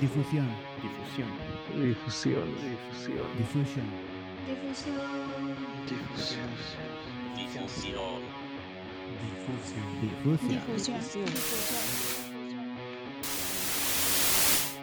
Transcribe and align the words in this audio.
Difusión. 0.00 0.48
Difusión. 0.82 1.28
Difusión. 1.74 2.48
Difusión. 2.58 3.26
Difusión. 3.38 3.88
Difusión. 5.96 6.50
Difusión. 7.36 8.20
Difusión. 10.00 10.60
Difusión. 10.66 11.28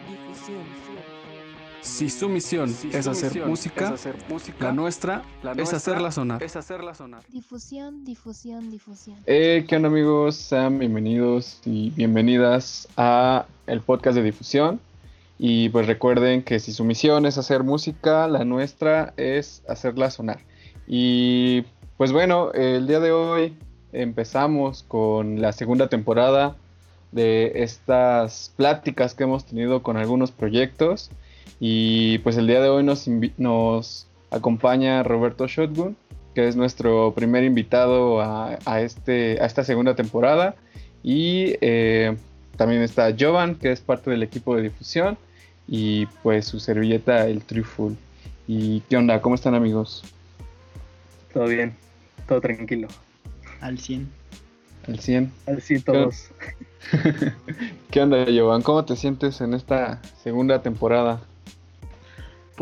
Difusión. 0.08 1.41
Si 1.82 2.08
su 2.10 2.28
misión 2.28 2.72
es 2.92 3.06
hacer 3.08 3.44
música, 3.44 3.92
la 4.60 4.72
nuestra 4.72 5.24
es 5.56 5.74
hacerla 5.74 6.12
sonar. 6.12 6.40
Es 6.40 6.54
hacerla 6.54 6.94
sonar. 6.94 7.24
Difusión, 7.28 8.04
difusión, 8.04 8.70
difusión. 8.70 9.16
Eh, 9.26 9.64
¿Qué 9.68 9.74
onda 9.74 9.88
amigos? 9.88 10.36
Sean 10.36 10.78
bienvenidos 10.78 11.60
y 11.64 11.90
bienvenidas 11.90 12.86
a 12.96 13.46
el 13.66 13.80
podcast 13.80 14.16
de 14.16 14.22
difusión. 14.22 14.80
Y 15.40 15.70
pues 15.70 15.88
recuerden 15.88 16.44
que 16.44 16.60
si 16.60 16.72
su 16.72 16.84
misión 16.84 17.26
es 17.26 17.36
hacer 17.36 17.64
música, 17.64 18.28
la 18.28 18.44
nuestra 18.44 19.12
es 19.16 19.64
hacerla 19.68 20.12
sonar. 20.12 20.38
Y 20.86 21.62
pues 21.96 22.12
bueno, 22.12 22.52
el 22.52 22.86
día 22.86 23.00
de 23.00 23.10
hoy 23.10 23.56
empezamos 23.92 24.84
con 24.84 25.42
la 25.42 25.52
segunda 25.52 25.88
temporada 25.88 26.56
de 27.10 27.52
estas 27.56 28.52
pláticas 28.56 29.14
que 29.14 29.24
hemos 29.24 29.44
tenido 29.44 29.82
con 29.82 29.96
algunos 29.96 30.30
proyectos. 30.30 31.10
Y 31.60 32.18
pues 32.18 32.36
el 32.36 32.46
día 32.46 32.60
de 32.60 32.68
hoy 32.68 32.82
nos, 32.82 33.08
nos 33.38 34.06
acompaña 34.30 35.02
Roberto 35.02 35.46
Shotgun, 35.46 35.96
que 36.34 36.48
es 36.48 36.56
nuestro 36.56 37.12
primer 37.14 37.44
invitado 37.44 38.20
a, 38.20 38.58
a 38.64 38.80
este, 38.80 39.40
a 39.40 39.46
esta 39.46 39.64
segunda 39.64 39.94
temporada. 39.94 40.54
Y 41.02 41.56
eh, 41.60 42.16
también 42.56 42.82
está 42.82 43.14
Jovan, 43.18 43.56
que 43.56 43.72
es 43.72 43.80
parte 43.80 44.10
del 44.10 44.22
equipo 44.22 44.56
de 44.56 44.62
difusión. 44.62 45.18
Y 45.68 46.06
pues 46.22 46.46
su 46.46 46.60
servilleta, 46.60 47.26
el 47.26 47.42
Triful. 47.42 47.96
¿Y 48.46 48.80
qué 48.80 48.96
onda? 48.96 49.20
¿Cómo 49.20 49.34
están 49.34 49.54
amigos? 49.54 50.02
Todo 51.32 51.46
bien. 51.46 51.74
Todo 52.28 52.40
tranquilo. 52.40 52.88
Al 53.60 53.78
100. 53.78 54.08
Al 54.88 54.98
100. 54.98 55.32
Así 55.46 55.80
todos. 55.80 56.30
¿Qué 57.90 58.00
onda, 58.00 58.26
Jovan? 58.26 58.62
¿Cómo 58.62 58.84
te 58.84 58.96
sientes 58.96 59.40
en 59.40 59.54
esta 59.54 60.02
segunda 60.22 60.62
temporada? 60.62 61.20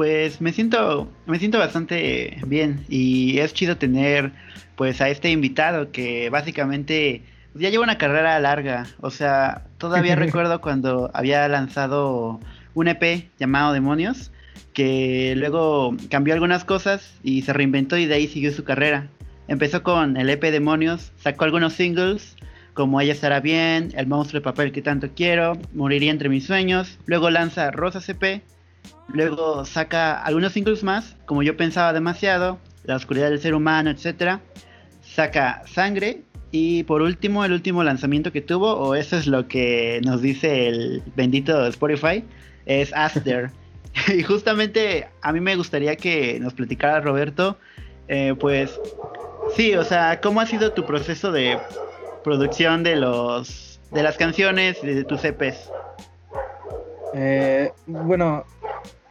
Pues 0.01 0.41
me 0.41 0.55
siento, 0.55 1.13
me 1.27 1.39
siento 1.39 1.59
bastante 1.59 2.39
bien 2.47 2.87
y 2.89 3.39
es 3.39 3.53
chido 3.53 3.77
tener 3.77 4.33
pues 4.75 5.03
a 5.03 5.11
este 5.11 5.31
invitado 5.31 5.93
que 5.93 6.31
básicamente 6.31 7.23
ya 7.53 7.69
lleva 7.69 7.85
una 7.85 7.99
carrera 7.99 8.41
larga. 8.41 8.87
O 9.03 9.11
sea, 9.11 9.67
todavía 9.77 10.17
recuerdo 10.17 10.63
cuando 10.63 11.11
había 11.13 11.47
lanzado 11.49 12.41
un 12.73 12.89
EP 12.89 13.29
llamado 13.39 13.75
Demonios, 13.75 14.33
que 14.73 15.35
luego 15.37 15.95
cambió 16.09 16.33
algunas 16.33 16.65
cosas 16.65 17.13
y 17.23 17.43
se 17.43 17.53
reinventó 17.53 17.99
y 17.99 18.07
de 18.07 18.15
ahí 18.15 18.27
siguió 18.27 18.53
su 18.53 18.65
carrera. 18.65 19.09
Empezó 19.49 19.83
con 19.83 20.17
el 20.17 20.31
EP 20.31 20.45
Demonios, 20.45 21.13
sacó 21.19 21.45
algunos 21.45 21.75
singles 21.75 22.37
como 22.73 23.03
Ella 23.03 23.13
estará 23.13 23.41
bien, 23.41 23.93
El 23.95 24.07
monstruo 24.07 24.41
de 24.41 24.45
papel 24.45 24.73
que 24.73 24.81
tanto 24.81 25.11
quiero, 25.15 25.59
Moriría 25.75 26.11
entre 26.11 26.31
mis 26.31 26.47
sueños, 26.47 26.99
luego 27.05 27.29
lanza 27.29 27.71
Rosas 27.71 28.09
EP, 28.09 28.43
luego 29.09 29.65
saca 29.65 30.23
algunos 30.23 30.53
singles 30.53 30.83
más, 30.83 31.17
como 31.27 31.43
yo 31.43 31.57
pensaba 31.57 31.93
demasiado, 31.93 32.59
La 32.85 32.97
oscuridad 32.97 33.31
del 33.31 33.41
ser 33.41 33.55
humano, 33.55 33.91
etcétera, 33.91 34.41
saca 35.03 35.63
Sangre 35.67 36.23
y 36.51 36.85
por 36.85 37.03
último 37.03 37.45
el 37.45 37.53
último 37.53 37.85
lanzamiento 37.85 38.33
que 38.33 38.41
tuvo, 38.41 38.75
o 38.75 38.95
eso 38.95 39.17
es 39.17 39.27
lo 39.27 39.47
que 39.49 40.01
nos 40.05 40.23
dice 40.23 40.69
el 40.69 41.03
bendito 41.15 41.67
Spotify, 41.67 42.25
es 42.67 42.93
Aster. 42.95 43.51
y 44.09 44.23
justamente 44.23 45.09
a 45.23 45.33
mí 45.33 45.41
me 45.41 45.57
gustaría 45.57 45.97
que 45.97 46.39
nos 46.41 46.55
platicara 46.55 47.01
Roberto, 47.01 47.57
eh, 48.09 48.35
pues 48.39 48.79
sí, 49.57 49.75
o 49.75 49.85
sea, 49.85 50.21
¿cómo 50.21 50.41
ha 50.41 50.47
sido 50.47 50.73
tu 50.73 50.85
proceso 50.85 51.33
de 51.33 51.59
producción 52.25 52.83
de 52.83 52.97
los 52.97 53.81
de 53.93 54.03
las 54.03 54.17
canciones 54.17 54.81
de 54.83 55.05
tus 55.05 55.25
EPs? 55.25 55.71
Eh, 57.15 57.73
bueno, 57.87 58.45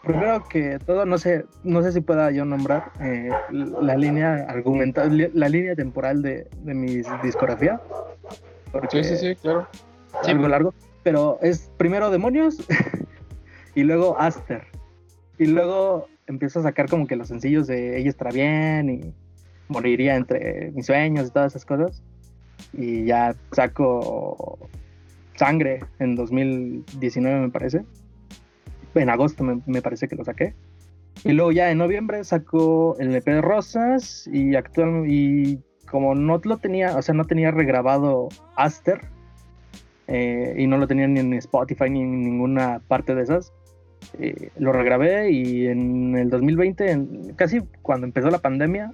primero 0.03 0.43
que 0.47 0.79
todo, 0.79 1.05
no 1.05 1.17
sé, 1.17 1.45
no 1.63 1.81
sé 1.81 1.91
si 1.91 2.01
pueda 2.01 2.31
yo 2.31 2.45
nombrar 2.45 2.91
eh, 3.01 3.29
la 3.51 3.95
línea 3.95 4.45
argumental, 4.47 5.31
la 5.33 5.49
línea 5.49 5.75
temporal 5.75 6.21
de, 6.21 6.47
de 6.63 6.73
mi 6.73 7.01
discografía. 7.23 7.79
Porque 8.71 9.03
Sí, 9.03 9.15
sí, 9.15 9.17
sí, 9.17 9.35
claro. 9.35 9.67
es 10.21 10.27
algo 10.27 10.47
largo. 10.47 10.73
Pero 11.03 11.39
es 11.41 11.71
primero 11.77 12.11
Demonios 12.11 12.57
y 13.75 13.83
luego 13.83 14.19
Aster. 14.19 14.63
Y 15.37 15.45
luego 15.45 16.07
empiezo 16.27 16.59
a 16.59 16.63
sacar 16.63 16.89
como 16.89 17.07
que 17.07 17.15
los 17.15 17.29
sencillos 17.29 17.67
de 17.67 17.97
Ella 17.97 18.09
estará 18.09 18.31
bien 18.31 18.89
y 18.89 19.13
moriría 19.69 20.15
entre 20.15 20.71
mis 20.71 20.85
sueños 20.85 21.27
y 21.27 21.31
todas 21.31 21.53
esas 21.53 21.65
cosas. 21.65 22.03
Y 22.73 23.05
ya 23.05 23.35
saco 23.51 24.59
Sangre 25.35 25.79
en 25.99 26.15
2019 26.15 27.39
me 27.39 27.49
parece. 27.49 27.85
En 28.95 29.09
agosto 29.09 29.43
me, 29.43 29.81
parece 29.81 30.07
que 30.07 30.15
lo 30.15 30.23
saqué. 30.23 30.53
Y 31.23 31.33
luego 31.33 31.51
ya 31.51 31.69
en 31.71 31.77
noviembre 31.77 32.23
saco 32.23 32.95
el 32.99 33.13
EP 33.15 33.25
de 33.25 33.41
Rosas 33.41 34.27
y 34.31 34.55
actual 34.55 35.05
y 35.07 35.59
como 35.89 36.15
no 36.15 36.39
lo 36.43 36.57
tenía, 36.57 36.95
o 36.95 37.01
sea, 37.01 37.15
no 37.15 37.25
tenía 37.25 37.51
regrabado 37.51 38.29
Aster 38.55 39.01
eh, 40.07 40.55
y 40.57 40.67
no 40.67 40.77
lo 40.77 40.87
tenía 40.87 41.07
ni 41.07 41.19
en 41.19 41.33
Spotify 41.33 41.89
ni 41.89 42.01
en 42.01 42.23
ninguna 42.23 42.79
parte 42.87 43.15
de 43.15 43.23
esas, 43.23 43.51
eh, 44.19 44.49
lo 44.57 44.71
regrabé 44.71 45.31
y 45.31 45.67
en 45.67 46.15
el 46.15 46.29
2020, 46.29 46.91
en- 46.91 47.33
casi 47.35 47.61
cuando 47.81 48.07
empezó 48.07 48.29
la 48.29 48.39
pandemia, 48.39 48.91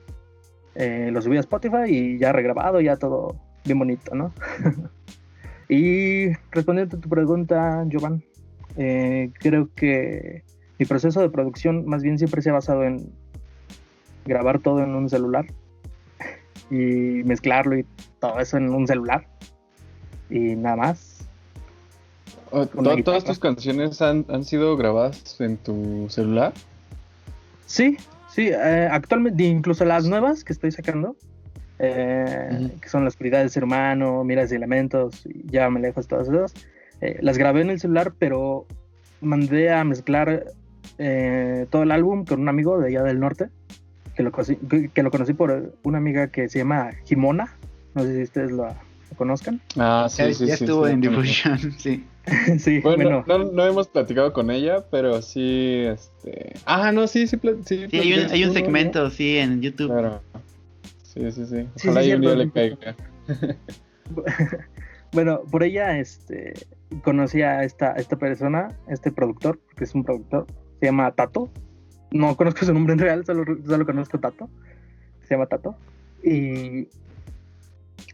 eh, 0.75 1.09
lo 1.11 1.21
subí 1.21 1.37
a 1.37 1.41
Spotify 1.41 1.85
y 1.87 2.17
ya 2.17 2.31
regrabado, 2.31 2.81
ya 2.81 2.97
todo 2.97 3.35
bien 3.65 3.79
bonito, 3.79 4.13
¿no? 4.15 4.33
y 5.69 6.29
respondiendo 6.51 6.97
a 6.97 7.01
tu 7.01 7.09
pregunta, 7.09 7.85
Jovan, 7.91 8.23
eh, 8.77 9.31
creo 9.39 9.69
que 9.75 10.43
mi 10.79 10.85
proceso 10.85 11.21
de 11.21 11.29
producción 11.29 11.85
más 11.85 12.03
bien 12.03 12.17
siempre 12.17 12.41
se 12.41 12.49
ha 12.49 12.53
basado 12.53 12.83
en 12.83 13.09
grabar 14.25 14.59
todo 14.59 14.83
en 14.83 14.95
un 14.95 15.09
celular 15.09 15.45
y 16.71 16.75
mezclarlo 17.23 17.77
y 17.77 17.85
todo 18.19 18.39
eso 18.39 18.57
en 18.57 18.69
un 18.69 18.87
celular 18.87 19.25
y 20.29 20.55
nada 20.55 20.75
más. 20.75 21.27
Oh, 22.51 22.65
Con 22.67 22.83
la 22.83 22.91
¿to- 22.91 22.95
guitarra. 22.97 23.03
¿Todas 23.03 23.23
tus 23.25 23.39
canciones 23.39 24.01
han, 24.01 24.25
han 24.29 24.43
sido 24.43 24.75
grabadas 24.77 25.39
en 25.39 25.57
tu 25.57 26.07
celular? 26.09 26.53
Sí, 27.65 27.97
sí, 28.29 28.49
eh, 28.49 28.87
actualmente, 28.91 29.43
incluso 29.43 29.85
las 29.85 30.05
nuevas 30.05 30.43
que 30.43 30.53
estoy 30.53 30.71
sacando, 30.71 31.15
eh, 31.79 32.71
que 32.81 32.89
son 32.89 33.03
La 33.03 33.09
oscuridad 33.09 33.39
del 33.39 33.49
ser 33.49 33.63
humano, 33.63 34.23
Miras 34.23 34.51
y 34.51 34.55
elementos, 34.55 35.25
y 35.25 35.49
Ya 35.49 35.69
me 35.69 35.79
lejos, 35.79 36.07
todas 36.07 36.29
esas, 36.29 36.53
eh, 37.01 37.17
las 37.21 37.37
grabé 37.37 37.61
en 37.61 37.69
el 37.69 37.79
celular, 37.79 38.13
pero 38.17 38.65
mandé 39.21 39.71
a 39.71 39.83
mezclar 39.83 40.45
eh, 40.97 41.65
todo 41.69 41.83
el 41.83 41.91
álbum 41.91 42.25
con 42.25 42.41
un 42.41 42.49
amigo 42.49 42.79
de 42.79 42.87
allá 42.87 43.03
del 43.03 43.19
norte, 43.19 43.49
que 44.15 44.23
lo, 44.23 44.31
conocí, 44.31 44.57
que, 44.93 45.03
lo 45.03 45.11
conocí 45.11 45.33
por 45.33 45.73
una 45.83 45.97
amiga 45.97 46.27
que 46.27 46.47
se 46.47 46.59
llama 46.59 46.91
Jimona, 47.05 47.55
no 47.93 48.03
sé 48.03 48.15
si 48.15 48.23
ustedes 48.23 48.51
la, 48.51 48.67
la 48.67 49.17
conozcan. 49.17 49.61
Ah, 49.77 50.07
ya 50.09 50.27
sí, 50.27 50.33
sí, 50.33 50.47
ya 50.47 50.57
sí, 50.57 50.63
estuvo 50.63 50.85
sí, 50.85 50.93
en 50.93 51.01
bueno. 51.01 51.21
difusión, 51.21 51.59
sí. 51.77 52.05
sí, 52.59 52.79
Bueno, 52.79 53.23
bueno, 53.25 53.45
no, 53.45 53.51
no 53.51 53.65
hemos 53.65 53.87
platicado 53.87 54.31
con 54.31 54.49
ella, 54.51 54.85
pero 54.89 55.21
sí, 55.21 55.83
este... 55.85 56.53
Ah, 56.65 56.91
no, 56.91 57.07
sí, 57.07 57.27
sí, 57.27 57.37
sí. 57.65 57.87
Sí, 57.89 57.99
hay 57.99 58.13
un, 58.13 58.31
hay 58.31 58.45
un 58.45 58.53
segmento, 58.53 59.09
sí, 59.09 59.37
en 59.37 59.61
YouTube. 59.61 59.91
Claro. 59.91 60.21
Sí, 61.03 61.31
sí, 61.31 61.45
sí. 61.45 61.67
Sí, 61.75 61.87
Ojalá 61.87 62.03
sí, 62.03 62.09
y 62.09 62.13
un 62.13 62.21
día 62.21 62.35
le 62.35 62.51
caiga. 62.51 62.95
bueno, 65.11 65.41
por 65.49 65.63
ella 65.63 65.97
este, 65.97 66.53
conocí 67.03 67.41
a 67.41 67.63
esta, 67.63 67.93
esta 67.93 68.17
persona, 68.17 68.77
este 68.87 69.11
productor, 69.11 69.59
porque 69.59 69.83
es 69.85 69.95
un 69.95 70.03
productor, 70.03 70.45
se 70.79 70.85
llama 70.87 71.11
Tato. 71.11 71.49
No 72.11 72.35
conozco 72.35 72.65
su 72.65 72.73
nombre 72.73 72.93
en 72.93 72.99
real, 72.99 73.25
solo, 73.25 73.43
solo 73.65 73.85
conozco 73.85 74.19
Tato. 74.19 74.49
Se 75.21 75.35
llama 75.35 75.47
Tato. 75.47 75.75
Y 76.23 76.87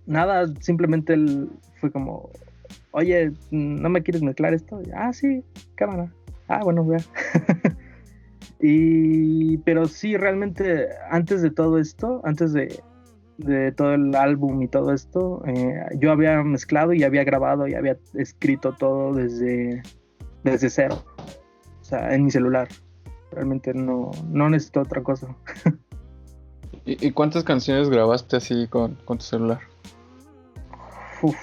nada, 0.05 0.47
simplemente 0.59 1.13
él 1.13 1.49
fue 1.79 1.91
como, 1.91 2.29
oye, 2.91 3.31
¿no 3.51 3.89
me 3.89 4.03
quieres 4.03 4.21
mezclar 4.21 4.53
esto? 4.53 4.81
Ah, 4.93 5.13
sí, 5.13 5.43
cámara. 5.75 6.11
Ah, 6.47 6.61
bueno, 6.63 6.85
vea. 6.85 6.99
y, 8.59 9.57
pero 9.59 9.87
sí, 9.87 10.17
realmente, 10.17 10.87
antes 11.09 11.41
de 11.41 11.51
todo 11.51 11.77
esto, 11.79 12.21
antes 12.25 12.53
de, 12.53 12.81
de 13.37 13.71
todo 13.71 13.93
el 13.93 14.13
álbum 14.15 14.61
y 14.61 14.67
todo 14.67 14.93
esto, 14.93 15.43
eh, 15.47 15.81
yo 15.99 16.11
había 16.11 16.43
mezclado 16.43 16.93
y 16.93 17.03
había 17.03 17.23
grabado 17.23 17.67
y 17.67 17.73
había 17.73 17.97
escrito 18.13 18.73
todo 18.73 19.13
desde, 19.13 19.81
desde 20.43 20.69
cero. 20.69 21.03
O 21.81 21.83
sea, 21.83 22.13
en 22.13 22.25
mi 22.25 22.31
celular. 22.31 22.67
Realmente 23.31 23.73
no, 23.73 24.11
no 24.29 24.49
necesito 24.49 24.81
otra 24.81 25.01
cosa. 25.01 25.35
¿Y, 26.85 27.07
y 27.07 27.11
cuántas 27.11 27.43
canciones 27.43 27.89
grabaste 27.89 28.35
así 28.35 28.67
con, 28.67 28.95
con 29.05 29.19
tu 29.19 29.23
celular? 29.23 29.59
Uf, 31.21 31.37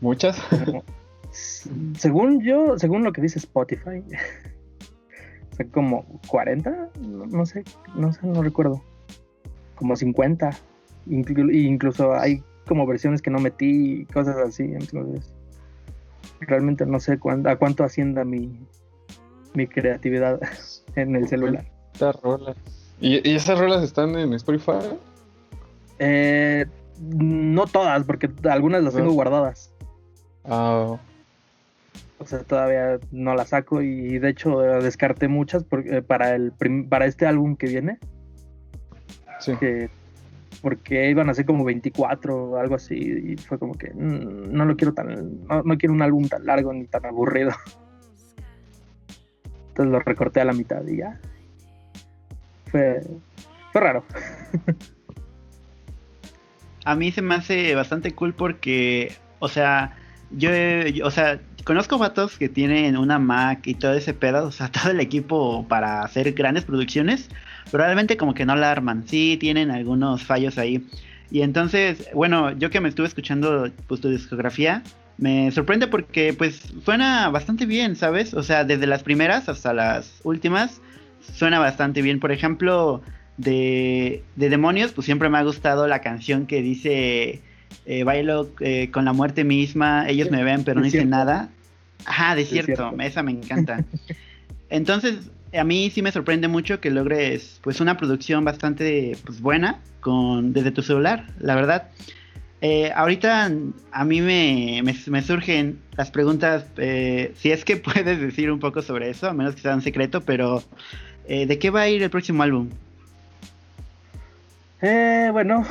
¿Muchas? 0.00 0.40
Según 1.30 2.42
yo, 2.42 2.76
según 2.76 3.04
lo 3.04 3.12
que 3.12 3.22
dice 3.22 3.38
Spotify, 3.38 4.02
son 5.56 5.68
como 5.68 6.20
40, 6.26 6.90
no, 7.02 7.26
no 7.26 7.46
sé, 7.46 7.62
no 7.94 8.12
sé, 8.12 8.26
no 8.26 8.42
recuerdo. 8.42 8.82
Como 9.80 9.96
50. 9.96 10.50
Inclu- 11.08 11.52
y 11.52 11.66
incluso 11.66 12.12
hay 12.14 12.44
como 12.68 12.86
versiones 12.86 13.22
que 13.22 13.30
no 13.30 13.38
metí 13.40 14.02
y 14.02 14.04
cosas 14.04 14.36
así, 14.36 14.62
entonces 14.62 15.32
realmente 16.40 16.84
no 16.86 17.00
sé 17.00 17.18
cuán- 17.18 17.46
a 17.48 17.56
cuánto 17.56 17.82
ascienda 17.82 18.24
mi, 18.24 18.60
mi 19.54 19.66
creatividad 19.66 20.38
en 20.96 21.16
el 21.16 21.26
celular. 21.26 21.64
Estas 21.94 22.20
rolas. 22.22 22.56
¿Y, 23.00 23.26
y 23.28 23.34
esas 23.34 23.58
rolas 23.58 23.82
están 23.82 24.16
en 24.16 24.34
Spotify? 24.34 24.72
Eh, 25.98 26.66
no 27.00 27.66
todas, 27.66 28.04
porque 28.04 28.30
algunas 28.48 28.82
las 28.84 28.94
tengo 28.94 29.12
guardadas. 29.12 29.72
Ah, 30.44 30.98
O 32.18 32.26
sea, 32.26 32.40
todavía 32.40 32.98
no 33.10 33.34
las 33.34 33.48
saco 33.48 33.80
y 33.80 34.18
de 34.18 34.28
hecho 34.28 34.62
eh, 34.62 34.82
descarté 34.82 35.28
muchas 35.28 35.64
porque, 35.64 36.02
para, 36.02 36.34
el 36.34 36.52
para 36.90 37.06
este 37.06 37.26
álbum 37.26 37.56
que 37.56 37.66
viene, 37.68 37.98
sí. 39.40 39.56
que, 39.58 39.88
porque 40.62 41.10
iban 41.10 41.28
a 41.30 41.34
ser 41.34 41.46
como 41.46 41.64
24 41.64 42.50
o 42.50 42.56
algo 42.56 42.74
así 42.74 42.94
y 42.94 43.36
fue 43.36 43.58
como 43.58 43.74
que 43.74 43.92
mm, 43.92 44.52
no 44.52 44.64
lo 44.64 44.76
quiero 44.76 44.92
tan, 44.94 45.44
no, 45.46 45.62
no 45.62 45.78
quiero 45.78 45.92
un 45.94 46.02
álbum 46.02 46.28
tan 46.28 46.44
largo 46.46 46.72
ni 46.72 46.84
tan 46.86 47.04
aburrido. 47.06 47.52
Entonces 49.68 49.92
lo 49.92 50.00
recorté 50.00 50.40
a 50.40 50.44
la 50.44 50.52
mitad 50.52 50.86
y 50.86 50.98
ya. 50.98 51.18
Fue, 52.70 53.00
fue 53.72 53.80
raro. 53.80 54.04
A 56.84 56.94
mí 56.94 57.12
se 57.12 57.22
me 57.22 57.34
hace 57.34 57.74
bastante 57.74 58.12
cool 58.12 58.34
porque, 58.34 59.12
o 59.38 59.48
sea, 59.48 59.96
yo, 60.30 60.50
he- 60.52 60.92
yo- 60.92 61.06
o 61.06 61.10
sea, 61.10 61.40
conozco 61.64 61.98
vatos 61.98 62.38
que 62.38 62.48
tienen 62.48 62.96
una 62.96 63.18
Mac 63.18 63.66
y 63.66 63.74
todo 63.74 63.94
ese 63.94 64.14
pedo, 64.14 64.46
o 64.46 64.50
sea, 64.52 64.70
todo 64.72 64.90
el 64.92 65.00
equipo 65.00 65.66
para 65.68 66.02
hacer 66.02 66.32
grandes 66.32 66.64
producciones, 66.64 67.28
pero 67.70 67.84
realmente 67.84 68.16
como 68.16 68.34
que 68.34 68.44
no 68.44 68.56
la 68.56 68.70
arman, 68.70 69.04
sí 69.06 69.36
tienen 69.38 69.70
algunos 69.70 70.24
fallos 70.24 70.58
ahí. 70.58 70.84
Y 71.30 71.42
entonces, 71.42 72.08
bueno, 72.12 72.52
yo 72.58 72.70
que 72.70 72.80
me 72.80 72.88
estuve 72.88 73.06
escuchando 73.06 73.70
pues 73.86 74.00
tu 74.00 74.10
discografía, 74.10 74.82
me 75.16 75.50
sorprende 75.52 75.86
porque 75.86 76.32
pues 76.32 76.60
suena 76.84 77.28
bastante 77.28 77.66
bien, 77.66 77.94
¿sabes? 77.94 78.34
O 78.34 78.42
sea, 78.42 78.64
desde 78.64 78.86
las 78.86 79.02
primeras 79.02 79.48
hasta 79.48 79.72
las 79.72 80.20
últimas 80.24 80.80
suena 81.34 81.58
bastante 81.58 82.02
bien. 82.02 82.18
Por 82.20 82.32
ejemplo, 82.32 83.02
de, 83.36 84.22
de 84.36 84.48
Demonios, 84.48 84.92
pues 84.92 85.04
siempre 85.04 85.28
me 85.28 85.38
ha 85.38 85.42
gustado 85.42 85.86
la 85.86 86.00
canción 86.00 86.46
que 86.46 86.62
dice 86.62 87.40
eh, 87.86 88.04
bailo 88.04 88.50
eh, 88.60 88.90
con 88.90 89.04
la 89.04 89.12
muerte 89.12 89.44
misma, 89.44 90.08
ellos 90.08 90.30
me 90.30 90.42
ven 90.42 90.64
pero 90.64 90.80
no 90.80 90.84
dicen 90.84 91.10
nada. 91.10 91.48
Ajá, 92.04 92.34
desierto, 92.34 92.72
Desierto. 92.72 93.02
esa 93.02 93.22
me 93.22 93.32
encanta. 93.32 93.84
Entonces, 94.70 95.30
a 95.52 95.64
mí 95.64 95.90
sí 95.90 96.02
me 96.02 96.12
sorprende 96.12 96.48
mucho 96.48 96.80
que 96.80 96.90
logres 96.90 97.60
pues 97.62 97.80
una 97.80 97.96
producción 97.96 98.44
bastante 98.44 99.16
pues 99.24 99.40
buena 99.40 99.80
con 100.00 100.52
desde 100.52 100.70
tu 100.70 100.82
celular, 100.82 101.26
la 101.38 101.54
verdad. 101.54 101.88
Eh, 102.62 102.92
ahorita 102.94 103.50
a 103.90 104.04
mí 104.04 104.20
me, 104.20 104.82
me, 104.84 104.94
me 105.06 105.22
surgen 105.22 105.78
las 105.96 106.10
preguntas, 106.10 106.66
eh, 106.76 107.32
si 107.36 107.50
es 107.50 107.64
que 107.64 107.76
puedes 107.78 108.20
decir 108.20 108.50
un 108.50 108.60
poco 108.60 108.82
sobre 108.82 109.10
eso, 109.10 109.28
a 109.28 109.32
menos 109.32 109.54
que 109.54 109.62
sea 109.62 109.74
un 109.74 109.82
secreto, 109.82 110.20
pero 110.20 110.62
eh, 111.26 111.46
¿de 111.46 111.58
qué 111.58 111.70
va 111.70 111.82
a 111.82 111.88
ir 111.88 112.02
el 112.02 112.10
próximo 112.10 112.42
álbum? 112.42 112.68
Eh, 114.82 115.28
bueno, 115.32 115.64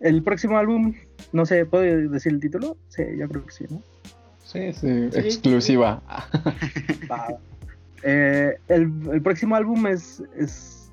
el 0.00 0.22
próximo 0.22 0.58
álbum, 0.58 0.94
no 1.32 1.46
sé, 1.46 1.64
¿puedo 1.66 1.82
decir 2.10 2.32
el 2.32 2.40
título? 2.40 2.76
Sí, 2.88 3.02
yo 3.18 3.28
creo 3.28 3.44
que 3.44 3.52
sí, 3.52 3.64
¿no? 3.70 3.82
Sí, 4.44 4.72
sí, 4.72 5.10
Sí. 5.12 5.18
exclusiva. 5.18 6.02
Va. 7.10 7.28
Eh, 8.02 8.56
el, 8.68 9.22
próximo 9.22 9.56
álbum 9.56 9.86
es, 9.86 10.22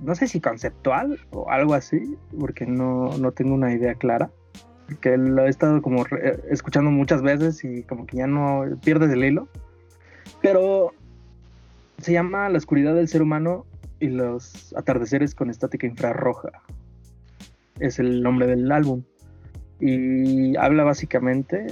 no 0.02 0.16
sé 0.16 0.28
si 0.28 0.40
conceptual 0.40 1.20
o 1.32 1.50
algo 1.50 1.74
así, 1.74 2.16
porque 2.40 2.66
no, 2.66 3.18
no 3.18 3.32
tengo 3.32 3.54
una 3.54 3.74
idea 3.74 3.96
clara. 3.96 4.30
Porque 4.88 5.18
lo 5.18 5.46
he 5.46 5.50
estado 5.50 5.82
como 5.82 6.06
escuchando 6.50 6.92
muchas 6.92 7.22
veces 7.22 7.64
y 7.64 7.84
como 7.84 8.06
que 8.06 8.18
ya 8.18 8.28
no 8.28 8.64
pierdes 8.84 9.12
el 9.12 9.24
hilo. 9.24 9.48
Pero 10.42 10.94
se 11.98 12.14
llama 12.14 12.50
La 12.50 12.58
oscuridad 12.58 12.94
del 12.94 13.08
ser 13.08 13.22
humano 13.22 13.66
y 14.00 14.10
los 14.10 14.76
atardeceres 14.76 15.34
con 15.34 15.50
estática 15.50 15.88
infrarroja. 15.88 16.50
Es 17.80 18.00
el 18.00 18.22
nombre 18.22 18.48
del 18.48 18.72
álbum. 18.72 19.04
Y 19.80 20.56
habla 20.58 20.84
básicamente 20.84 21.68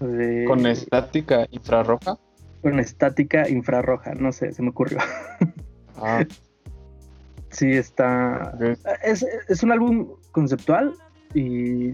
de... 0.00 0.44
Con 0.46 0.66
estática 0.66 1.46
infrarroja. 1.50 2.18
Con 2.62 2.78
estática 2.80 3.48
infrarroja, 3.48 4.14
no 4.14 4.32
sé, 4.32 4.52
se 4.52 4.62
me 4.62 4.70
ocurrió. 4.70 4.98
Ah, 5.96 6.24
Sí, 7.50 7.70
está. 7.72 8.56
Es, 9.04 9.26
es 9.48 9.62
un 9.62 9.72
álbum 9.72 10.08
conceptual 10.30 10.94
y 11.34 11.92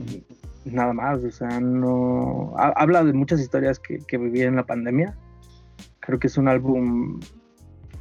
nada 0.65 0.93
más, 0.93 1.19
o 1.25 1.31
sea, 1.33 1.59
no. 1.59 2.55
ha- 2.57 2.73
Habla 2.77 3.03
de 3.03 3.13
muchas 3.13 3.41
historias 3.41 3.81
que, 3.81 3.99
que 4.07 4.19
viví 4.19 4.43
en 4.43 4.55
la 4.55 4.65
pandemia. 4.67 5.17
Creo 5.99 6.21
que 6.21 6.29
es 6.29 6.39
un 6.39 6.47
álbum 6.47 7.19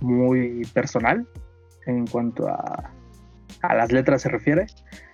muy 0.02 0.68
personal 0.74 1.28
en 1.88 2.06
cuanto 2.06 2.48
a, 2.48 2.92
a 3.64 3.76
las 3.76 3.92
letras 3.92 4.22
se 4.22 4.30
refiere. 4.30 4.68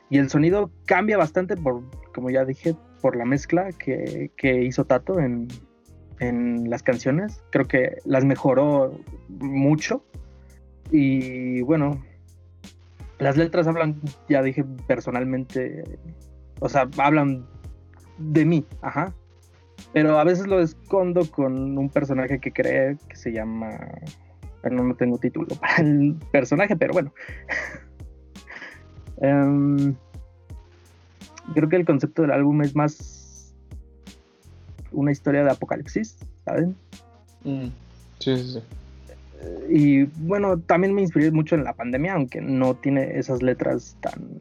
Y 0.09 0.17
el 0.17 0.29
sonido 0.29 0.69
cambia 0.85 1.17
bastante, 1.17 1.55
por, 1.55 1.81
como 2.13 2.29
ya 2.29 2.43
dije, 2.43 2.75
por 3.01 3.15
la 3.15 3.23
mezcla 3.23 3.69
que, 3.71 4.31
que 4.35 4.63
hizo 4.63 4.83
Tato 4.83 5.17
en, 5.21 5.47
en 6.19 6.69
las 6.69 6.83
canciones. 6.83 7.43
Creo 7.49 7.67
que 7.67 7.97
las 8.05 8.25
mejoró 8.25 8.99
mucho. 9.29 10.03
Y 10.91 11.61
bueno, 11.61 12.03
las 13.19 13.37
letras 13.37 13.67
hablan, 13.67 14.01
ya 14.29 14.41
dije 14.41 14.63
personalmente, 14.87 15.83
o 16.59 16.69
sea, 16.69 16.89
hablan 16.97 17.45
de 18.17 18.45
mí, 18.45 18.65
ajá. 18.81 19.13
Pero 19.93 20.19
a 20.19 20.23
veces 20.23 20.47
lo 20.47 20.59
escondo 20.59 21.29
con 21.29 21.77
un 21.77 21.89
personaje 21.89 22.39
que 22.39 22.51
cree 22.51 22.97
que 23.07 23.15
se 23.15 23.31
llama. 23.31 23.79
Bueno, 24.61 24.83
no 24.83 24.95
tengo 24.95 25.17
título 25.17 25.47
para 25.59 25.77
el 25.77 26.15
personaje, 26.31 26.75
pero 26.75 26.93
bueno. 26.93 27.13
Em, 29.21 29.95
creo 31.53 31.69
que 31.69 31.75
el 31.77 31.85
concepto 31.85 32.23
del 32.23 32.31
álbum 32.31 32.61
es 32.61 32.75
más 32.75 33.22
una 34.93 35.11
historia 35.11 35.43
de 35.43 35.51
apocalipsis, 35.51 36.17
¿saben? 36.45 36.75
Mm, 37.43 37.67
Sí, 38.19 38.37
sí, 38.37 38.53
sí. 38.53 38.59
Y 39.69 40.03
bueno, 40.25 40.57
también 40.57 40.93
me 40.93 41.01
inspiré 41.01 41.29
mucho 41.31 41.55
en 41.55 41.65
la 41.65 41.73
pandemia, 41.73 42.13
aunque 42.13 42.39
no 42.39 42.75
tiene 42.75 43.17
esas 43.17 43.41
letras 43.41 43.97
tan 43.99 44.39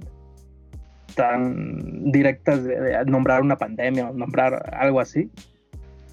tan 1.17 2.11
directas 2.11 2.65
de, 2.65 2.81
de 2.81 3.05
nombrar 3.05 3.43
una 3.43 3.59
pandemia 3.59 4.09
o 4.09 4.15
nombrar 4.15 4.75
algo 4.75 5.01
así, 5.01 5.31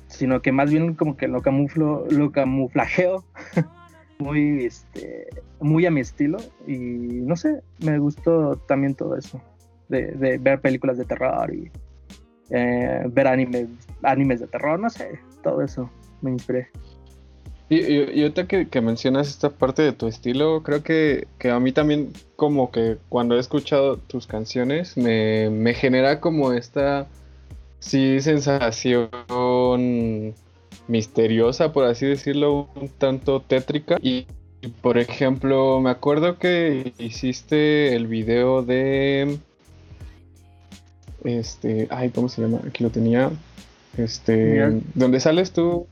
sino 0.07 0.41
que 0.41 0.51
más 0.51 0.71
bien 0.71 0.95
como 0.95 1.15
que 1.15 1.27
lo 1.27 1.41
camuflo, 1.41 2.05
lo 2.09 2.31
camuflajeo 2.31 3.23
muy 4.19 4.65
este 4.65 5.27
muy 5.61 5.85
a 5.85 5.91
mi 5.91 6.01
estilo 6.01 6.39
y 6.67 6.77
no 6.77 7.35
sé, 7.35 7.61
me 7.79 7.99
gustó 7.99 8.57
también 8.67 8.95
todo 8.95 9.15
eso 9.15 9.41
de, 9.87 10.07
de 10.13 10.37
ver 10.37 10.59
películas 10.59 10.97
de 10.97 11.05
terror 11.05 11.53
y 11.53 11.71
eh, 12.49 13.03
ver 13.07 13.27
animes 13.27 13.67
animes 14.03 14.39
de 14.39 14.47
terror, 14.47 14.79
no 14.79 14.89
sé, 14.89 15.19
todo 15.43 15.61
eso 15.61 15.89
me 16.21 16.31
inspiré. 16.31 16.69
Y, 17.69 17.81
y, 17.81 18.25
y 18.25 18.31
que, 18.31 18.81
mencionas 18.81 19.29
esta 19.29 19.51
parte 19.51 19.83
de 19.83 19.91
tu 19.91 20.07
estilo, 20.07 20.63
creo 20.63 20.81
que, 20.81 21.27
que 21.37 21.51
a 21.51 21.59
mí 21.59 21.71
también 21.71 22.11
como 22.35 22.71
que 22.71 22.97
cuando 23.09 23.35
he 23.35 23.39
escuchado 23.39 23.97
tus 23.97 24.25
canciones 24.25 24.97
me, 24.97 25.51
me 25.51 25.75
genera 25.75 26.19
como 26.19 26.51
esta, 26.51 27.05
sí, 27.77 28.21
sensación 28.21 29.09
misteriosa, 30.87 31.71
por 31.71 31.85
así 31.85 32.07
decirlo, 32.07 32.69
un 32.75 32.89
tanto 32.89 33.41
tétrica. 33.41 33.97
Y, 34.01 34.25
por 34.81 34.97
ejemplo, 34.97 35.79
me 35.79 35.91
acuerdo 35.91 36.37
que 36.37 36.93
hiciste 36.97 37.95
el 37.95 38.07
video 38.07 38.63
de... 38.63 39.37
Este, 41.23 41.87
ay, 41.91 42.09
¿cómo 42.09 42.29
se 42.29 42.41
llama? 42.41 42.59
Aquí 42.67 42.83
lo 42.83 42.89
tenía. 42.89 43.31
Este, 43.97 44.57
Ya. 44.57 44.71
donde 44.95 45.19
sales 45.19 45.51
tú, 45.51 45.87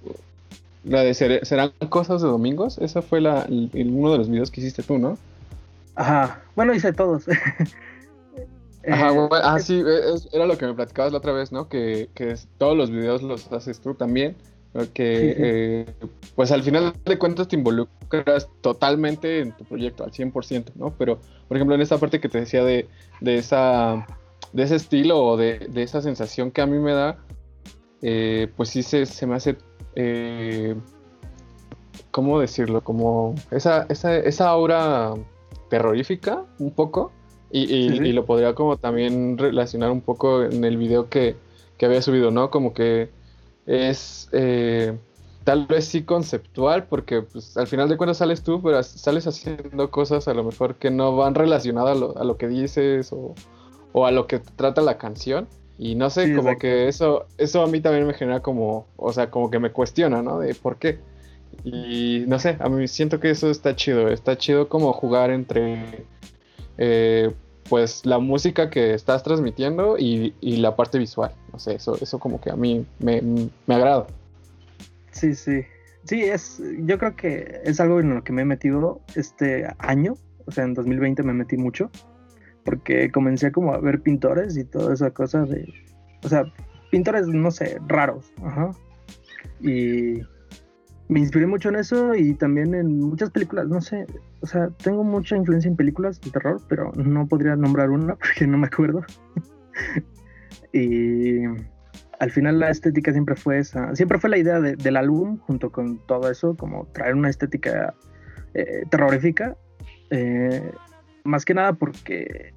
la 0.83 1.01
de 1.03 1.13
Ser- 1.13 1.45
serán 1.45 1.71
cosas 1.89 2.21
de 2.21 2.27
domingos, 2.27 2.77
esa 2.77 3.01
fue 3.01 3.19
la, 3.21 3.41
el- 3.43 3.71
uno 3.93 4.11
de 4.11 4.17
los 4.19 4.29
videos 4.29 4.51
que 4.51 4.61
hiciste 4.61 4.83
tú, 4.83 4.97
¿no? 4.97 5.17
Ajá, 5.95 6.41
bueno, 6.55 6.73
hice 6.73 6.93
todos. 6.93 7.25
Ajá, 8.89 9.09
Eh, 9.09 9.13
bueno, 9.13 9.35
ah, 9.43 9.59
sí, 9.59 9.83
es- 9.85 10.29
era 10.31 10.45
lo 10.45 10.57
que 10.57 10.65
me 10.65 10.73
platicabas 10.73 11.11
la 11.11 11.17
otra 11.17 11.33
vez, 11.33 11.51
¿no? 11.51 11.67
Que, 11.67 12.07
que 12.13 12.31
es- 12.31 12.47
todos 12.57 12.77
los 12.77 12.89
videos 12.91 13.21
los 13.21 13.51
haces 13.51 13.79
tú 13.81 13.95
también, 13.95 14.35
que 14.93 15.33
eh, 15.37 15.85
pues 16.35 16.51
al 16.51 16.61
final 16.61 16.93
de 17.03 17.17
cuentas 17.17 17.47
te 17.47 17.55
involucras 17.55 18.47
totalmente 18.61 19.39
en 19.41 19.51
tu 19.53 19.65
proyecto, 19.65 20.03
al 20.03 20.11
100%, 20.11 20.71
¿no? 20.75 20.91
Pero, 20.91 21.17
por 21.47 21.57
ejemplo, 21.57 21.73
en 21.75 21.81
esta 21.81 21.97
parte 21.97 22.19
que 22.19 22.29
te 22.29 22.39
decía 22.39 22.63
de, 22.63 22.87
de 23.19 23.37
esa 23.39 24.05
de 24.53 24.63
ese 24.63 24.75
estilo 24.75 25.23
o 25.23 25.37
de, 25.37 25.59
de 25.69 25.83
esa 25.83 26.01
sensación 26.01 26.51
que 26.51 26.61
a 26.61 26.65
mí 26.65 26.77
me 26.79 26.93
da, 26.93 27.17
eh, 28.01 28.51
pues 28.55 28.69
sí 28.69 28.83
se, 28.83 29.05
se 29.05 29.25
me 29.27 29.35
hace, 29.35 29.57
eh, 29.95 30.75
¿cómo 32.11 32.39
decirlo? 32.39 32.81
Como 32.83 33.35
esa, 33.51 33.85
esa, 33.89 34.15
esa 34.17 34.49
aura 34.49 35.13
terrorífica 35.69 36.43
un 36.59 36.71
poco. 36.71 37.11
Y, 37.49 37.61
y- 37.63 37.89
Sí, 37.89 37.97
sí. 37.99 38.03
y 38.07 38.11
lo 38.11 38.25
podría 38.25 38.53
como 38.55 38.75
también 38.77 39.37
relacionar 39.37 39.89
un 39.91 40.01
poco 40.01 40.43
en 40.43 40.65
el 40.65 40.75
video 40.77 41.09
que, 41.09 41.37
que 41.77 41.85
había 41.85 42.01
subido, 42.01 42.29
¿no? 42.29 42.49
Como 42.51 42.73
que 42.73 43.09
es 43.65 44.27
eh, 44.33 44.97
tal 45.45 45.65
vez 45.65 45.85
sí 45.85 46.03
conceptual, 46.03 46.87
porque 46.87 47.21
pues, 47.21 47.55
al 47.55 47.67
final 47.67 47.87
de 47.87 47.95
cuentas 47.95 48.17
sales 48.17 48.43
tú, 48.43 48.61
pero 48.61 48.83
sales 48.83 49.27
haciendo 49.27 49.89
cosas 49.91 50.27
a 50.27 50.33
lo 50.33 50.43
mejor 50.43 50.75
que 50.75 50.91
no 50.91 51.15
van 51.15 51.35
relacionadas 51.35 51.95
a 51.95 51.99
lo, 51.99 52.17
a 52.17 52.23
lo 52.25 52.35
que 52.37 52.49
dices 52.49 53.13
o, 53.13 53.33
o 53.91 54.05
a 54.05 54.11
lo 54.11 54.27
que 54.27 54.39
trata 54.39 54.81
la 54.81 54.97
canción. 54.97 55.47
Y 55.79 55.95
no 55.95 56.09
sé, 56.09 56.25
Sí, 56.25 56.35
como 56.35 56.57
que 56.57 56.87
eso, 56.87 57.27
eso 57.37 57.61
a 57.61 57.67
mí 57.67 57.81
también 57.81 58.07
me 58.07 58.13
genera 58.13 58.39
como, 58.39 58.87
o 58.95 59.13
sea, 59.13 59.29
como 59.29 59.51
que 59.51 59.59
me 59.59 59.71
cuestiona, 59.71 60.21
¿no? 60.21 60.39
De 60.39 60.55
por 60.55 60.77
qué. 60.77 60.99
Y 61.63 62.23
no 62.27 62.39
sé, 62.39 62.57
a 62.59 62.67
mí 62.69 62.87
siento 62.87 63.19
que 63.19 63.29
eso 63.29 63.49
está 63.49 63.75
chido, 63.75 64.09
está 64.09 64.37
chido 64.37 64.69
como 64.69 64.91
jugar 64.93 65.29
entre 65.29 66.05
eh, 66.77 67.31
pues 67.69 68.05
la 68.05 68.19
música 68.19 68.69
que 68.69 68.93
estás 68.93 69.23
transmitiendo 69.23 69.97
y, 69.97 70.33
y 70.41 70.57
la 70.57 70.75
parte 70.75 70.97
visual. 70.97 71.31
No 71.53 71.59
sé, 71.59 71.75
eso, 71.75 71.95
eso 72.01 72.17
como 72.19 72.41
que 72.41 72.49
a 72.49 72.55
mí 72.55 72.85
me, 72.99 73.21
me 73.21 73.75
agrada. 73.75 74.07
Sí, 75.11 75.35
sí. 75.35 75.63
Sí, 76.05 76.23
es, 76.23 76.61
yo 76.79 76.97
creo 76.97 77.15
que 77.15 77.61
es 77.65 77.79
algo 77.81 77.99
en 77.99 78.15
lo 78.15 78.23
que 78.23 78.31
me 78.31 78.43
he 78.43 78.45
metido 78.45 79.01
este 79.15 79.67
año, 79.77 80.15
o 80.45 80.51
sea, 80.51 80.63
en 80.63 80.73
2020 80.73 81.21
me 81.23 81.33
metí 81.33 81.57
mucho, 81.57 81.91
porque 82.67 83.09
comencé 83.09 83.49
como 83.49 83.73
a 83.73 83.77
ver 83.79 84.01
pintores 84.01 84.57
y 84.57 84.65
toda 84.65 84.93
esa 84.93 85.09
cosa 85.11 85.45
de, 85.45 85.73
o 86.21 86.27
sea, 86.27 86.43
pintores, 86.91 87.25
no 87.25 87.49
sé, 87.49 87.79
raros, 87.87 88.33
ajá. 88.43 88.71
Y 89.61 90.19
me 91.07 91.21
inspiré 91.21 91.47
mucho 91.47 91.69
en 91.69 91.77
eso 91.77 92.13
y 92.13 92.33
también 92.33 92.75
en 92.75 92.99
muchas 92.99 93.29
películas, 93.31 93.69
no 93.69 93.79
sé, 93.79 94.05
o 94.41 94.47
sea, 94.47 94.67
tengo 94.83 95.05
mucha 95.05 95.37
influencia 95.37 95.69
en 95.69 95.77
películas 95.77 96.19
de 96.19 96.29
terror, 96.29 96.61
pero 96.67 96.91
no 96.97 97.25
podría 97.25 97.55
nombrar 97.55 97.89
una 97.89 98.15
porque 98.17 98.45
no 98.45 98.57
me 98.57 98.67
acuerdo. 98.67 99.01
y 100.73 101.45
al 102.19 102.31
final 102.31 102.59
la 102.59 102.69
estética 102.69 103.13
siempre 103.13 103.35
fue 103.37 103.59
esa, 103.59 103.95
siempre 103.95 104.19
fue 104.19 104.29
la 104.29 104.39
idea 104.39 104.59
de- 104.59 104.75
del 104.75 104.97
álbum 104.97 105.37
junto 105.37 105.71
con 105.71 106.05
todo 106.05 106.29
eso, 106.29 106.53
como 106.57 106.85
traer 106.87 107.15
una 107.15 107.29
estética 107.29 107.93
eh, 108.53 108.83
terrorífica, 108.91 109.55
eh, 110.09 110.69
más 111.23 111.45
que 111.45 111.53
nada 111.53 111.73
porque, 111.73 112.53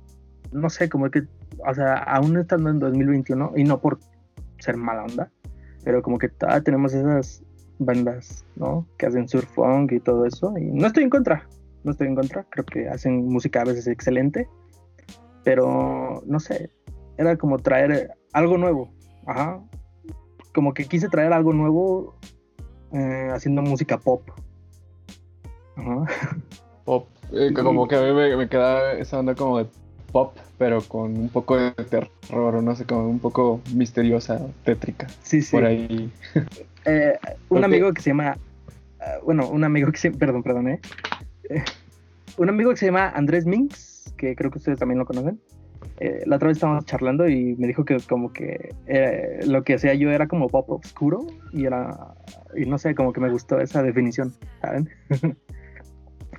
no 0.52 0.71
sé, 0.71 0.88
como 0.88 1.11
que, 1.11 1.23
o 1.66 1.75
sea, 1.75 1.95
aún 1.95 2.37
estando 2.38 2.71
en 2.71 2.78
2021, 2.78 3.52
y 3.57 3.64
no 3.64 3.80
por 3.80 3.99
ser 4.59 4.76
mala 4.76 5.04
onda, 5.04 5.30
pero 5.85 6.02
como 6.02 6.19
que 6.19 6.30
tenemos 6.64 6.92
esas 6.92 7.42
bandas, 7.78 8.45
¿no? 8.57 8.87
Que 8.99 9.07
hacen 9.07 9.28
surf 9.28 9.49
funk 9.54 9.92
y 9.92 10.00
todo 10.00 10.26
eso, 10.26 10.57
y 10.59 10.66
no 10.66 10.87
estoy 10.87 11.04
en 11.04 11.11
contra, 11.11 11.47
no 11.85 11.92
estoy 11.92 12.09
en 12.09 12.14
contra, 12.14 12.45
creo 12.45 12.64
que 12.64 12.88
hacen 12.88 13.26
música 13.26 13.62
a 13.62 13.64
veces 13.64 13.87
excelente, 13.87 14.49
pero 15.45 16.23
no 16.26 16.40
sé, 16.40 16.71
era 17.16 17.37
como 17.37 17.59
traer 17.59 18.11
algo 18.33 18.59
nuevo, 18.59 18.92
ajá, 19.26 19.61
como 20.54 20.75
que 20.75 20.85
quise 20.85 21.09
traer 21.09 21.33
algo 21.33 21.52
nuevo 21.52 22.16
eh, 22.92 23.28
haciendo 23.33 23.62
música 23.62 23.99
pop. 23.99 24.28
Ajá. 25.76 26.07
Pop, 26.85 27.09
eh, 27.33 27.52
como 27.54 27.87
que 27.87 27.97
a 27.97 28.02
mí 28.02 28.12
me, 28.12 28.37
me 28.37 28.49
queda 28.49 28.95
esa 28.95 29.21
onda 29.21 29.35
como 29.35 29.59
de 29.59 29.69
pop, 30.11 30.37
pero 30.59 30.83
con 30.83 31.17
un 31.17 31.29
poco 31.29 31.57
de 31.57 31.71
terror, 31.73 32.11
o 32.55 32.61
no 32.62 32.75
sé, 32.76 32.85
como 32.85 33.09
un 33.09 33.19
poco 33.19 33.61
misteriosa, 33.75 34.40
tétrica, 34.64 35.07
Sí, 35.23 35.40
sí. 35.43 35.57
por 35.57 35.64
ahí. 35.64 36.11
Eh, 36.85 37.19
un 37.49 37.62
amigo 37.64 37.93
que 37.93 38.02
se 38.02 38.11
llama, 38.11 38.37
ah, 39.00 39.19
bueno, 39.25 39.49
un 39.49 39.64
amigo 39.64 39.90
que 39.93 39.99
se, 39.99 40.11
perdón, 40.11 40.43
perdón, 40.43 40.69
eh. 40.69 40.81
Eh, 41.50 41.62
un 42.38 42.49
amigo 42.49 42.71
que 42.71 42.76
se 42.79 42.87
llama 42.87 43.11
Andrés 43.11 43.45
Minx, 43.47 44.12
que 44.17 44.35
creo 44.35 44.50
que 44.50 44.59
ustedes 44.59 44.79
también 44.79 44.99
lo 44.99 45.05
conocen. 45.07 45.38
eh, 45.99 46.23
la 46.26 46.37
otra 46.37 46.49
vez 46.49 46.57
estábamos 46.57 46.85
charlando 46.87 47.29
y 47.29 47.55
me 47.57 47.67
dijo 47.67 47.85
que 47.85 47.99
como 48.09 48.33
que 48.33 48.75
eh, 48.87 49.40
lo 49.47 49.62
que 49.62 49.75
hacía 49.75 49.93
yo 49.95 50.11
era 50.11 50.26
como 50.29 50.49
pop 50.49 50.71
oscuro 50.71 51.26
y 51.52 51.64
era, 51.67 52.14
y 52.57 52.64
no 52.67 52.79
sé, 52.79 52.95
como 52.95 53.12
que 53.12 53.21
me 53.21 53.31
gustó 53.31 53.61
esa 53.61 53.83
definición, 53.83 54.33
¿saben? 54.62 54.88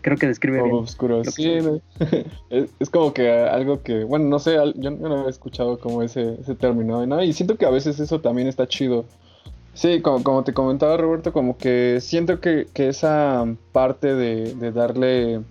creo 0.01 0.17
que 0.17 0.27
describe 0.27 0.59
Pop 0.59 0.69
bien. 0.69 0.83
oscuro, 0.83 1.21
que 1.21 1.31
sí. 1.31 1.59
no. 1.61 1.81
es, 2.49 2.69
es 2.79 2.89
como 2.89 3.13
que 3.13 3.29
algo 3.29 3.81
que, 3.81 4.03
bueno, 4.03 4.25
no 4.25 4.39
sé, 4.39 4.57
yo 4.75 4.91
no 4.91 5.19
había 5.19 5.29
escuchado 5.29 5.79
como 5.79 6.03
ese, 6.03 6.35
ese 6.41 6.55
término, 6.55 7.05
¿no? 7.05 7.23
Y 7.23 7.33
siento 7.33 7.57
que 7.57 7.65
a 7.65 7.69
veces 7.69 7.99
eso 7.99 8.21
también 8.21 8.47
está 8.47 8.67
chido. 8.67 9.05
Sí, 9.73 10.01
como, 10.01 10.23
como 10.23 10.43
te 10.43 10.53
comentaba 10.53 10.97
Roberto, 10.97 11.31
como 11.31 11.57
que 11.57 11.99
siento 12.01 12.39
que, 12.41 12.67
que 12.73 12.89
esa 12.89 13.45
parte 13.71 14.13
de, 14.15 14.53
de 14.55 14.71
darle 14.71 15.41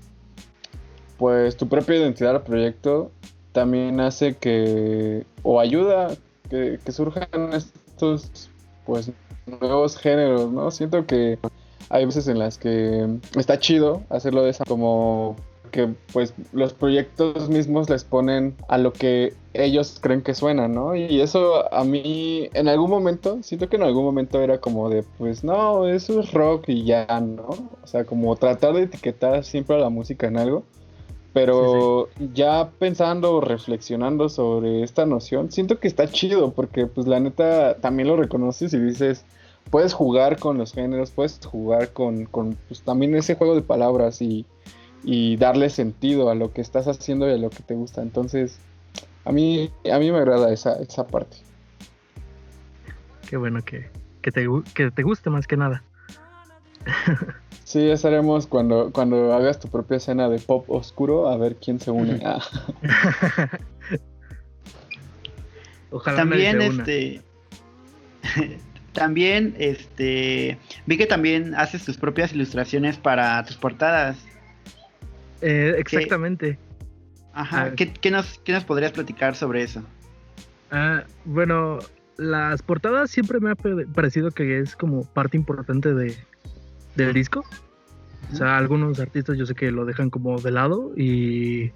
pues 1.17 1.57
tu 1.57 1.69
propia 1.69 1.97
identidad 1.97 2.37
al 2.37 2.43
proyecto 2.43 3.11
también 3.53 4.01
hace 4.01 4.37
que, 4.37 5.25
o 5.43 5.61
ayuda 5.61 6.17
que, 6.49 6.79
que 6.85 6.93
surjan 6.93 7.53
estos 7.53 8.51
pues 8.87 9.11
nuevos 9.47 9.97
géneros, 9.97 10.51
¿no? 10.51 10.71
Siento 10.71 11.07
que 11.07 11.39
hay 11.91 12.07
veces 12.07 12.29
en 12.29 12.39
las 12.39 12.57
que 12.57 13.07
está 13.37 13.59
chido 13.59 14.03
hacerlo 14.09 14.43
de 14.43 14.51
esa 14.51 14.65
como 14.65 15.37
que 15.71 15.89
pues 16.13 16.35
los 16.53 16.73
proyectos 16.73 17.49
mismos 17.49 17.89
les 17.89 18.05
ponen 18.05 18.57
a 18.69 18.79
lo 18.79 18.93
que 18.93 19.35
ellos 19.53 19.99
creen 20.01 20.23
que 20.23 20.35
suena, 20.35 20.69
¿no? 20.69 20.95
Y 20.95 21.21
eso 21.21 21.73
a 21.73 21.85
mí 21.85 22.49
en 22.55 22.69
algún 22.69 22.91
momento, 22.91 23.39
siento 23.43 23.69
que 23.69 23.77
en 23.77 23.83
algún 23.83 24.05
momento 24.05 24.41
era 24.41 24.59
como 24.59 24.89
de 24.89 25.05
pues 25.19 25.45
no, 25.45 25.87
eso 25.87 26.21
es 26.21 26.33
rock 26.33 26.69
y 26.69 26.85
ya, 26.85 27.07
¿no? 27.21 27.49
O 27.83 27.87
sea, 27.87 28.05
como 28.05 28.35
tratar 28.37 28.75
de 28.75 28.83
etiquetar 28.83 29.45
siempre 29.45 29.77
a 29.77 29.79
la 29.79 29.91
música 29.91 30.27
en 30.27 30.39
algo. 30.39 30.65
Pero 31.33 32.09
ya 32.35 32.71
pensando 32.81 33.37
o 33.37 33.41
reflexionando 33.41 34.29
sobre 34.29 34.83
esta 34.83 35.07
noción, 35.07 35.53
siento 35.53 35.79
que 35.79 35.87
está 35.87 36.09
chido 36.09 36.51
porque 36.51 36.87
pues 36.87 37.07
la 37.07 37.21
neta 37.21 37.77
también 37.77 38.09
lo 38.09 38.17
reconoces 38.17 38.75
y 38.75 38.81
dices, 38.81 39.25
puedes 39.71 39.95
jugar 39.95 40.39
con 40.39 40.59
los 40.59 40.73
géneros, 40.73 41.11
puedes 41.11 41.41
jugar 41.45 41.93
con, 41.93 42.27
con 42.27 42.57
pues, 42.69 42.83
también 42.83 43.15
ese 43.15 43.37
juego 43.37 43.55
de 43.55 43.63
palabras 43.63 44.21
y, 44.21 44.45
y 45.05 45.37
darle 45.37 45.71
sentido 45.71 46.31
a 46.31 46.35
lo 46.35 46.53
que 46.53 46.61
estás 46.61 46.89
haciendo 46.89 47.29
y 47.29 47.33
a 47.33 47.39
lo 47.39 47.51
que 47.51 47.63
te 47.63 47.75
gusta. 47.75 48.03
Entonces, 48.03 48.59
a 49.25 49.33
mí, 49.33 49.71
a 49.91 49.99
mí 49.99 50.11
me 50.11 50.19
agrada 50.19 50.53
esa, 50.53 50.75
esa 50.75 51.07
parte. 51.07 51.39
Qué 53.29 53.37
bueno 53.37 53.65
que, 53.65 53.89
que, 54.23 54.33
te, 54.33 54.47
que 54.75 54.91
te 54.91 55.03
guste 55.03 55.31
más 55.31 55.47
que 55.47 55.57
nada. 55.57 55.85
Sí, 57.65 57.87
ya 57.87 57.95
estaremos 57.95 58.49
cuando, 58.49 58.91
cuando 58.91 59.33
hagas 59.33 59.61
tu 59.61 59.69
propia 59.69 59.99
escena 59.99 60.29
de 60.29 60.41
pop 60.41 60.69
oscuro, 60.69 61.29
a 61.29 61.37
ver 61.37 61.55
quién 61.57 61.79
se 61.79 61.93
une. 61.93 62.21
Ah, 62.25 62.43
Ojalá 65.93 66.17
También 66.19 66.61
este 66.61 67.23
también 68.93 69.55
este 69.59 70.59
vi 70.87 70.97
que 70.97 71.07
también 71.07 71.55
haces 71.55 71.85
tus 71.85 71.97
propias 71.97 72.33
ilustraciones 72.33 72.97
para 72.99 73.45
tus 73.45 73.57
portadas. 73.57 74.17
Eh, 75.41 75.75
exactamente. 75.79 76.59
Ajá, 77.33 77.67
Ah. 77.67 77.73
¿qué, 77.77 77.93
qué 77.93 78.11
nos, 78.11 78.39
¿qué 78.45 78.53
nos 78.53 78.65
podrías 78.65 78.93
platicar 78.93 79.37
sobre 79.37 79.63
eso? 79.63 79.83
Ah, 80.71 81.05
bueno, 81.25 81.79
las 82.17 82.63
portadas 82.63 83.11
siempre 83.11 83.41
me 83.41 83.51
ha 83.51 83.55
pa- 83.55 83.71
parecido 83.95 84.31
que 84.31 84.59
es 84.59 84.77
como 84.77 85.05
parte 85.05 85.37
importante 85.37 85.95
de, 85.95 86.17
del 86.97 87.13
disco. 87.15 87.45
O 88.33 88.37
sea, 88.37 88.59
algunos 88.59 89.01
artistas 89.01 89.37
yo 89.39 89.47
sé 89.47 89.55
que 89.55 89.71
lo 89.73 89.85
dejan 89.87 90.11
como 90.11 90.41
de 90.41 90.51
lado 90.53 90.93
y, 90.97 91.73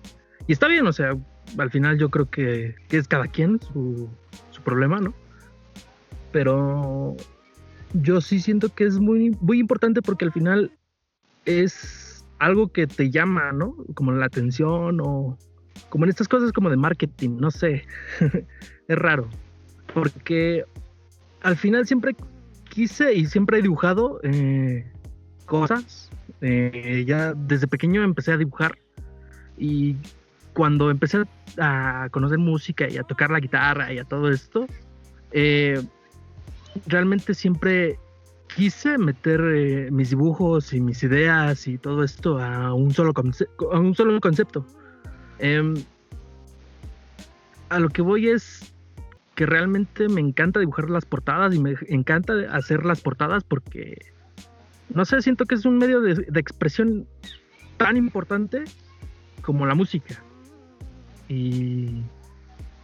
y 0.47 0.52
está 0.52 0.68
bien, 0.68 0.87
o 0.87 0.92
sea, 0.92 1.16
al 1.59 1.71
final 1.71 1.99
yo 1.99 2.11
creo 2.11 2.28
que, 2.30 2.75
que 2.88 2.99
es 2.99 3.09
cada 3.09 3.26
quien 3.28 3.61
su, 3.61 4.09
su 4.50 4.62
problema, 4.62 5.00
¿no? 5.00 5.14
Pero 6.34 7.16
yo 7.92 8.20
sí 8.20 8.40
siento 8.40 8.68
que 8.74 8.86
es 8.86 8.98
muy, 8.98 9.30
muy 9.40 9.60
importante 9.60 10.02
porque 10.02 10.24
al 10.24 10.32
final 10.32 10.72
es 11.44 12.26
algo 12.40 12.72
que 12.72 12.88
te 12.88 13.12
llama, 13.12 13.52
¿no? 13.52 13.76
Como 13.94 14.10
la 14.10 14.26
atención 14.26 14.98
o 15.00 15.38
como 15.90 16.06
en 16.06 16.10
estas 16.10 16.26
cosas 16.26 16.50
como 16.50 16.70
de 16.70 16.76
marketing, 16.76 17.36
no 17.38 17.52
sé. 17.52 17.84
es 18.88 18.98
raro. 18.98 19.28
Porque 19.94 20.64
al 21.42 21.56
final 21.56 21.86
siempre 21.86 22.16
quise 22.68 23.14
y 23.14 23.26
siempre 23.26 23.60
he 23.60 23.62
dibujado 23.62 24.18
eh, 24.24 24.90
cosas. 25.46 26.10
Eh, 26.40 27.04
ya 27.06 27.32
desde 27.32 27.68
pequeño 27.68 28.02
empecé 28.02 28.32
a 28.32 28.38
dibujar. 28.38 28.76
Y 29.56 29.94
cuando 30.52 30.90
empecé 30.90 31.22
a 31.58 32.08
conocer 32.10 32.38
música 32.38 32.90
y 32.90 32.96
a 32.96 33.04
tocar 33.04 33.30
la 33.30 33.38
guitarra 33.38 33.92
y 33.92 34.00
a 34.00 34.04
todo 34.04 34.30
esto, 34.30 34.66
eh, 35.30 35.80
realmente 36.87 37.35
siempre 37.35 37.99
quise 38.54 38.99
meter 38.99 39.40
eh, 39.54 39.88
mis 39.90 40.11
dibujos 40.11 40.73
y 40.73 40.81
mis 40.81 41.02
ideas 41.02 41.66
y 41.66 41.78
todo 41.78 42.04
esto 42.04 42.38
a 42.38 42.73
un 42.75 42.93
solo, 42.93 43.12
conce- 43.12 43.49
a 43.73 43.78
un 43.78 43.95
solo 43.95 44.21
concepto. 44.21 44.64
Em, 45.38 45.75
a 47.71 47.78
lo 47.81 47.88
que 47.88 48.02
voy 48.02 48.28
es 48.28 48.73
que 49.35 49.47
realmente 49.47 50.09
me 50.09 50.21
encanta 50.21 50.61
dibujar 50.61 50.90
las 50.90 51.04
portadas 51.04 51.54
y 51.54 51.59
me 51.59 51.75
encanta 51.88 52.35
hacer 52.52 52.85
las 52.85 53.00
portadas 53.00 53.43
porque, 53.43 53.97
no 54.90 55.04
sé, 55.04 55.21
siento 55.23 55.45
que 55.45 55.57
es 55.57 55.64
un 55.64 55.78
medio 55.78 56.00
de, 56.00 56.14
de 56.14 56.40
expresión 56.40 57.07
tan 57.76 57.97
importante 57.97 58.62
como 59.43 59.66
la 59.66 59.75
música. 59.75 60.23
Y, 61.28 62.02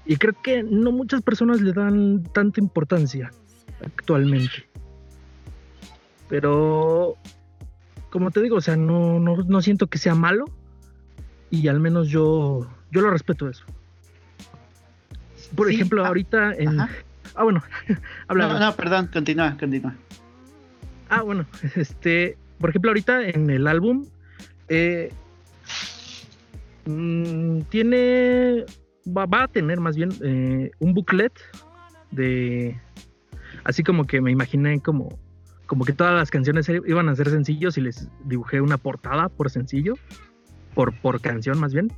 y 0.07 0.17
creo 0.17 0.35
que 0.43 0.65
no 0.65 0.91
muchas 0.91 1.23
personas 1.23 1.61
le 1.61 1.73
dan 1.73 2.25
tanta 2.33 2.59
importancia 2.59 3.31
actualmente. 3.85 4.67
Pero, 6.29 7.17
como 8.11 8.31
te 8.31 8.41
digo, 8.41 8.57
o 8.57 8.61
sea, 8.61 8.77
no, 8.77 9.19
no, 9.19 9.37
no 9.37 9.63
siento 9.63 9.89
que 9.89 9.99
sea 9.99 10.15
malo 10.15 10.45
y 11.51 11.67
al 11.69 11.81
menos 11.81 12.09
yo, 12.09 12.67
yo 12.93 13.01
lo 13.01 13.11
respeto 13.11 13.49
eso. 13.49 13.65
Por 15.57 15.69
Sí, 15.69 15.75
ejemplo, 15.75 16.05
ah, 16.05 16.09
ahorita 16.09 16.53
en... 16.55 16.81
ajá. 16.81 16.93
Ah, 17.35 17.43
bueno. 17.45 17.63
No, 18.29 18.59
no, 18.59 18.77
perdón, 18.77 19.09
continúa, 19.13 19.57
continúa. 19.59 19.95
Ah, 21.09 21.23
bueno, 21.23 21.47
este, 21.75 22.37
por 22.59 22.71
ejemplo, 22.71 22.91
ahorita 22.91 23.29
en 23.29 23.51
el 23.51 23.67
álbum 23.67 24.07
eh, 24.69 25.13
mm, 26.87 27.63
tiene, 27.63 28.65
va, 29.07 29.27
va 29.27 29.45
a 29.45 29.49
tener 29.49 29.81
más 29.81 29.97
bien 29.97 30.11
eh, 30.23 30.71
un 30.79 30.95
booklet 30.95 31.33
de, 32.13 32.81
así 33.64 33.83
como 33.83 34.05
que 34.07 34.21
me 34.21 34.31
imaginé 34.31 34.81
como, 34.81 35.19
como 35.67 35.85
que 35.85 35.93
todas 35.93 36.14
las 36.14 36.31
canciones 36.31 36.69
iban 36.69 37.09
a 37.09 37.17
ser 37.17 37.31
sencillos 37.31 37.79
y 37.79 37.83
les 37.83 38.09
dibujé 38.25 38.61
una 38.61 38.76
portada 38.79 39.29
por 39.29 39.50
sencillo, 39.50 39.95
por, 40.75 40.93
por 41.00 41.21
canción 41.21 41.59
más 41.59 41.73
bien. 41.73 41.93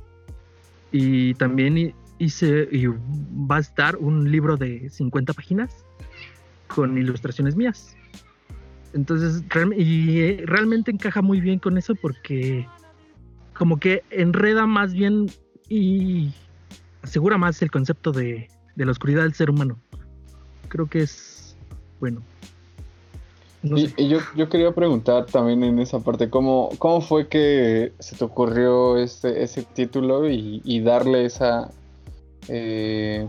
Y 0.91 1.33
también 1.35 1.77
hi- 1.77 1.95
hice, 2.19 2.67
y 2.71 2.87
va 2.87 3.57
a 3.57 3.59
estar 3.59 3.95
un 3.97 4.31
libro 4.31 4.57
de 4.57 4.89
50 4.89 5.33
páginas 5.33 5.85
con 6.67 6.97
ilustraciones 6.97 7.55
mías. 7.55 7.95
Entonces, 8.93 9.43
y 9.75 10.19
eh, 10.19 10.43
realmente 10.45 10.91
encaja 10.91 11.21
muy 11.23 11.41
bien 11.41 11.57
con 11.57 11.77
eso 11.77 11.95
porque 11.95 12.67
como 13.57 13.77
que 13.77 14.03
enreda 14.11 14.67
más 14.67 14.93
bien 14.93 15.31
y 15.67 16.31
asegura 17.01 17.37
más 17.39 17.59
el 17.63 17.71
concepto 17.71 18.11
de, 18.11 18.49
de 18.75 18.85
la 18.85 18.91
oscuridad 18.91 19.23
del 19.23 19.33
ser 19.33 19.49
humano. 19.49 19.79
Creo 20.69 20.87
que 20.87 21.01
es 21.01 21.32
bueno. 22.03 22.21
No 23.61 23.77
Y, 23.77 24.09
yo, 24.09 24.19
yo 24.35 24.49
quería 24.49 24.73
preguntar 24.73 25.25
también 25.27 25.63
en 25.63 25.79
esa 25.79 25.99
parte, 25.99 26.29
¿cómo, 26.29 26.69
cómo 26.79 26.99
fue 26.99 27.29
que 27.29 27.93
se 27.97 28.17
te 28.17 28.25
ocurrió 28.25 28.97
este, 28.97 29.41
ese 29.41 29.63
título 29.63 30.29
y, 30.29 30.61
y 30.65 30.81
darle 30.81 31.23
esa, 31.23 31.71
eh, 32.49 33.25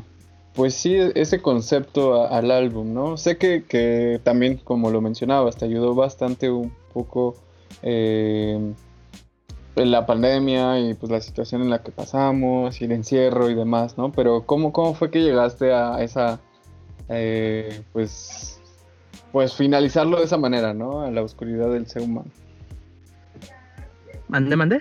pues 0.56 0.74
sí, 0.74 0.96
ese 1.14 1.40
concepto 1.40 2.20
a- 2.20 2.36
al 2.36 2.50
álbum, 2.50 2.92
¿no? 2.92 3.16
Sé 3.16 3.36
que, 3.36 3.62
que 3.62 4.20
también, 4.24 4.56
como 4.56 4.90
lo 4.90 5.00
mencionabas, 5.00 5.54
te 5.54 5.66
ayudó 5.66 5.94
bastante 5.94 6.50
un 6.50 6.72
poco 6.92 7.36
eh, 7.82 8.72
la 9.76 10.04
pandemia 10.04 10.80
y 10.80 10.94
pues 10.94 11.12
la 11.12 11.20
situación 11.20 11.62
en 11.62 11.70
la 11.70 11.80
que 11.84 11.92
pasamos 11.92 12.80
y 12.80 12.86
el 12.86 12.92
encierro 12.92 13.50
y 13.50 13.54
demás, 13.54 13.96
¿no? 13.96 14.10
Pero 14.10 14.42
¿cómo, 14.46 14.72
cómo 14.72 14.94
fue 14.94 15.12
que 15.12 15.22
llegaste 15.22 15.72
a 15.72 16.02
esa, 16.02 16.40
eh, 17.08 17.82
pues 17.92 18.60
pues 19.34 19.52
finalizarlo 19.56 20.18
de 20.18 20.26
esa 20.26 20.38
manera, 20.38 20.72
¿no? 20.72 21.00
A 21.02 21.10
la 21.10 21.20
oscuridad 21.20 21.68
del 21.72 21.88
ser 21.88 22.02
humano. 22.02 22.30
¿Mandé, 24.28 24.54
mandé? 24.54 24.80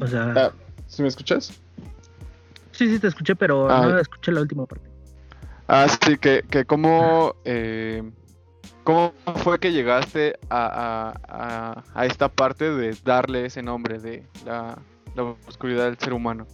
O 0.00 0.04
sea, 0.08 0.32
Ah, 0.36 0.52
¿Sí 0.88 1.00
me 1.02 1.06
escuchas? 1.06 1.60
sí, 2.72 2.88
sí 2.92 2.98
te 2.98 3.06
escuché, 3.06 3.36
pero 3.36 3.70
ah. 3.70 3.82
no 3.86 3.98
escuché 4.00 4.32
la 4.32 4.40
última 4.40 4.66
parte. 4.66 4.90
Ah, 5.68 5.86
sí, 6.04 6.18
que, 6.18 6.42
que 6.50 6.64
cómo, 6.64 7.36
eh, 7.44 8.02
cómo 8.82 9.12
fue 9.36 9.60
que 9.60 9.70
llegaste 9.70 10.40
a, 10.48 10.66
a- 10.66 11.20
a- 11.28 11.84
a 11.94 12.06
esta 12.06 12.28
parte 12.28 12.68
de 12.68 12.96
darle 13.04 13.46
ese 13.46 13.62
nombre 13.62 14.00
de 14.00 14.26
la, 14.44 14.76
la 15.14 15.22
oscuridad 15.46 15.84
del 15.84 15.98
ser 15.98 16.14
humano. 16.14 16.48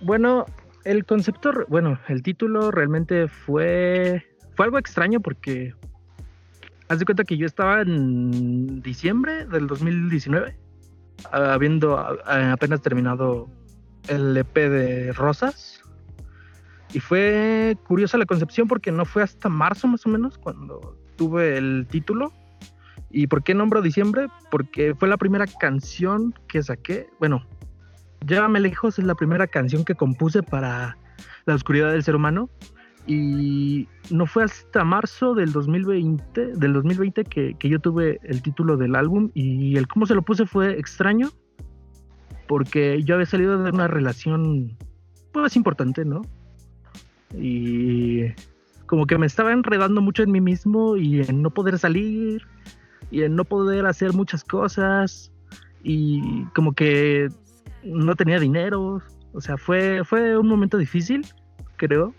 Bueno, 0.00 0.46
el 0.84 1.04
concepto, 1.04 1.52
bueno, 1.68 1.98
el 2.08 2.22
título 2.22 2.70
realmente 2.70 3.28
fue, 3.28 4.26
fue 4.54 4.66
algo 4.66 4.78
extraño 4.78 5.20
porque 5.20 5.74
haz 6.88 6.98
de 6.98 7.04
cuenta 7.04 7.24
que 7.24 7.36
yo 7.36 7.46
estaba 7.46 7.80
en 7.80 8.82
diciembre 8.82 9.46
del 9.46 9.66
2019, 9.66 10.56
habiendo 11.30 11.98
apenas 11.98 12.82
terminado 12.82 13.48
el 14.08 14.36
EP 14.36 14.54
de 14.54 15.12
Rosas. 15.12 15.82
Y 16.92 17.00
fue 17.00 17.76
curiosa 17.86 18.18
la 18.18 18.26
concepción 18.26 18.68
porque 18.68 18.92
no 18.92 19.04
fue 19.04 19.22
hasta 19.22 19.48
marzo 19.48 19.88
más 19.88 20.04
o 20.04 20.10
menos 20.10 20.36
cuando 20.36 20.98
tuve 21.16 21.56
el 21.56 21.86
título. 21.88 22.32
¿Y 23.10 23.26
por 23.26 23.42
qué 23.42 23.54
nombro 23.54 23.80
diciembre? 23.80 24.26
Porque 24.50 24.94
fue 24.94 25.08
la 25.08 25.16
primera 25.16 25.46
canción 25.46 26.34
que 26.48 26.62
saqué. 26.62 27.08
Bueno, 27.18 27.46
Llévame 28.26 28.60
lejos 28.60 28.98
es 28.98 29.04
la 29.04 29.14
primera 29.14 29.46
canción 29.46 29.84
que 29.84 29.94
compuse 29.94 30.42
para 30.42 30.96
La 31.44 31.54
oscuridad 31.54 31.92
del 31.92 32.02
ser 32.02 32.16
humano. 32.16 32.48
Y 33.06 33.88
no 34.10 34.26
fue 34.26 34.44
hasta 34.44 34.84
marzo 34.84 35.34
del 35.34 35.50
2020, 35.50 36.52
del 36.54 36.72
2020 36.72 37.24
que, 37.24 37.54
que 37.58 37.68
yo 37.68 37.80
tuve 37.80 38.20
el 38.22 38.42
título 38.42 38.76
del 38.76 38.94
álbum. 38.94 39.30
Y 39.34 39.76
el 39.76 39.88
cómo 39.88 40.06
se 40.06 40.14
lo 40.14 40.22
puse 40.22 40.46
fue 40.46 40.78
extraño. 40.78 41.30
Porque 42.46 43.02
yo 43.02 43.14
había 43.14 43.26
salido 43.26 43.62
de 43.62 43.70
una 43.70 43.88
relación 43.88 44.76
pues 45.32 45.56
importante, 45.56 46.04
¿no? 46.04 46.22
Y 47.34 48.24
como 48.86 49.06
que 49.06 49.16
me 49.16 49.26
estaba 49.26 49.52
enredando 49.52 50.02
mucho 50.02 50.22
en 50.22 50.30
mí 50.30 50.40
mismo 50.40 50.96
y 50.96 51.22
en 51.22 51.40
no 51.40 51.50
poder 51.50 51.78
salir 51.78 52.42
y 53.10 53.22
en 53.22 53.34
no 53.34 53.44
poder 53.44 53.86
hacer 53.86 54.12
muchas 54.12 54.44
cosas 54.44 55.32
y 55.82 56.44
como 56.54 56.74
que 56.74 57.28
no 57.84 58.14
tenía 58.14 58.38
dinero, 58.38 59.02
o 59.32 59.40
sea, 59.40 59.56
fue, 59.56 60.04
fue 60.04 60.36
un 60.36 60.48
momento 60.48 60.78
difícil, 60.78 61.26
creo. 61.76 62.14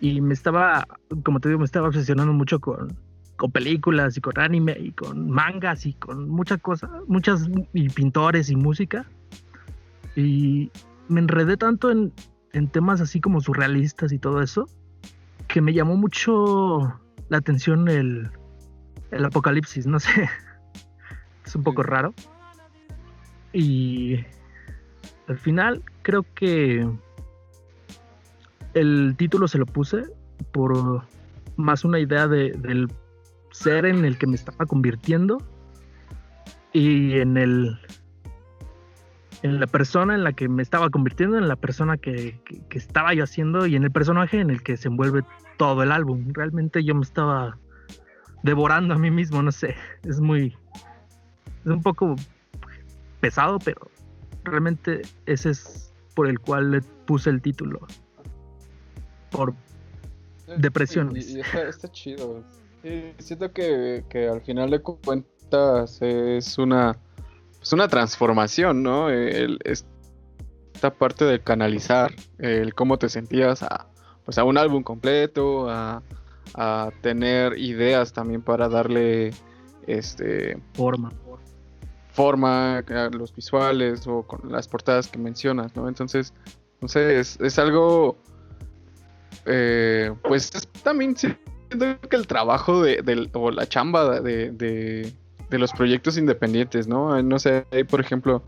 Y 0.00 0.20
me 0.20 0.34
estaba, 0.34 0.86
como 1.24 1.40
te 1.40 1.48
digo, 1.48 1.58
me 1.58 1.64
estaba 1.64 1.88
obsesionando 1.88 2.32
mucho 2.32 2.60
con, 2.60 2.96
con 3.36 3.50
películas 3.50 4.16
y 4.16 4.20
con 4.20 4.38
anime 4.38 4.76
y 4.78 4.92
con 4.92 5.28
mangas 5.30 5.86
y 5.86 5.94
con 5.94 6.28
muchas 6.28 6.60
cosas, 6.60 6.90
muchas 7.08 7.48
y 7.72 7.88
pintores 7.88 8.48
y 8.50 8.56
música. 8.56 9.06
Y 10.14 10.70
me 11.08 11.20
enredé 11.20 11.56
tanto 11.56 11.90
en, 11.90 12.12
en 12.52 12.68
temas 12.68 13.00
así 13.00 13.20
como 13.20 13.40
surrealistas 13.40 14.12
y 14.12 14.18
todo 14.18 14.40
eso, 14.40 14.68
que 15.48 15.60
me 15.60 15.72
llamó 15.72 15.96
mucho 15.96 16.92
la 17.28 17.38
atención 17.38 17.88
el, 17.88 18.30
el 19.10 19.24
apocalipsis, 19.24 19.86
no 19.86 19.98
sé. 19.98 20.28
Es 21.44 21.56
un 21.56 21.62
poco 21.62 21.82
raro. 21.82 22.12
Y 23.54 24.18
al 25.28 25.38
final 25.38 25.82
creo 26.02 26.24
que 26.34 26.88
el 28.74 29.14
título 29.16 29.48
se 29.48 29.58
lo 29.58 29.66
puse 29.66 30.04
por 30.52 31.02
más 31.56 31.84
una 31.84 31.98
idea 31.98 32.26
de, 32.28 32.52
del 32.52 32.88
ser 33.50 33.86
en 33.86 34.04
el 34.04 34.18
que 34.18 34.26
me 34.26 34.36
estaba 34.36 34.66
convirtiendo 34.66 35.38
y 36.72 37.18
en 37.18 37.36
el 37.36 37.78
en 39.42 39.60
la 39.60 39.66
persona 39.68 40.14
en 40.16 40.24
la 40.24 40.32
que 40.32 40.48
me 40.48 40.62
estaba 40.62 40.90
convirtiendo, 40.90 41.38
en 41.38 41.46
la 41.46 41.54
persona 41.54 41.96
que, 41.96 42.40
que- 42.44 42.60
que 42.68 42.78
estaba 42.78 43.14
yo 43.14 43.22
haciendo 43.22 43.66
y 43.66 43.76
en 43.76 43.84
el 43.84 43.92
personaje 43.92 44.40
en 44.40 44.50
el 44.50 44.62
que 44.64 44.76
se 44.76 44.88
envuelve 44.88 45.22
todo 45.58 45.84
el 45.84 45.92
álbum. 45.92 46.24
Realmente 46.32 46.82
yo 46.82 46.94
me 46.96 47.02
estaba 47.02 47.56
devorando 48.42 48.94
a 48.94 48.98
mí 48.98 49.12
mismo, 49.12 49.40
no 49.42 49.52
sé, 49.52 49.76
es 50.02 50.18
muy... 50.20 50.56
Es 51.64 51.70
un 51.70 51.82
poco 51.82 52.16
pesado, 53.20 53.58
pero 53.60 53.80
realmente 54.44 55.02
ese 55.26 55.50
es 55.50 55.92
por 56.14 56.28
el 56.28 56.38
cual 56.40 56.70
le 56.72 56.80
puse 57.06 57.30
el 57.30 57.40
título. 57.42 57.86
Por 59.30 59.54
Depresiones. 60.56 61.28
Y, 61.30 61.36
y 61.36 61.40
está, 61.40 61.68
está 61.68 61.88
chido. 61.92 62.42
Siento 63.18 63.52
que, 63.52 64.04
que 64.08 64.28
al 64.28 64.40
final 64.40 64.70
de 64.70 64.80
cuentas 64.80 65.98
es 66.00 66.56
una, 66.58 66.96
es 67.60 67.72
una 67.72 67.88
transformación, 67.88 68.82
¿no? 68.82 69.10
El- 69.10 69.58
esta 69.64 70.94
parte 70.94 71.24
de 71.24 71.40
canalizar 71.40 72.14
el 72.38 72.72
cómo 72.74 72.98
te 72.98 73.08
sentías 73.08 73.62
a, 73.62 73.88
pues 74.24 74.38
a 74.38 74.44
un 74.44 74.56
álbum 74.56 74.82
completo, 74.82 75.68
a, 75.68 76.02
a 76.54 76.90
tener 77.02 77.58
ideas 77.58 78.12
también 78.12 78.42
para 78.42 78.68
darle 78.68 79.32
este 79.86 80.56
forma. 80.74 81.12
Forma 82.18 82.82
los 83.12 83.32
visuales 83.32 84.08
o 84.08 84.24
con 84.24 84.50
las 84.50 84.66
portadas 84.66 85.06
que 85.06 85.18
mencionas, 85.20 85.76
¿no? 85.76 85.86
Entonces, 85.86 86.34
no 86.80 86.88
sé, 86.88 87.20
es, 87.20 87.58
algo, 87.60 88.18
eh, 89.46 90.12
pues 90.24 90.52
es 90.52 90.66
también 90.82 91.16
siento 91.16 91.38
que 92.10 92.16
el 92.16 92.26
trabajo 92.26 92.82
de, 92.82 93.30
o 93.34 93.52
la 93.52 93.68
chamba 93.68 94.20
de, 94.20 94.50
de- 94.50 95.12
los 95.58 95.70
proyectos 95.72 96.18
independientes, 96.18 96.88
¿no? 96.88 97.22
No 97.22 97.38
sé, 97.38 97.64
por 97.88 98.00
ejemplo, 98.00 98.42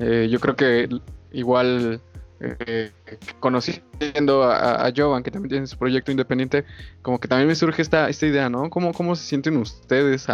eh, 0.00 0.26
yo 0.28 0.40
creo 0.40 0.56
que 0.56 0.88
igual 1.30 2.00
eh, 2.40 2.90
conociendo 3.38 4.42
a, 4.42 4.84
a 4.84 4.92
Jovan, 4.94 5.22
que 5.22 5.30
también 5.30 5.50
tiene 5.50 5.66
su 5.68 5.78
proyecto 5.78 6.10
independiente, 6.10 6.64
como 7.02 7.20
que 7.20 7.28
también 7.28 7.46
me 7.46 7.54
surge 7.54 7.82
esta, 7.82 8.08
esta 8.08 8.26
idea, 8.26 8.48
¿no? 8.48 8.68
¿Cómo, 8.68 8.92
cómo 8.92 9.14
se 9.14 9.24
sienten 9.24 9.58
ustedes 9.58 10.26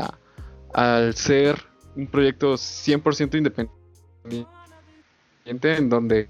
al 0.73 1.15
ser 1.15 1.69
un 1.97 2.07
proyecto 2.07 2.55
100% 2.55 3.37
independiente 3.37 3.77
en 5.77 5.89
donde 5.89 6.29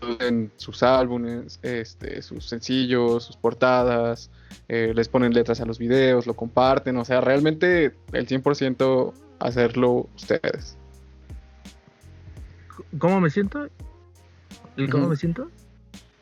ponen 0.00 0.52
sus 0.56 0.82
álbumes, 0.82 1.58
este, 1.62 2.22
sus 2.22 2.48
sencillos, 2.48 3.24
sus 3.24 3.36
portadas, 3.36 4.30
eh, 4.68 4.92
les 4.94 5.08
ponen 5.08 5.32
letras 5.34 5.60
a 5.60 5.66
los 5.66 5.78
videos, 5.78 6.26
lo 6.26 6.34
comparten, 6.34 6.96
o 6.96 7.04
sea, 7.04 7.20
realmente 7.20 7.94
el 8.12 8.26
100% 8.26 9.12
hacerlo 9.40 10.08
ustedes. 10.14 10.78
¿Cómo 12.98 13.20
me 13.20 13.30
siento? 13.30 13.68
¿El 14.76 14.90
cómo 14.90 15.08
me 15.08 15.16
siento? 15.16 15.50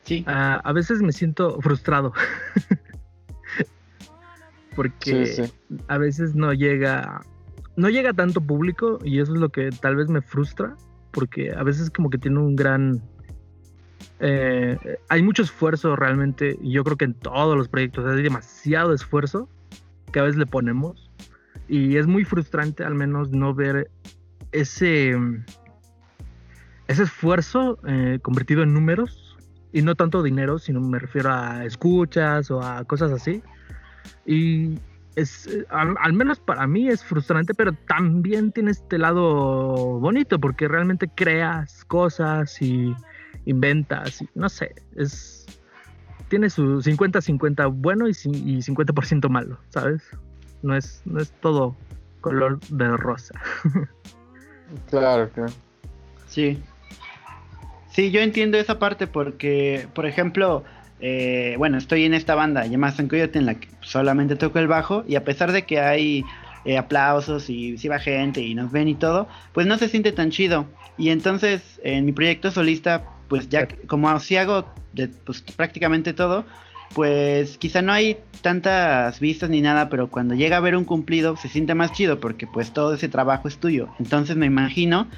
Sí. 0.05 0.25
Ah, 0.27 0.61
a 0.65 0.73
veces 0.73 1.01
me 1.01 1.13
siento 1.13 1.61
frustrado. 1.61 2.13
Porque 4.77 5.27
Sí, 5.27 5.45
sí. 5.45 5.53
a 5.89 5.99
veces 5.99 6.35
no 6.35 6.53
llega 6.53 7.23
no 7.77 7.89
llega 7.89 8.13
tanto 8.13 8.41
público 8.41 8.99
y 9.05 9.21
eso 9.21 9.35
es 9.35 9.41
lo 9.41 9.49
que 9.51 9.71
tal 9.71 9.97
vez 9.97 10.09
me 10.09 10.21
frustra 10.21 10.77
porque 11.11 11.53
a 11.53 11.63
veces 11.63 11.91
como 11.91 12.11
que 12.11 12.19
tiene 12.19 12.39
un 12.39 12.57
gran 12.57 13.03
eh, 14.21 14.79
hay 15.09 15.23
mucho 15.23 15.43
esfuerzo 15.43 15.97
realmente 15.97 16.59
y 16.61 16.73
yo 16.73 16.85
creo 16.85 16.97
que 16.97 17.05
en 17.05 17.15
todos 17.15 17.57
los 17.57 17.69
proyectos 17.69 18.07
hay 18.07 18.23
demasiado 18.23 18.93
esfuerzo 18.93 19.49
que 20.13 20.21
a 20.21 20.23
veces 20.23 20.39
le 20.39 20.47
ponemos 20.47 21.11
y 21.69 21.97
es 21.97 22.07
muy 22.07 22.25
frustrante 22.25 22.85
al 22.85 22.95
menos 22.95 23.31
no 23.31 23.55
ver 23.55 23.91
ese 24.53 25.17
ese 26.89 27.03
esfuerzo 27.05 27.79
eh, 27.87 28.19
convertido 28.21 28.63
en 28.63 28.75
números 28.75 29.37
y 29.73 29.83
no 29.83 29.95
tanto 29.95 30.23
dinero 30.23 30.59
sino 30.59 30.81
me 30.81 30.99
refiero 30.99 31.33
a 31.33 31.65
escuchas 31.65 32.51
o 32.51 32.63
a 32.63 32.85
cosas 32.85 33.13
así 33.13 33.43
y 34.27 34.79
es, 35.17 35.47
eh, 35.47 35.65
al, 35.71 35.95
al 35.99 36.13
menos 36.13 36.41
para 36.41 36.67
mí 36.67 36.89
es 36.89 37.05
frustrante, 37.05 37.55
pero 37.55 37.73
también 37.87 38.53
tiene 38.53 38.71
este 38.71 38.99
lado 38.99 39.99
bonito 40.01 40.39
porque 40.39 40.69
realmente 40.69 41.11
creas 41.15 41.85
cosas 41.85 42.61
y 42.63 42.95
inventas, 43.45 44.23
y 44.23 44.29
no 44.35 44.49
sé, 44.49 44.75
es 44.97 45.47
tiene 46.29 46.49
su 46.49 46.81
50-50 46.81 47.71
bueno 47.75 48.09
y, 48.09 48.13
y 48.13 48.63
50% 48.63 49.29
malo, 49.29 49.59
¿sabes? 49.69 50.03
No 50.63 50.75
es, 50.75 51.03
no 51.05 51.21
es 51.21 51.31
todo 51.41 51.77
color 52.21 52.59
de 52.71 52.97
rosa. 52.97 53.35
Claro, 54.89 55.29
claro. 55.29 55.53
Sí. 56.29 56.63
Sí, 57.91 58.11
yo 58.11 58.23
entiendo 58.23 58.57
esa 58.57 58.79
parte 58.79 59.07
porque, 59.07 59.87
por 59.95 60.07
ejemplo, 60.07 60.65
eh, 61.05 61.57
bueno, 61.59 61.79
estoy 61.79 62.05
en 62.05 62.15
esta 62.15 62.37
banda 62.37 62.65
llamada 62.67 62.95
San 62.95 63.09
Coyote 63.09 63.37
en 63.37 63.47
la 63.47 63.57
que 63.57 63.69
solamente 63.81 64.37
toco 64.37 64.61
el 64.61 64.69
bajo 64.69 65.05
y 65.09 65.17
a 65.17 65.25
pesar 65.25 65.51
de 65.51 65.67
que 65.67 65.81
hay 65.81 66.25
eh, 66.65 66.79
aplausos 66.79 67.51
y 67.51 67.77
si 67.77 67.89
va 67.89 67.99
gente 67.99 68.41
y 68.41 68.55
nos 68.55 68.71
ven 68.71 68.87
y 68.87 68.95
todo, 68.95 69.27
pues 69.53 69.67
no 69.67 69.77
se 69.79 69.89
siente 69.89 70.13
tan 70.13 70.31
chido. 70.31 70.67
Y 70.97 71.11
entonces 71.11 71.81
en 71.83 72.05
mi 72.05 72.13
proyecto 72.13 72.53
solista, 72.53 73.05
pues 73.27 73.49
ya 73.49 73.67
como 73.89 74.09
así 74.11 74.37
hago 74.37 74.73
de, 74.93 75.09
pues, 75.09 75.43
prácticamente 75.43 76.13
todo, 76.13 76.45
pues 76.95 77.59
quizá 77.59 77.83
no 77.83 77.93
hay 77.93 78.19
tantas 78.41 79.19
vistas 79.19 79.51
ni 79.51 79.61
nada, 79.61 79.89
pero 79.89 80.09
cuando 80.09 80.37
llega 80.37 80.59
a 80.59 80.61
ver 80.61 80.77
un 80.77 80.85
cumplido 80.85 81.37
se 81.37 81.49
siente 81.49 81.75
más 81.75 81.93
chido 81.93 82.21
porque 82.21 82.47
pues 82.47 82.73
todo 82.73 82.95
ese 82.95 83.09
trabajo 83.09 83.49
es 83.49 83.59
tuyo. 83.59 83.89
Entonces 83.99 84.37
me 84.37 84.47
imagino 84.47 85.09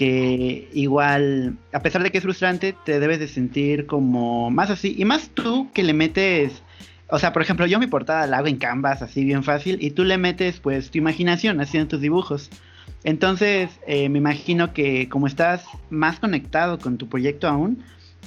que 0.00 0.66
igual, 0.72 1.58
a 1.74 1.80
pesar 1.80 2.02
de 2.02 2.10
que 2.10 2.16
es 2.16 2.24
frustrante, 2.24 2.74
te 2.86 3.00
debes 3.00 3.18
de 3.18 3.28
sentir 3.28 3.84
como 3.84 4.48
más 4.48 4.70
así. 4.70 4.94
Y 4.96 5.04
más 5.04 5.28
tú 5.28 5.70
que 5.74 5.82
le 5.82 5.92
metes, 5.92 6.62
o 7.10 7.18
sea, 7.18 7.34
por 7.34 7.42
ejemplo, 7.42 7.66
yo 7.66 7.78
mi 7.78 7.86
portada 7.86 8.26
la 8.26 8.38
hago 8.38 8.46
en 8.46 8.56
Canvas, 8.56 9.02
así 9.02 9.26
bien 9.26 9.44
fácil, 9.44 9.76
y 9.78 9.90
tú 9.90 10.04
le 10.04 10.16
metes 10.16 10.58
pues 10.58 10.90
tu 10.90 10.96
imaginación 10.96 11.60
haciendo 11.60 11.86
tus 11.86 12.00
dibujos. 12.00 12.48
Entonces, 13.04 13.68
eh, 13.86 14.08
me 14.08 14.16
imagino 14.16 14.72
que 14.72 15.10
como 15.10 15.26
estás 15.26 15.64
más 15.90 16.18
conectado 16.18 16.78
con 16.78 16.96
tu 16.96 17.06
proyecto 17.06 17.46
aún, 17.46 17.82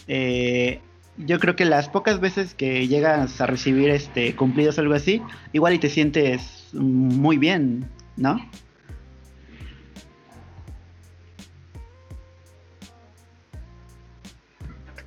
eh, 0.08 0.80
yo 1.18 1.40
creo 1.40 1.56
que 1.56 1.66
las 1.66 1.90
pocas 1.90 2.20
veces 2.20 2.54
que 2.54 2.88
llegas 2.88 3.42
a 3.42 3.48
recibir 3.48 3.90
este 3.90 4.36
cumplidos 4.36 4.78
o 4.78 4.82
algo 4.82 4.94
así, 4.94 5.24
igual 5.54 5.74
y 5.74 5.80
te 5.80 5.90
sientes 5.90 6.68
muy 6.74 7.38
bien, 7.38 7.90
¿no? 8.16 8.40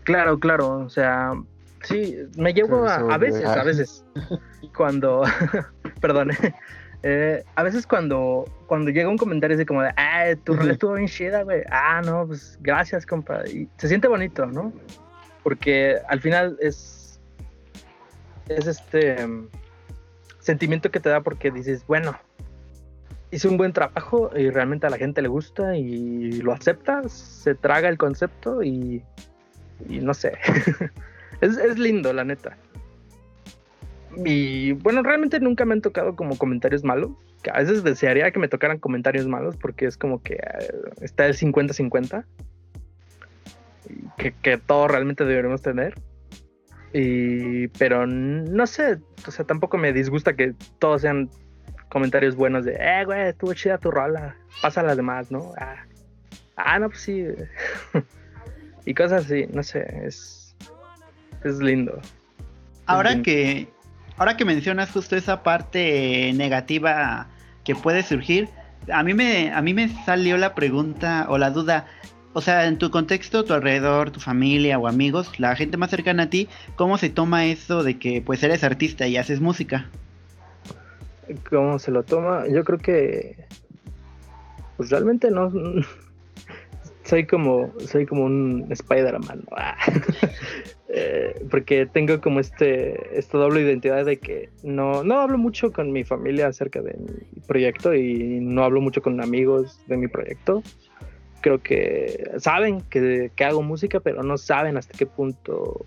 Claro, 0.06 0.38
claro, 0.38 0.78
o 0.78 0.88
sea, 0.88 1.32
sí, 1.82 2.16
me 2.36 2.54
llevo 2.54 2.86
a, 2.86 2.94
a 2.94 3.18
veces, 3.18 3.44
a 3.44 3.64
veces, 3.64 4.04
cuando, 4.76 5.24
perdón, 6.00 6.30
eh, 7.02 7.42
a 7.56 7.62
veces 7.64 7.88
cuando, 7.88 8.44
cuando 8.68 8.92
llega 8.92 9.08
un 9.08 9.18
comentario 9.18 9.56
así 9.56 9.66
como 9.66 9.82
de, 9.82 9.90
ah, 9.96 10.26
tu 10.44 10.54
rola 10.54 10.74
estuvo 10.74 10.92
bien 10.92 11.08
chida, 11.08 11.42
güey, 11.42 11.62
ah, 11.72 12.02
no, 12.04 12.24
pues 12.24 12.56
gracias, 12.62 13.04
compa, 13.04 13.44
y 13.48 13.68
se 13.78 13.88
siente 13.88 14.06
bonito, 14.06 14.46
¿no? 14.46 14.72
Porque 15.42 15.96
al 16.08 16.20
final 16.20 16.56
es, 16.60 17.18
es 18.48 18.68
este 18.68 19.26
mm, 19.26 19.48
sentimiento 20.38 20.92
que 20.92 21.00
te 21.00 21.08
da 21.08 21.20
porque 21.20 21.50
dices, 21.50 21.84
bueno, 21.88 22.16
hice 23.32 23.48
un 23.48 23.56
buen 23.56 23.72
trabajo 23.72 24.30
y 24.36 24.50
realmente 24.50 24.86
a 24.86 24.90
la 24.90 24.98
gente 24.98 25.20
le 25.20 25.26
gusta 25.26 25.76
y 25.76 26.30
lo 26.42 26.52
acepta, 26.52 27.08
se 27.08 27.56
traga 27.56 27.88
el 27.88 27.98
concepto 27.98 28.62
y 28.62 29.02
y 29.88 29.98
no 29.98 30.14
sé. 30.14 30.32
es, 31.40 31.56
es 31.56 31.78
lindo, 31.78 32.12
la 32.12 32.24
neta. 32.24 32.56
Y 34.24 34.72
bueno, 34.72 35.02
realmente 35.02 35.40
nunca 35.40 35.64
me 35.64 35.74
han 35.74 35.82
tocado 35.82 36.16
como 36.16 36.38
comentarios 36.38 36.84
malos. 36.84 37.10
Que 37.42 37.50
a 37.50 37.58
veces 37.58 37.84
desearía 37.84 38.30
que 38.30 38.38
me 38.38 38.48
tocaran 38.48 38.78
comentarios 38.78 39.26
malos 39.26 39.56
porque 39.56 39.86
es 39.86 39.96
como 39.96 40.22
que 40.22 40.34
eh, 40.34 40.68
está 41.00 41.26
el 41.26 41.36
50-50. 41.36 42.24
y 43.88 44.08
Que, 44.16 44.32
que 44.32 44.58
todo 44.58 44.88
realmente 44.88 45.24
deberíamos 45.24 45.62
tener. 45.62 45.94
Y, 46.92 47.68
pero 47.68 48.06
no 48.06 48.66
sé, 48.66 48.98
o 49.26 49.30
sea, 49.30 49.44
tampoco 49.44 49.76
me 49.76 49.92
disgusta 49.92 50.34
que 50.34 50.54
todos 50.78 51.02
sean 51.02 51.28
comentarios 51.90 52.36
buenos 52.36 52.64
de, 52.64 52.74
eh, 52.80 53.04
güey, 53.04 53.28
estuvo 53.28 53.52
chida 53.52 53.76
tu 53.76 53.90
rola, 53.90 54.36
pasa 54.62 54.80
a 54.80 54.84
las 54.84 54.96
demás, 54.96 55.30
¿no? 55.30 55.52
Ah, 55.58 55.84
ah 56.56 56.78
no, 56.78 56.88
pues 56.88 57.02
sí. 57.02 57.26
y 58.86 58.94
cosas 58.94 59.26
así, 59.26 59.46
no 59.52 59.62
sé, 59.62 59.84
es, 60.04 60.54
es 61.44 61.58
lindo. 61.58 62.00
Ahora 62.86 63.20
que, 63.20 63.68
ahora 64.16 64.36
que 64.36 64.44
mencionas 64.44 64.90
justo 64.92 65.16
esa 65.16 65.42
parte 65.42 66.32
negativa 66.34 67.26
que 67.64 67.74
puede 67.74 68.04
surgir, 68.04 68.48
a 68.90 69.02
mí 69.02 69.12
me, 69.12 69.52
a 69.52 69.60
mí 69.60 69.74
me 69.74 69.88
salió 70.04 70.38
la 70.38 70.54
pregunta 70.54 71.26
o 71.28 71.36
la 71.36 71.50
duda, 71.50 71.86
o 72.32 72.40
sea, 72.40 72.66
en 72.68 72.78
tu 72.78 72.92
contexto, 72.92 73.44
tu 73.44 73.54
alrededor, 73.54 74.12
tu 74.12 74.20
familia 74.20 74.78
o 74.78 74.86
amigos, 74.86 75.40
la 75.40 75.56
gente 75.56 75.76
más 75.76 75.90
cercana 75.90 76.24
a 76.24 76.30
ti, 76.30 76.48
¿cómo 76.76 76.96
se 76.96 77.10
toma 77.10 77.46
eso 77.46 77.82
de 77.82 77.98
que 77.98 78.22
pues 78.22 78.42
eres 78.44 78.62
artista 78.62 79.08
y 79.08 79.16
haces 79.16 79.40
música? 79.40 79.90
¿Cómo 81.50 81.80
se 81.80 81.90
lo 81.90 82.04
toma? 82.04 82.46
Yo 82.46 82.62
creo 82.62 82.78
que, 82.78 83.46
pues 84.76 84.90
realmente 84.90 85.32
no, 85.32 85.50
soy 87.06 87.24
como, 87.26 87.72
soy 87.78 88.04
como 88.04 88.24
un 88.24 88.66
Spider-Man. 88.70 89.44
Ah. 89.52 89.76
Eh, 90.88 91.44
porque 91.50 91.84
tengo 91.84 92.20
como 92.20 92.38
este, 92.38 93.18
esta 93.18 93.36
doble 93.38 93.60
identidad 93.60 94.04
de 94.04 94.18
que 94.18 94.50
no, 94.62 95.02
no 95.02 95.20
hablo 95.20 95.36
mucho 95.36 95.72
con 95.72 95.90
mi 95.90 96.04
familia 96.04 96.46
acerca 96.46 96.80
de 96.80 96.96
mi 96.96 97.40
proyecto 97.40 97.92
y 97.92 98.38
no 98.40 98.62
hablo 98.62 98.80
mucho 98.80 99.02
con 99.02 99.20
amigos 99.20 99.80
de 99.88 99.96
mi 99.96 100.06
proyecto. 100.06 100.62
Creo 101.42 101.60
que 101.60 102.30
saben 102.38 102.82
que, 102.82 103.32
que 103.34 103.44
hago 103.44 103.62
música, 103.62 103.98
pero 103.98 104.22
no 104.22 104.38
saben 104.38 104.76
hasta 104.76 104.96
qué 104.96 105.06
punto 105.06 105.84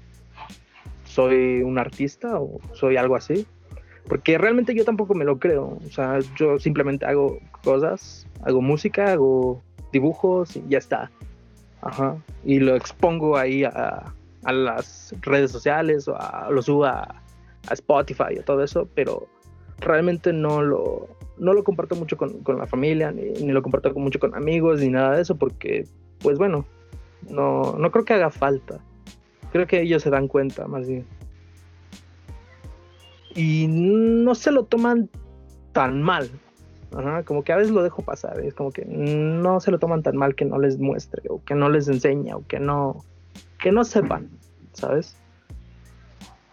soy 1.05 1.63
un 1.63 1.79
artista 1.79 2.39
o 2.39 2.59
soy 2.73 2.97
algo 2.97 3.15
así. 3.15 3.47
Porque 4.07 4.37
realmente 4.37 4.75
yo 4.75 4.83
tampoco 4.85 5.15
me 5.15 5.23
lo 5.23 5.39
creo. 5.39 5.79
O 5.87 5.91
sea, 5.91 6.19
yo 6.35 6.59
simplemente 6.59 7.05
hago 7.05 7.39
cosas, 7.63 8.27
hago 8.43 8.61
música, 8.61 9.13
hago 9.13 9.63
dibujos 9.91 10.55
y 10.55 10.63
ya 10.69 10.77
está. 10.77 11.11
Ajá. 11.81 12.17
Y 12.43 12.59
lo 12.59 12.75
expongo 12.75 13.37
ahí 13.37 13.63
a, 13.63 14.13
a 14.43 14.51
las 14.51 15.13
redes 15.21 15.51
sociales 15.51 16.07
o 16.07 16.15
a- 16.15 16.49
lo 16.51 16.61
subo 16.61 16.85
a, 16.85 17.01
a 17.67 17.73
Spotify 17.73 18.33
y 18.37 18.43
todo 18.43 18.63
eso, 18.63 18.87
pero 18.95 19.27
realmente 19.79 20.33
no 20.33 20.61
lo, 20.61 21.07
no 21.37 21.53
lo 21.53 21.63
comparto 21.63 21.95
mucho 21.95 22.17
con, 22.17 22.43
con 22.43 22.57
la 22.57 22.67
familia, 22.67 23.11
ni, 23.11 23.31
ni 23.31 23.51
lo 23.51 23.61
comparto 23.61 23.93
mucho 23.93 24.19
con 24.19 24.35
amigos, 24.35 24.81
ni 24.81 24.89
nada 24.89 25.15
de 25.15 25.21
eso, 25.21 25.35
porque, 25.35 25.87
pues 26.21 26.37
bueno, 26.37 26.65
no, 27.29 27.75
no 27.77 27.91
creo 27.91 28.05
que 28.05 28.13
haga 28.13 28.29
falta. 28.29 28.79
Creo 29.51 29.65
que 29.65 29.81
ellos 29.81 30.03
se 30.03 30.09
dan 30.09 30.27
cuenta, 30.27 30.67
más 30.67 30.87
bien. 30.87 31.05
Y 33.35 33.67
no 33.67 34.35
se 34.35 34.51
lo 34.51 34.65
toman 34.65 35.09
tan 35.71 36.01
mal. 36.01 36.29
Como 37.25 37.43
que 37.43 37.53
a 37.53 37.57
veces 37.57 37.71
lo 37.71 37.83
dejo 37.83 38.01
pasar, 38.01 38.39
es 38.39 38.53
como 38.53 38.71
que 38.71 38.83
no 38.85 39.59
se 39.59 39.71
lo 39.71 39.79
toman 39.79 40.01
tan 40.03 40.17
mal 40.17 40.35
que 40.35 40.45
no 40.45 40.57
les 40.57 40.79
muestre, 40.79 41.21
o 41.29 41.43
que 41.43 41.53
no 41.55 41.69
les 41.69 41.87
enseña, 41.87 42.35
o 42.35 42.45
que 42.47 42.59
no, 42.59 43.03
que 43.61 43.71
no 43.71 43.83
sepan, 43.83 44.29
¿sabes? 44.73 45.15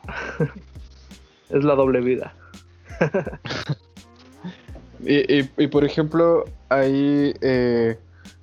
es 1.51 1.65
la 1.65 1.75
doble 1.75 2.01
vida. 2.01 2.35
Y, 5.05 5.41
y- 5.63 5.67
por 5.69 5.85
ejemplo, 5.85 6.45
ahí, 6.69 7.35
eh, 7.41 7.97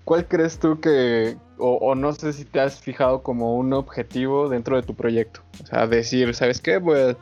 ¿cuál 0.06 0.28
crees 0.28 0.60
tú 0.60 0.80
que, 0.80 1.36
o, 1.58 1.96
no 1.96 2.14
sé 2.14 2.32
si 2.32 2.46
te 2.46 2.60
has 2.60 2.80
fijado 2.80 3.22
como 3.22 3.58
un 3.58 3.74
objetivo 3.74 4.48
dentro 4.48 4.76
de 4.76 4.84
tu 4.84 4.94
proyecto? 4.94 5.42
O 5.62 5.66
sea, 5.66 5.88
decir, 5.88 6.34
¿sabes 6.36 6.62
qué? 6.62 6.78
Voy 6.78 7.00
a 7.00 7.18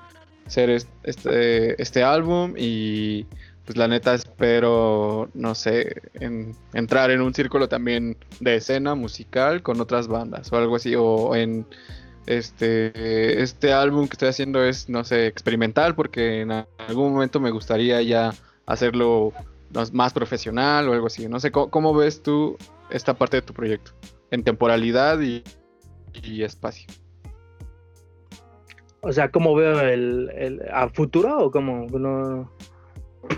hacer 0.45 0.69
es- 0.69 0.88
este, 1.03 1.81
este 1.81 2.03
álbum 2.03 2.53
y 2.57 3.25
pues 3.65 3.78
la 3.78 3.88
neta 3.88 4.13
espero, 4.13 5.30
no 5.34 5.56
sé, 5.56 6.02
en- 6.13 6.56
entrar 6.74 7.12
en 7.12 7.21
un 7.21 7.34
círculo 7.34 7.67
también 7.67 8.17
de 8.39 8.56
escena 8.56 8.95
musical 8.95 9.62
con 9.63 9.80
otras 9.82 10.08
bandas 10.08 10.52
o 10.52 10.58
algo 10.58 10.76
así, 10.76 10.95
o 10.95 11.36
en... 11.36 11.65
Este, 12.28 13.41
este 13.41 13.74
álbum 13.74 14.08
que 14.08 14.13
estoy 14.13 14.30
haciendo 14.30 14.63
es, 14.63 14.88
no 14.88 15.04
sé, 15.04 15.26
experimental 15.26 15.95
porque 15.95 16.41
en 16.41 16.52
algún 16.52 17.13
momento 17.13 17.39
me 17.39 17.50
gustaría 17.50 18.00
ya 18.04 18.32
hacerlo 18.67 19.34
más 19.91 20.13
profesional 20.13 20.88
o 20.88 20.93
algo 20.93 21.08
así. 21.08 21.28
No 21.28 21.39
sé, 21.39 21.52
¿cómo, 21.52 21.71
cómo 21.71 21.95
ves 21.95 22.21
tú 22.21 22.58
esta 22.91 23.15
parte 23.15 23.38
de 23.38 23.41
tu 23.41 23.54
proyecto? 23.54 23.91
En 24.30 24.43
temporalidad 24.43 25.19
y, 25.19 25.43
y 26.13 26.43
espacio. 26.43 26.86
O 29.02 29.12
sea, 29.12 29.32
¿cómo 29.32 29.56
veo 29.56 29.82
el, 29.82 30.30
el 30.36 30.62
a 30.71 30.89
futuro 30.89 31.45
o 31.45 31.52
cómo? 31.52 31.88
No... 31.88 32.52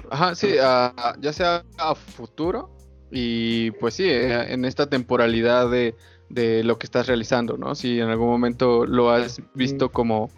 Ajá, 0.10 0.36
sí, 0.36 0.56
a- 0.62 1.16
ya 1.20 1.34
sea 1.34 1.64
a 1.78 1.96
futuro 1.96 2.70
y 3.12 3.72
pues 3.72 3.96
sí, 3.96 4.06
eh, 4.10 4.54
en 4.54 4.66
esta 4.66 4.88
temporalidad 4.90 5.70
de, 5.70 5.96
de 6.30 6.64
lo 6.64 6.78
que 6.78 6.86
estás 6.86 7.08
realizando, 7.08 7.58
¿no? 7.58 7.76
Si 7.76 8.00
en 8.00 8.10
algún 8.10 8.28
momento 8.28 8.86
lo 8.86 9.12
has 9.12 9.42
visto 9.54 9.90
como, 9.92 10.30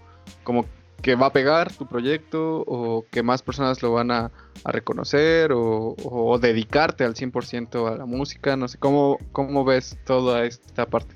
como 0.44 0.66
que 1.02 1.16
va 1.16 1.28
a 1.28 1.34
pegar 1.34 1.72
tu 1.72 1.88
proyecto 1.88 2.64
o 2.66 3.06
que 3.12 3.22
más 3.22 3.44
personas 3.44 3.82
lo 3.84 3.92
van 3.94 4.12
a, 4.12 4.32
a 4.64 4.72
reconocer 4.72 5.52
o, 5.52 5.96
o 6.04 6.40
dedicarte 6.40 7.04
al 7.04 7.16
100% 7.16 7.88
a 7.88 7.96
la 7.98 8.06
música, 8.06 8.56
no 8.58 8.68
sé, 8.68 8.78
¿cómo, 8.80 9.20
cómo 9.32 9.64
ves 9.64 9.98
toda 10.06 10.46
esta 10.46 10.86
parte? 10.88 11.16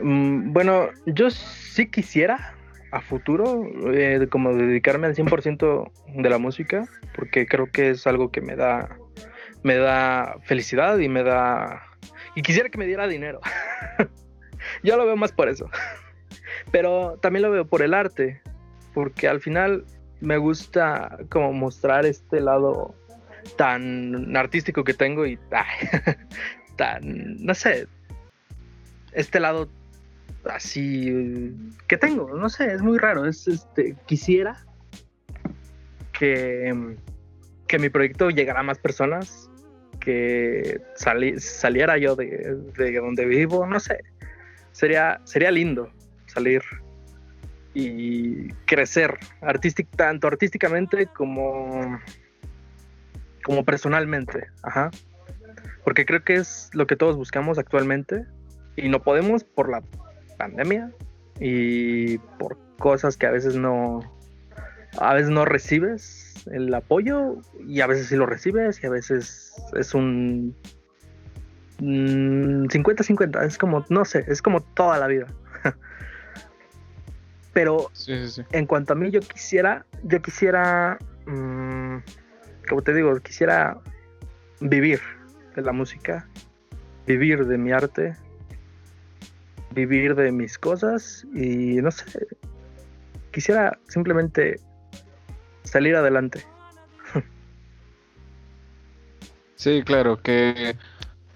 Mm, 0.00 0.52
Bueno, 0.52 0.88
yo 1.06 1.30
sí 1.30 1.90
quisiera 1.90 2.54
a 2.92 3.00
futuro 3.00 3.64
eh, 3.92 4.28
como 4.30 4.54
dedicarme 4.54 5.06
al 5.06 5.16
100% 5.16 5.90
de 6.14 6.30
la 6.30 6.38
música, 6.38 6.86
porque 7.16 7.46
creo 7.46 7.70
que 7.72 7.90
es 7.90 8.06
algo 8.06 8.30
que 8.30 8.40
me 8.40 8.54
da 8.54 8.96
me 9.62 9.76
da 9.76 10.36
felicidad 10.44 10.98
y 10.98 11.08
me 11.08 11.22
da 11.22 11.82
y 12.34 12.42
quisiera 12.42 12.68
que 12.68 12.78
me 12.78 12.86
diera 12.86 13.08
dinero. 13.08 13.40
yo 14.82 14.96
lo 14.96 15.06
veo 15.06 15.16
más 15.16 15.32
por 15.32 15.48
eso. 15.48 15.68
Pero 16.70 17.18
también 17.20 17.42
lo 17.42 17.50
veo 17.50 17.66
por 17.66 17.82
el 17.82 17.94
arte, 17.94 18.40
porque 18.94 19.28
al 19.28 19.40
final 19.40 19.84
me 20.20 20.36
gusta 20.36 21.18
como 21.30 21.52
mostrar 21.52 22.06
este 22.06 22.40
lado 22.40 22.94
tan 23.56 24.36
artístico 24.36 24.84
que 24.84 24.94
tengo 24.94 25.26
y 25.26 25.38
tan 26.76 27.44
no 27.44 27.54
sé, 27.54 27.86
este 29.12 29.40
lado 29.40 29.68
así 30.44 31.54
que 31.88 31.96
tengo, 31.96 32.34
no 32.36 32.48
sé, 32.48 32.72
es 32.72 32.82
muy 32.82 32.98
raro, 32.98 33.26
es 33.26 33.46
este 33.48 33.96
quisiera 34.06 34.56
que 36.18 36.96
que 37.68 37.78
mi 37.78 37.88
proyecto 37.88 38.28
llegara 38.30 38.60
a 38.60 38.64
más 38.64 38.78
personas, 38.78 39.50
que 39.98 40.80
sali- 40.94 41.38
saliera 41.40 41.96
yo 41.96 42.16
de, 42.16 42.56
de 42.76 42.96
donde 42.98 43.24
vivo, 43.24 43.66
no 43.66 43.80
sé. 43.80 44.00
Sería 44.72 45.20
sería 45.24 45.50
lindo 45.50 45.90
salir 46.26 46.62
y 47.74 48.48
crecer 48.66 49.16
artístic 49.40 49.88
tanto 49.96 50.26
artísticamente 50.26 51.06
como 51.06 51.98
como 53.44 53.64
personalmente, 53.64 54.48
ajá. 54.62 54.90
Porque 55.84 56.04
creo 56.04 56.22
que 56.22 56.34
es 56.34 56.70
lo 56.74 56.86
que 56.86 56.96
todos 56.96 57.16
buscamos 57.16 57.58
actualmente 57.58 58.24
y 58.76 58.88
no 58.88 59.02
podemos 59.02 59.44
por 59.44 59.70
la 59.70 59.82
pandemia 60.42 60.90
y 61.38 62.18
por 62.38 62.58
cosas 62.78 63.16
que 63.16 63.26
a 63.26 63.30
veces 63.30 63.54
no 63.54 64.00
a 64.98 65.14
veces 65.14 65.30
no 65.30 65.44
recibes 65.44 66.34
el 66.50 66.74
apoyo 66.74 67.36
y 67.66 67.80
a 67.80 67.86
veces 67.86 68.08
sí 68.08 68.16
lo 68.16 68.26
recibes 68.26 68.82
y 68.82 68.86
a 68.86 68.90
veces 68.90 69.54
es 69.76 69.94
un 69.94 70.54
mm, 71.78 72.66
50-50, 72.66 73.44
es 73.46 73.56
como, 73.56 73.84
no 73.88 74.04
sé, 74.04 74.24
es 74.26 74.42
como 74.42 74.60
toda 74.60 74.98
la 74.98 75.06
vida. 75.06 75.26
Pero 77.52 77.90
Sí, 77.92 78.26
sí, 78.26 78.28
sí. 78.28 78.42
en 78.50 78.66
cuanto 78.66 78.94
a 78.94 78.96
mí, 78.96 79.10
yo 79.10 79.20
quisiera, 79.20 79.86
yo 80.02 80.20
quisiera, 80.20 80.98
mm, 81.26 81.98
como 82.68 82.82
te 82.82 82.92
digo, 82.92 83.14
quisiera 83.20 83.78
vivir 84.60 85.00
de 85.54 85.62
la 85.62 85.72
música, 85.72 86.26
vivir 87.06 87.46
de 87.46 87.56
mi 87.56 87.70
arte, 87.72 88.16
vivir 89.72 90.14
de 90.14 90.32
mis 90.32 90.58
cosas 90.58 91.26
y 91.34 91.76
no 91.82 91.90
sé, 91.90 92.26
quisiera 93.32 93.78
simplemente 93.88 94.60
salir 95.64 95.96
adelante. 95.96 96.44
Sí, 99.56 99.82
claro, 99.84 100.20
que 100.20 100.76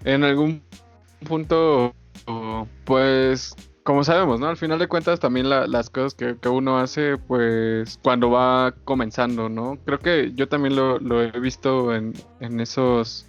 en 0.03 0.23
algún 0.23 0.61
punto, 1.27 1.93
pues, 2.83 3.55
como 3.83 4.03
sabemos, 4.03 4.41
¿no? 4.41 4.47
Al 4.49 4.57
final 4.57 4.79
de 4.79 4.87
cuentas 4.87 5.21
también 5.21 5.49
la- 5.49 5.65
las 5.65 5.89
cosas 5.89 6.13
que, 6.13 6.37
que 6.37 6.49
uno 6.49 6.77
hace, 6.77 7.17
pues, 7.17 7.97
cuando 8.03 8.29
va 8.29 8.73
comenzando, 8.83 9.47
¿no? 9.47 9.77
Creo 9.85 9.99
que 9.99 10.33
yo 10.35 10.49
también 10.49 10.75
lo, 10.75 10.99
lo 10.99 11.23
he 11.23 11.31
visto 11.39 11.95
en, 11.95 12.13
en 12.41 12.59
esos, 12.59 13.26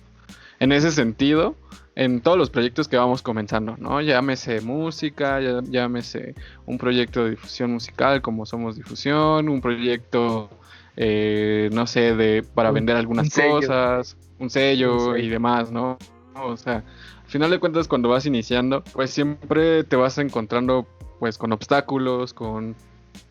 en 0.60 0.72
ese 0.72 0.90
sentido, 0.90 1.54
en 1.94 2.20
todos 2.20 2.38
los 2.38 2.50
proyectos 2.50 2.86
que 2.88 2.96
vamos 2.96 3.22
comenzando, 3.22 3.76
¿no? 3.78 4.00
Llámese 4.00 4.60
música, 4.60 5.40
ya- 5.40 5.62
llámese 5.64 6.34
un 6.66 6.78
proyecto 6.78 7.24
de 7.24 7.30
difusión 7.30 7.72
musical 7.72 8.22
como 8.22 8.46
Somos 8.46 8.76
Difusión, 8.76 9.48
un 9.48 9.60
proyecto, 9.60 10.48
eh, 10.96 11.70
no 11.72 11.86
sé, 11.86 12.14
de 12.14 12.42
para 12.54 12.70
vender 12.70 12.96
algunas 12.96 13.36
un 13.36 13.50
cosas, 13.50 14.16
un 14.38 14.50
sello, 14.50 14.94
Un 14.94 15.00
sello. 15.14 15.16
y 15.16 15.28
demás, 15.28 15.70
¿no? 15.72 15.98
O 16.36 16.56
sea, 16.56 16.84
al 17.24 17.30
final 17.30 17.50
de 17.50 17.58
cuentas 17.58 17.88
cuando 17.88 18.08
vas 18.08 18.26
iniciando, 18.26 18.84
pues 18.92 19.10
siempre 19.10 19.82
te 19.84 19.96
vas 19.96 20.18
encontrando 20.18 20.86
pues 21.18 21.36
con 21.36 21.50
obstáculos, 21.52 22.32
con 22.32 22.76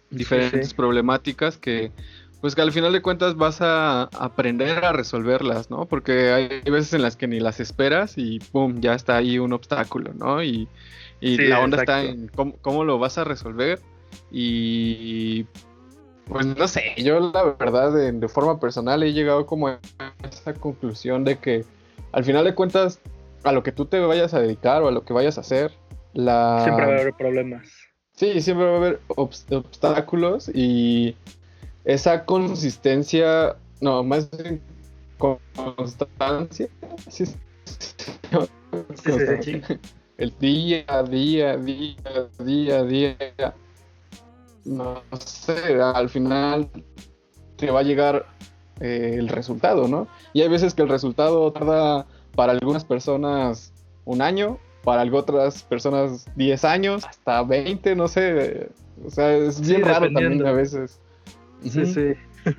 diferentes 0.10 0.70
sí. 0.70 0.76
problemáticas 0.76 1.58
que 1.58 1.92
pues 2.42 2.56
que 2.56 2.62
al 2.62 2.72
final 2.72 2.94
de 2.94 3.02
cuentas 3.02 3.36
vas 3.36 3.62
a 3.62 4.04
aprender 4.04 4.86
a 4.86 4.94
resolverlas, 4.94 5.70
¿no? 5.70 5.86
Porque 5.86 6.32
hay 6.32 6.62
veces 6.72 6.94
en 6.94 7.02
las 7.02 7.16
que 7.16 7.28
ni 7.28 7.40
las 7.40 7.60
esperas 7.60 8.14
y 8.18 8.40
pum, 8.40 8.80
ya 8.80 8.94
está 8.94 9.18
ahí 9.18 9.40
un 9.40 9.54
obstáculo, 9.54 10.14
¿no? 10.14 10.44
Y, 10.44 10.68
y 11.20 11.38
Sí, 11.38 11.48
la 11.48 11.60
onda 11.60 11.78
está 11.78 12.04
en 12.04 12.28
cómo, 12.30 12.54
cómo 12.62 12.84
lo 12.84 13.00
vas 13.00 13.18
a 13.18 13.24
resolver 13.24 13.80
y 14.32 15.46
pues 16.26 16.46
no 16.46 16.68
sé, 16.68 16.94
yo 16.98 17.20
la 17.20 17.44
verdad 17.44 17.92
de, 17.94 18.12
de 18.12 18.28
forma 18.28 18.60
personal 18.60 19.02
he 19.04 19.14
llegado 19.14 19.46
como 19.46 19.70
a 19.70 19.80
esa 20.30 20.54
conclusión 20.54 21.24
de 21.24 21.38
que 21.40 21.66
al 22.12 22.24
final 22.24 22.46
de 22.46 22.54
cuentas 22.54 23.00
a 23.44 23.52
lo 23.52 23.64
que 23.64 23.72
tú 23.72 23.86
te 23.86 24.00
vayas 24.00 24.34
a 24.34 24.42
dedicar 24.42 24.84
o 24.84 24.90
a 24.90 24.92
lo 24.92 25.04
que 25.06 25.14
vayas 25.14 25.38
a 25.38 25.42
hacer, 25.42 25.72
la... 26.14 26.62
Siempre 26.64 26.86
va 26.86 26.92
a 26.94 26.96
haber 27.02 27.14
problemas. 27.14 27.70
Sí, 28.16 28.42
siempre 28.42 28.66
va 28.66 28.74
a 28.74 28.78
haber 28.78 29.00
obs- 29.10 29.46
obstáculos 29.56 30.50
y 30.54 31.16
esa 31.88 32.26
consistencia, 32.26 33.56
no, 33.80 34.04
más 34.04 34.30
constancia, 35.18 36.68
sí, 37.08 37.26
sí, 37.26 37.36
Sí, 39.42 39.62
el 40.18 40.34
día 40.40 40.84
a 40.88 41.02
día, 41.04 41.56
día, 41.58 41.96
día, 42.40 42.84
día, 42.84 43.56
no 44.66 45.02
sé, 45.26 45.82
al 45.82 46.10
final 46.10 46.70
te 47.56 47.72
va 47.72 47.80
a 47.80 47.84
llegar 47.84 48.26
eh, 48.82 49.16
el 49.18 49.30
resultado, 49.30 49.88
¿no? 49.88 50.08
Y 50.34 50.42
hay 50.42 50.50
veces 50.50 50.74
que 50.74 50.82
el 50.82 50.90
resultado 50.90 51.54
tarda 51.54 52.06
para 52.36 52.52
algunas 52.52 52.84
personas 52.84 53.74
un 54.04 54.22
año, 54.22 54.60
para 54.84 55.04
otras 55.16 55.64
personas 55.64 56.26
10 56.36 56.66
años, 56.66 57.06
hasta 57.06 57.44
20, 57.44 57.96
no 57.96 58.10
sé. 58.10 58.70
O 59.06 59.10
sea, 59.10 59.34
es 59.36 59.62
bien 59.62 59.84
raro 59.84 60.12
también 60.12 60.46
a 60.46 60.52
veces. 60.52 61.00
Sí, 61.64 61.86
sí. 61.86 62.14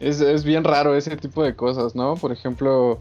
Es, 0.00 0.20
es 0.20 0.44
bien 0.44 0.62
raro 0.62 0.94
ese 0.94 1.16
tipo 1.16 1.42
de 1.42 1.56
cosas, 1.56 1.96
¿no? 1.96 2.14
Por 2.14 2.30
ejemplo, 2.30 3.00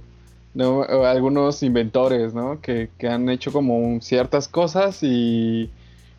¿no? 0.56 0.82
Algunos 0.82 1.62
inventores, 1.62 2.34
¿no? 2.34 2.60
Que, 2.60 2.90
que 2.98 3.08
han 3.08 3.30
hecho 3.30 3.52
como 3.52 4.02
ciertas 4.02 4.48
cosas 4.48 5.04
y, 5.04 5.70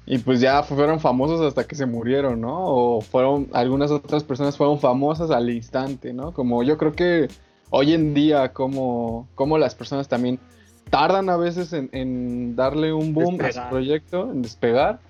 y 0.07 0.19
pues 0.19 0.41
ya 0.41 0.63
fueron 0.63 1.01
famosos 1.01 1.41
hasta 1.41 1.67
que 1.67 1.75
se 1.75 1.85
murieron, 1.85 2.41
¿no? 2.41 2.65
O 2.65 3.01
fueron, 3.01 3.49
algunas 3.53 3.91
otras 3.91 4.23
personas 4.23 4.57
fueron 4.57 4.79
famosas 4.79 5.33
al 5.33 5.51
instante, 5.51 6.13
¿no? 6.13 6.33
Como 6.33 6.63
yo 6.63 6.79
creo 6.79 6.93
que 6.93 7.29
hoy 7.71 7.93
en 7.93 8.15
día, 8.15 8.53
como, 8.53 9.27
como 9.35 9.59
las 9.59 9.75
personas 9.75 10.07
también 10.07 10.39
tardan 10.91 11.29
a 11.29 11.37
veces 11.37 11.73
en, 11.73 11.91
en 11.93 12.57
darle 12.57 12.93
un 12.93 13.13
boom 13.13 13.39
a 13.41 13.53
su 13.53 13.61
proyecto, 13.69 14.31
en 14.31 14.43
despegar. 14.43 15.01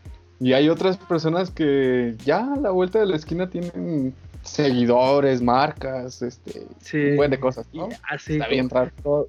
Y 0.40 0.52
hay 0.52 0.68
otras 0.68 0.96
personas 0.96 1.50
que 1.50 2.14
ya 2.24 2.52
a 2.52 2.56
la 2.56 2.70
vuelta 2.70 3.00
de 3.00 3.06
la 3.06 3.16
esquina 3.16 3.50
tienen 3.50 4.14
seguidores, 4.42 5.42
marcas, 5.42 6.22
este, 6.22 6.62
Sí. 6.80 6.96
un 7.10 7.16
buen 7.16 7.30
de 7.30 7.40
cosas, 7.40 7.66
¿no? 7.72 7.88
así, 8.08 8.34
Está 8.34 8.46
bien 8.48 8.70
raro. 8.70 8.90
como, 9.02 9.26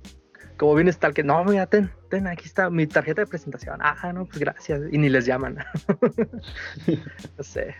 como 0.57 0.75
vienes 0.75 0.97
tal 0.99 1.13
que, 1.13 1.23
no, 1.23 1.43
mira, 1.45 1.65
ten, 1.65 1.89
ten, 2.09 2.27
aquí 2.27 2.45
está 2.45 2.69
mi 2.69 2.85
tarjeta 2.85 3.21
de 3.21 3.27
presentación. 3.27 3.79
Ah, 3.81 4.11
no, 4.13 4.25
pues 4.25 4.39
gracias. 4.39 4.81
Y 4.91 4.97
ni 4.97 5.09
les 5.09 5.25
llaman. 5.25 5.57
no 7.37 7.43
sé. 7.43 7.75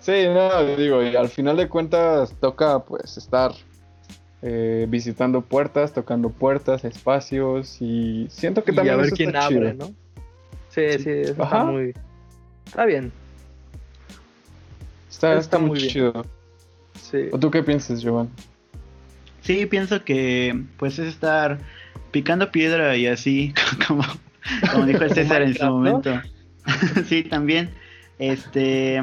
Sí, 0.00 0.26
no, 0.26 0.76
digo, 0.76 1.02
y 1.02 1.16
al 1.16 1.28
final 1.28 1.56
de 1.56 1.68
cuentas 1.68 2.34
toca 2.40 2.80
pues 2.84 3.16
estar 3.16 3.52
eh, 4.42 4.86
visitando 4.88 5.40
puertas, 5.42 5.92
tocando 5.92 6.30
puertas, 6.30 6.84
espacios 6.84 7.80
y 7.80 8.26
siento 8.30 8.64
que 8.64 8.72
y 8.72 8.74
también 8.74 8.94
a 8.94 8.98
ver 8.98 9.06
eso 9.06 9.16
quién 9.16 9.28
está 9.30 9.46
abre, 9.46 9.72
chido. 9.72 9.74
¿no? 9.74 9.94
Sí, 10.70 10.98
sí, 11.02 11.10
eso 11.10 11.42
Ajá. 11.42 11.58
está 11.58 11.64
muy... 11.64 11.94
Está 12.68 12.84
bien, 12.84 13.12
Está, 15.10 15.38
Está 15.38 15.40
está 15.40 15.58
muy 15.58 15.70
muy 15.70 15.78
bien. 15.80 15.90
chido. 15.90 16.26
sí. 16.94 17.28
¿O 17.32 17.38
tú 17.38 17.50
qué 17.50 17.62
piensas, 17.62 18.00
Giovanni? 18.02 18.30
Sí, 19.40 19.66
pienso 19.66 20.04
que 20.04 20.64
pues 20.76 20.98
es 20.98 21.08
estar 21.08 21.58
picando 22.10 22.50
piedra 22.52 22.96
y 22.96 23.06
así, 23.06 23.54
como, 23.88 24.04
como 24.70 24.86
dijo 24.86 25.04
el 25.04 25.14
César 25.14 25.42
en 25.42 25.54
su 25.54 25.64
momento. 25.64 26.20
sí, 27.06 27.24
también. 27.24 27.70
Este, 28.18 29.02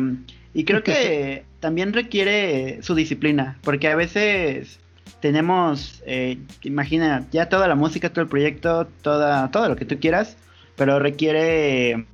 y 0.53 0.63
creo 0.63 0.83
que 0.83 1.45
también 1.59 1.93
requiere 1.93 2.81
su 2.83 2.93
disciplina, 2.95 3.57
porque 3.63 3.87
a 3.87 3.95
veces 3.95 4.79
tenemos, 5.21 6.03
eh, 6.05 6.37
imagina, 6.61 7.25
ya 7.31 7.49
toda 7.49 7.67
la 7.67 7.75
música, 7.75 8.09
todo 8.11 8.21
el 8.21 8.29
proyecto, 8.29 8.87
toda, 9.01 9.49
todo 9.51 9.69
lo 9.69 9.75
que 9.75 9.85
tú 9.85 9.99
quieras, 9.99 10.37
pero 10.75 10.99
requiere 10.99 12.05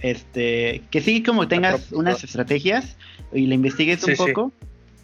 este 0.00 0.82
que 0.90 1.00
sí 1.00 1.22
como 1.22 1.48
tengas 1.48 1.92
unas 1.92 2.22
estrategias 2.22 2.96
y 3.32 3.46
le 3.46 3.54
investigues 3.54 4.00
Sí, 4.00 4.10
un 4.10 4.16
sí. 4.16 4.22
poco 4.24 4.52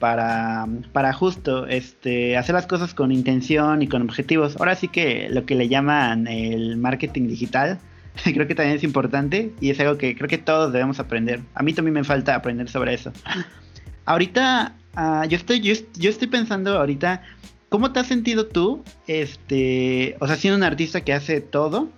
para, 0.03 0.67
para 0.93 1.13
justo 1.13 1.69
este, 1.69 2.37
hacer 2.37 2.57
las 2.57 2.67
cosas 2.67 2.93
con 2.93 3.13
intención 3.13 3.83
y 3.83 3.87
con 3.87 4.03
objetivos. 4.03 4.57
Ahora 4.59 4.75
sí 4.75 4.89
que 4.89 5.29
lo 5.31 5.47
que 5.47 5.55
le 5.55 5.69
llaman 5.69 6.27
el 6.27 6.77
marketing 6.77 7.29
digital, 7.29 7.79
creo 8.25 8.49
que 8.49 8.57
también 8.57 8.77
es 8.77 8.83
importante 8.83 9.53
y 9.61 9.71
es 9.71 9.79
algo 9.79 9.99
que 9.99 10.17
creo 10.17 10.29
que 10.29 10.39
todos 10.39 10.73
debemos 10.73 10.99
aprender. 10.99 11.41
A 11.55 11.63
mí 11.63 11.73
también 11.73 11.95
me 11.95 12.03
falta 12.03 12.35
aprender 12.35 12.69
sobre 12.69 12.95
eso. 12.95 13.13
Ahorita, 14.05 14.75
ah, 14.97 15.25
yo, 15.27 15.37
estoy, 15.37 15.61
yo, 15.61 15.73
yo 15.97 16.11
estoy 16.11 16.27
pensando 16.27 16.77
ahorita, 16.79 17.23
¿cómo 17.69 17.93
te 17.93 18.01
has 18.01 18.09
sentido 18.09 18.47
tú, 18.47 18.83
este, 19.07 20.17
o 20.19 20.27
sea, 20.27 20.35
siendo 20.35 20.57
un 20.57 20.65
artista 20.65 21.03
que 21.03 21.13
hace 21.13 21.41
todo? 21.41 21.89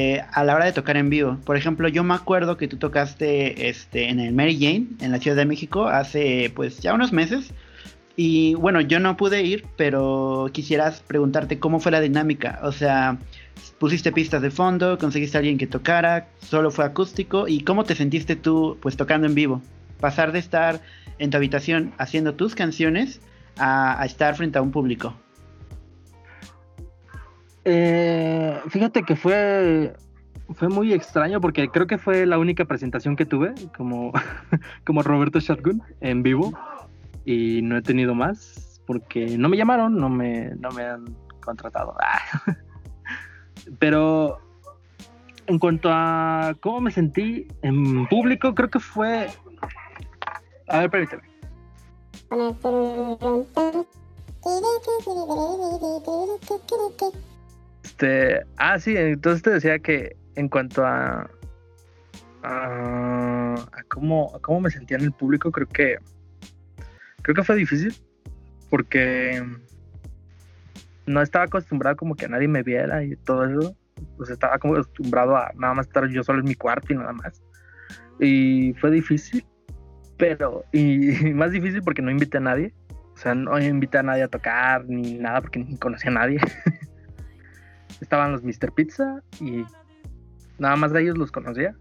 Eh, 0.00 0.22
a 0.32 0.44
la 0.44 0.54
hora 0.54 0.64
de 0.64 0.72
tocar 0.72 0.96
en 0.96 1.10
vivo. 1.10 1.38
Por 1.44 1.56
ejemplo, 1.56 1.88
yo 1.88 2.04
me 2.04 2.14
acuerdo 2.14 2.56
que 2.56 2.68
tú 2.68 2.76
tocaste 2.76 3.68
este, 3.68 4.10
en 4.10 4.20
el 4.20 4.32
Mary 4.32 4.56
Jane, 4.56 4.86
en 5.00 5.10
la 5.10 5.18
Ciudad 5.18 5.36
de 5.36 5.44
México, 5.44 5.88
hace 5.88 6.52
pues 6.54 6.78
ya 6.78 6.94
unos 6.94 7.12
meses. 7.12 7.52
Y 8.14 8.54
bueno, 8.54 8.80
yo 8.80 9.00
no 9.00 9.16
pude 9.16 9.42
ir, 9.42 9.66
pero 9.76 10.50
quisieras 10.52 11.02
preguntarte 11.04 11.58
cómo 11.58 11.80
fue 11.80 11.90
la 11.90 12.00
dinámica. 12.00 12.60
O 12.62 12.70
sea, 12.70 13.18
pusiste 13.80 14.12
pistas 14.12 14.40
de 14.40 14.52
fondo, 14.52 14.98
conseguiste 14.98 15.36
a 15.36 15.40
alguien 15.40 15.58
que 15.58 15.66
tocara, 15.66 16.28
solo 16.38 16.70
fue 16.70 16.84
acústico. 16.84 17.48
¿Y 17.48 17.62
cómo 17.62 17.82
te 17.82 17.96
sentiste 17.96 18.36
tú 18.36 18.78
pues 18.80 18.96
tocando 18.96 19.26
en 19.26 19.34
vivo? 19.34 19.62
Pasar 19.98 20.30
de 20.30 20.38
estar 20.38 20.80
en 21.18 21.30
tu 21.30 21.38
habitación 21.38 21.92
haciendo 21.98 22.34
tus 22.34 22.54
canciones 22.54 23.20
a, 23.56 24.00
a 24.00 24.06
estar 24.06 24.36
frente 24.36 24.58
a 24.58 24.62
un 24.62 24.70
público. 24.70 25.16
Eh, 27.70 28.58
fíjate 28.70 29.02
que 29.02 29.14
fue, 29.14 29.94
fue 30.54 30.70
muy 30.70 30.94
extraño 30.94 31.38
porque 31.38 31.68
creo 31.68 31.86
que 31.86 31.98
fue 31.98 32.24
la 32.24 32.38
única 32.38 32.64
presentación 32.64 33.14
que 33.14 33.26
tuve 33.26 33.52
como, 33.76 34.10
como 34.86 35.02
Roberto 35.02 35.38
Shotgun 35.38 35.82
en 36.00 36.22
vivo 36.22 36.58
y 37.26 37.60
no 37.60 37.76
he 37.76 37.82
tenido 37.82 38.14
más 38.14 38.80
porque 38.86 39.36
no 39.36 39.50
me 39.50 39.58
llamaron, 39.58 39.98
no 39.98 40.08
me, 40.08 40.54
no 40.56 40.70
me 40.70 40.82
han 40.82 41.14
contratado. 41.40 41.94
Ah. 42.00 42.56
Pero 43.78 44.38
en 45.46 45.58
cuanto 45.58 45.90
a 45.92 46.54
cómo 46.60 46.80
me 46.80 46.90
sentí 46.90 47.48
en 47.60 48.08
público, 48.08 48.54
creo 48.54 48.70
que 48.70 48.80
fue... 48.80 49.28
A 50.68 50.78
ver, 50.78 50.90
permíteme. 50.90 51.22
Este, 57.84 58.42
ah, 58.56 58.78
sí, 58.78 58.96
entonces 58.96 59.42
te 59.42 59.50
decía 59.50 59.78
que 59.78 60.16
en 60.34 60.48
cuanto 60.48 60.84
a, 60.84 61.30
a, 62.42 63.54
cómo, 63.88 64.38
cómo 64.40 64.60
me 64.60 64.70
sentía 64.70 64.96
en 64.96 65.04
el 65.04 65.12
público, 65.12 65.50
creo 65.50 65.68
que 65.68 65.98
creo 67.22 67.34
que 67.34 67.42
fue 67.42 67.56
difícil 67.56 67.94
porque 68.70 69.42
no 71.06 71.22
estaba 71.22 71.46
acostumbrado 71.46 71.96
como 71.96 72.14
que 72.14 72.28
nadie 72.28 72.48
me 72.48 72.62
viera 72.62 73.02
y 73.02 73.16
todo 73.16 73.44
eso. 73.44 73.76
Pues 74.16 74.30
estaba 74.30 74.58
como 74.58 74.74
acostumbrado 74.74 75.36
a 75.36 75.50
nada 75.56 75.74
más 75.74 75.86
estar 75.88 76.06
yo 76.08 76.22
solo 76.22 76.40
en 76.40 76.46
mi 76.46 76.54
cuarto 76.54 76.92
y 76.92 76.96
nada 76.96 77.12
más. 77.12 77.42
Y 78.20 78.74
fue 78.74 78.90
difícil, 78.90 79.44
pero 80.16 80.64
y, 80.72 81.32
más 81.34 81.50
difícil 81.50 81.82
porque 81.82 82.02
no 82.02 82.10
invité 82.10 82.38
a 82.38 82.40
nadie. 82.40 82.72
O 83.14 83.16
sea, 83.16 83.34
no 83.34 83.58
invité 83.58 83.98
a 83.98 84.02
nadie 84.04 84.22
a 84.22 84.28
tocar 84.28 84.84
ni 84.86 85.14
nada 85.14 85.40
porque 85.40 85.58
ni 85.58 85.76
conocía 85.76 86.10
a 86.10 86.14
nadie. 86.14 86.38
estaban 88.00 88.32
los 88.32 88.42
Mr. 88.42 88.72
Pizza 88.72 89.22
y 89.40 89.64
nada 90.58 90.76
más 90.76 90.92
de 90.92 91.02
ellos 91.02 91.18
los 91.18 91.30
conocía. 91.32 91.74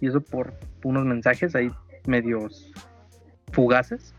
Y 0.00 0.08
eso 0.08 0.20
por 0.20 0.54
unos 0.84 1.04
mensajes 1.04 1.54
ahí 1.54 1.70
medios 2.06 2.72
fugaces. 3.52 4.14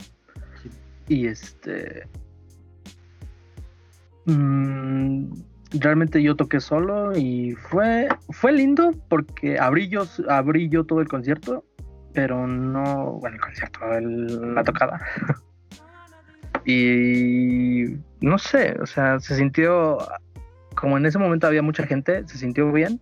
Y 1.07 1.27
este. 1.27 2.07
mm, 4.25 5.31
realmente 5.79 6.21
yo 6.21 6.35
toqué 6.35 6.59
solo 6.59 7.15
y 7.17 7.51
fue, 7.53 8.07
fue 8.29 8.51
lindo 8.51 8.91
porque 9.09 9.57
abrí 9.59 9.87
yo, 9.89 10.03
abrí 10.29 10.69
yo 10.69 10.83
todo 10.85 11.01
el 11.01 11.07
concierto, 11.07 11.65
pero 12.13 12.45
no. 12.47 13.13
Bueno, 13.19 13.35
el 13.37 13.41
concierto, 13.41 13.93
el- 13.93 14.53
la 14.55 14.63
tocada. 14.63 14.99
y 16.65 17.95
no 18.21 18.37
sé, 18.37 18.77
o 18.81 18.85
sea, 18.85 19.19
se 19.19 19.35
sintió 19.35 19.97
como 20.81 20.97
en 20.97 21.05
ese 21.05 21.19
momento 21.19 21.45
había 21.47 21.61
mucha 21.61 21.85
gente, 21.85 22.27
se 22.27 22.37
sintió 22.39 22.71
bien 22.71 22.99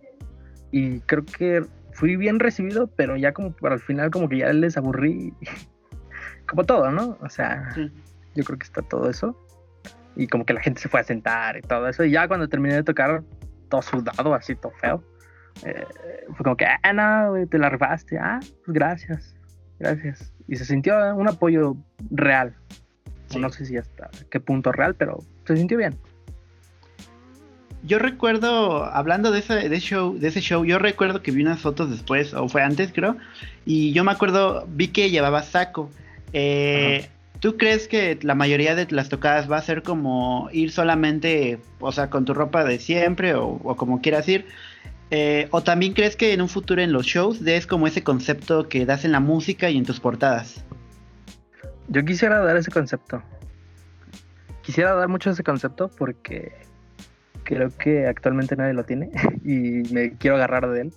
y 0.70 1.00
creo 1.00 1.24
que 1.24 1.64
fui 1.92 2.14
bien 2.16 2.38
recibido, 2.38 2.86
pero 2.88 3.16
ya 3.16 3.32
como 3.32 3.52
para 3.56 3.74
el 3.74 3.80
final 3.80 4.10
como 4.10 4.28
que 4.28 4.38
ya 4.38 4.52
les 4.52 4.76
aburrí, 4.76 5.32
como 6.46 6.64
todo, 6.64 6.90
¿no? 6.92 7.16
O 7.22 7.28
sea, 7.30 7.70
Sí. 7.74 7.90
yo 8.34 8.44
creo 8.44 8.58
que 8.58 8.64
está 8.64 8.82
todo 8.82 9.08
eso 9.10 9.36
y 10.14 10.26
como 10.26 10.44
que 10.44 10.52
la 10.52 10.60
gente 10.60 10.80
se 10.80 10.88
fue 10.88 11.00
a 11.00 11.04
sentar 11.04 11.56
y 11.56 11.62
todo 11.62 11.88
eso 11.88 12.04
y 12.04 12.10
ya 12.10 12.28
cuando 12.28 12.48
terminé 12.48 12.74
de 12.74 12.82
tocar 12.84 13.22
todo 13.70 13.82
sudado, 13.82 14.34
así 14.34 14.54
todo 14.54 14.72
feo, 14.72 15.02
eh, 15.64 15.84
fue 16.36 16.44
como 16.44 16.56
que, 16.56 16.66
ah, 16.66 16.92
no, 16.92 17.30
güey, 17.30 17.46
te 17.46 17.58
la 17.58 17.70
rifaste, 17.70 18.18
ah, 18.18 18.40
pues 18.64 18.74
gracias, 18.74 19.34
gracias. 19.78 20.32
Y 20.48 20.56
se 20.56 20.64
sintió 20.64 21.14
un 21.16 21.28
apoyo 21.28 21.76
real. 22.10 22.54
Sí. 23.28 23.38
No 23.38 23.48
sé 23.50 23.64
si 23.64 23.76
hasta 23.76 24.10
qué 24.30 24.40
punto 24.40 24.72
real, 24.72 24.94
pero 24.96 25.18
se 25.46 25.56
sintió 25.56 25.78
bien. 25.78 25.96
Yo 27.82 27.98
recuerdo, 27.98 28.84
hablando 28.84 29.30
de 29.30 29.38
ese, 29.38 29.68
de, 29.68 29.80
show, 29.80 30.18
de 30.18 30.28
ese 30.28 30.40
show, 30.40 30.64
yo 30.64 30.78
recuerdo 30.78 31.22
que 31.22 31.30
vi 31.30 31.42
unas 31.42 31.60
fotos 31.60 31.90
después, 31.90 32.34
o 32.34 32.48
fue 32.48 32.62
antes 32.62 32.92
creo, 32.92 33.16
y 33.64 33.92
yo 33.92 34.04
me 34.04 34.12
acuerdo, 34.12 34.66
vi 34.68 34.88
que 34.88 35.10
llevaba 35.10 35.42
saco. 35.42 35.90
Eh, 36.32 37.08
¿Tú 37.40 37.56
crees 37.56 37.88
que 37.88 38.18
la 38.20 38.34
mayoría 38.34 38.74
de 38.74 38.86
las 38.90 39.08
tocadas 39.08 39.50
va 39.50 39.56
a 39.56 39.62
ser 39.62 39.82
como 39.82 40.50
ir 40.52 40.70
solamente, 40.72 41.58
o 41.78 41.90
sea, 41.90 42.10
con 42.10 42.26
tu 42.26 42.34
ropa 42.34 42.64
de 42.64 42.78
siempre, 42.78 43.34
o, 43.34 43.60
o 43.64 43.76
como 43.76 44.02
quieras 44.02 44.28
ir? 44.28 44.44
Eh, 45.10 45.48
¿O 45.50 45.62
también 45.62 45.92
crees 45.92 46.14
que 46.14 46.32
en 46.32 46.40
un 46.40 46.48
futuro 46.48 46.80
en 46.80 46.92
los 46.92 47.06
shows 47.06 47.42
des 47.42 47.66
como 47.66 47.86
ese 47.86 48.04
concepto 48.04 48.68
que 48.68 48.86
das 48.86 49.04
en 49.04 49.12
la 49.12 49.20
música 49.20 49.68
y 49.70 49.76
en 49.76 49.84
tus 49.84 49.98
portadas? 49.98 50.64
Yo 51.88 52.04
quisiera 52.04 52.38
dar 52.40 52.56
ese 52.56 52.70
concepto. 52.70 53.20
Quisiera 54.62 54.94
dar 54.94 55.08
mucho 55.08 55.30
ese 55.30 55.42
concepto 55.42 55.88
porque 55.88 56.52
creo 57.50 57.70
que 57.76 58.06
actualmente 58.06 58.54
nadie 58.54 58.74
lo 58.74 58.84
tiene 58.84 59.10
y 59.44 59.82
me 59.92 60.12
quiero 60.12 60.36
agarrar 60.36 60.68
de 60.70 60.82
él. 60.82 60.92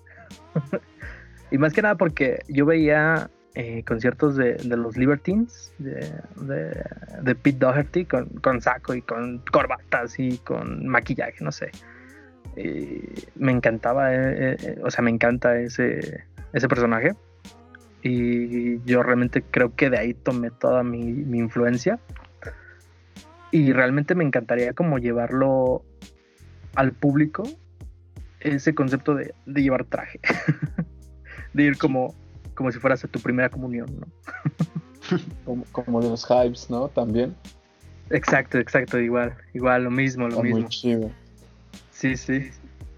y 1.51 1.57
más 1.57 1.73
que 1.73 1.81
nada 1.81 1.95
porque 1.95 2.43
yo 2.47 2.65
veía 2.65 3.29
eh, 3.55 3.83
conciertos 3.85 4.35
de, 4.35 4.55
de 4.55 4.77
los 4.77 4.95
Libertines, 4.95 5.73
de, 5.79 6.11
de, 7.21 7.35
Pete 7.35 7.57
Doherty, 7.57 8.05
con, 8.05 8.27
con 8.29 8.61
saco 8.61 8.93
y 8.93 9.01
con 9.01 9.39
corbatas 9.51 10.19
y 10.19 10.37
con 10.39 10.87
maquillaje, 10.87 11.43
no 11.43 11.51
sé. 11.51 11.71
Me 13.35 13.51
encantaba, 13.51 14.13
eh, 14.13 14.57
eh, 14.59 14.79
o 14.83 14.91
sea, 14.91 15.03
me 15.03 15.09
encanta 15.09 15.59
ese, 15.59 16.23
ese 16.53 16.67
personaje. 16.67 17.15
Y 18.03 18.81
yo 18.83 19.01
realmente 19.01 19.41
creo 19.41 19.75
que 19.75 19.89
de 19.89 19.97
ahí 19.97 20.13
tomé 20.13 20.51
toda 20.51 20.83
mi, 20.83 21.03
mi 21.03 21.39
influencia. 21.39 21.99
Y 23.51 23.71
realmente 23.71 24.13
me 24.15 24.23
encantaría 24.23 24.73
como 24.73 24.97
llevarlo 24.97 25.83
al 26.75 26.91
público 26.91 27.43
ese 28.39 28.75
concepto 28.75 29.15
de, 29.15 29.33
de 29.45 29.61
llevar 29.61 29.85
traje. 29.85 30.19
de 31.53 31.63
ir 31.63 31.77
como, 31.77 32.13
como 32.55 32.71
si 32.71 32.79
fueras 32.79 33.03
a 33.03 33.07
tu 33.07 33.19
primera 33.19 33.49
comunión, 33.49 33.87
¿no? 33.99 34.07
Como, 35.45 35.65
como 35.73 36.01
de 36.01 36.09
los 36.09 36.25
hypes, 36.25 36.69
¿no? 36.69 36.87
También. 36.87 37.35
Exacto, 38.09 38.57
exacto, 38.57 38.97
igual, 38.97 39.35
igual, 39.53 39.83
lo 39.83 39.91
mismo, 39.91 40.23
lo 40.23 40.29
Está 40.29 40.41
muy 40.43 40.53
mismo. 40.53 40.69
chido. 40.69 41.11
Sí, 41.91 42.15
sí. 42.15 42.49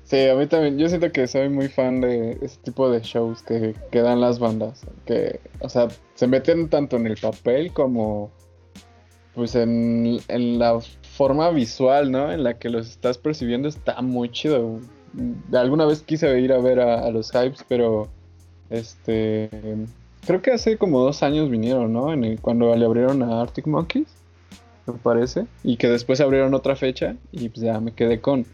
Sí, 0.03 0.29
a 0.29 0.35
mí 0.35 0.45
también. 0.45 0.77
Yo 0.77 0.87
siento 0.87 1.11
que 1.11 1.27
soy 1.27 1.49
muy 1.49 1.67
fan 1.67 2.01
de 2.01 2.37
ese 2.43 2.59
tipo 2.61 2.91
de 2.91 3.01
shows 3.01 3.41
que, 3.41 3.73
que 3.91 4.01
dan 4.01 4.21
las 4.21 4.37
bandas. 4.37 4.85
Que, 5.07 5.39
o 5.61 5.67
sea, 5.67 5.87
se 6.13 6.27
meten 6.27 6.69
tanto 6.69 6.95
en 6.95 7.07
el 7.07 7.17
papel 7.17 7.73
como 7.73 8.31
pues 9.33 9.55
en, 9.55 10.19
en 10.27 10.59
la 10.59 10.79
forma 11.15 11.49
visual, 11.49 12.11
¿no? 12.11 12.31
En 12.31 12.43
la 12.43 12.57
que 12.59 12.69
los 12.69 12.89
estás 12.89 13.17
percibiendo 13.17 13.67
está 13.67 14.01
muy 14.01 14.29
chido. 14.29 14.79
Alguna 15.53 15.85
vez 15.85 16.01
quise 16.01 16.39
ir 16.41 16.51
a 16.51 16.57
ver 16.59 16.79
a, 16.81 17.09
los 17.09 17.31
hypes, 17.31 17.63
pero 17.67 18.09
este 18.69 19.49
creo 20.25 20.41
que 20.41 20.51
hace 20.51 20.77
como 20.77 20.99
dos 20.99 21.23
años 21.23 21.49
vinieron, 21.49 21.93
¿no? 21.93 22.11
En 22.11 22.23
el- 22.23 22.41
cuando 22.41 22.75
le 22.75 22.85
abrieron 22.85 23.23
a 23.23 23.41
Arctic 23.41 23.67
Monkeys, 23.67 24.07
me 24.87 24.93
parece, 24.93 25.45
y 25.63 25.77
que 25.77 25.87
después 25.87 26.19
abrieron 26.19 26.53
otra 26.53 26.75
fecha 26.75 27.15
y 27.31 27.49
pues 27.49 27.61
ya 27.61 27.79
me 27.79 27.93
quedé 27.93 28.19
con, 28.19 28.45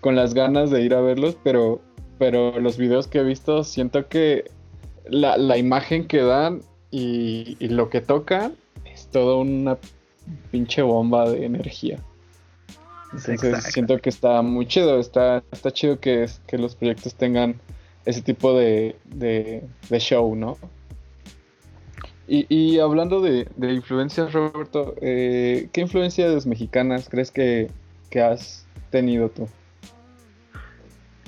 con 0.00 0.16
las 0.16 0.34
ganas 0.34 0.70
de 0.70 0.82
ir 0.82 0.94
a 0.94 1.00
verlos, 1.00 1.36
pero, 1.44 1.80
pero 2.18 2.58
los 2.60 2.76
videos 2.78 3.06
que 3.06 3.18
he 3.18 3.24
visto 3.24 3.62
siento 3.62 4.08
que 4.08 4.50
la, 5.06 5.36
la 5.36 5.56
imagen 5.56 6.06
que 6.08 6.22
dan 6.22 6.62
y, 6.90 7.56
y 7.60 7.68
lo 7.68 7.90
que 7.90 8.00
tocan 8.00 8.54
es 8.84 9.08
todo 9.08 9.40
una 9.40 9.78
pinche 10.50 10.82
bomba 10.82 11.28
de 11.30 11.44
energía. 11.44 11.98
Entonces 13.12 13.38
Exacto. 13.54 13.70
siento 13.70 13.98
que 13.98 14.10
está 14.10 14.42
muy 14.42 14.66
chido, 14.66 15.00
está, 15.00 15.42
está 15.50 15.70
chido 15.72 15.98
que, 15.98 16.24
es- 16.24 16.40
que 16.46 16.58
los 16.58 16.74
proyectos 16.76 17.14
tengan 17.14 17.60
ese 18.04 18.20
tipo 18.22 18.56
de, 18.56 18.96
de, 19.04 19.62
de 19.88 19.98
show, 19.98 20.34
¿no? 20.36 20.58
Y, 22.26 22.46
y 22.54 22.78
hablando 22.78 23.22
de, 23.22 23.48
de 23.56 23.72
influencias, 23.72 24.32
Roberto, 24.34 24.94
eh, 25.00 25.68
¿qué 25.72 25.80
influencias 25.80 26.44
mexicanas 26.46 27.08
crees 27.08 27.30
que, 27.30 27.70
que 28.10 28.20
has 28.20 28.66
tenido 28.90 29.30
tú? 29.30 29.48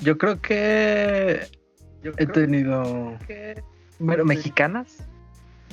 Yo 0.03 0.17
creo 0.17 0.39
que 0.39 1.41
he 2.03 2.25
tenido. 2.27 3.17
Bueno, 3.99 4.25
mexicanas. 4.25 4.97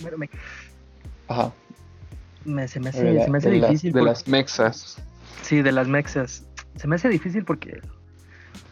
Bueno, 0.02 0.18
me, 0.18 0.30
Ajá, 1.28 1.52
me- 2.48 2.66
se 2.68 2.80
me 2.80 2.88
hace, 2.90 3.04
de, 3.04 3.12
la- 3.14 3.24
se 3.24 3.30
me 3.30 3.38
hace 3.38 3.50
de 3.50 3.58
la- 3.58 3.66
difícil. 3.68 3.92
de 3.92 4.00
porque- 4.00 4.10
las 4.10 4.28
mexas. 4.28 5.02
Sí, 5.42 5.62
de 5.62 5.72
las 5.72 5.86
mexas. 5.88 6.46
Se 6.76 6.86
me 6.88 6.96
hace 6.96 7.08
difícil 7.08 7.44
porque 7.44 7.80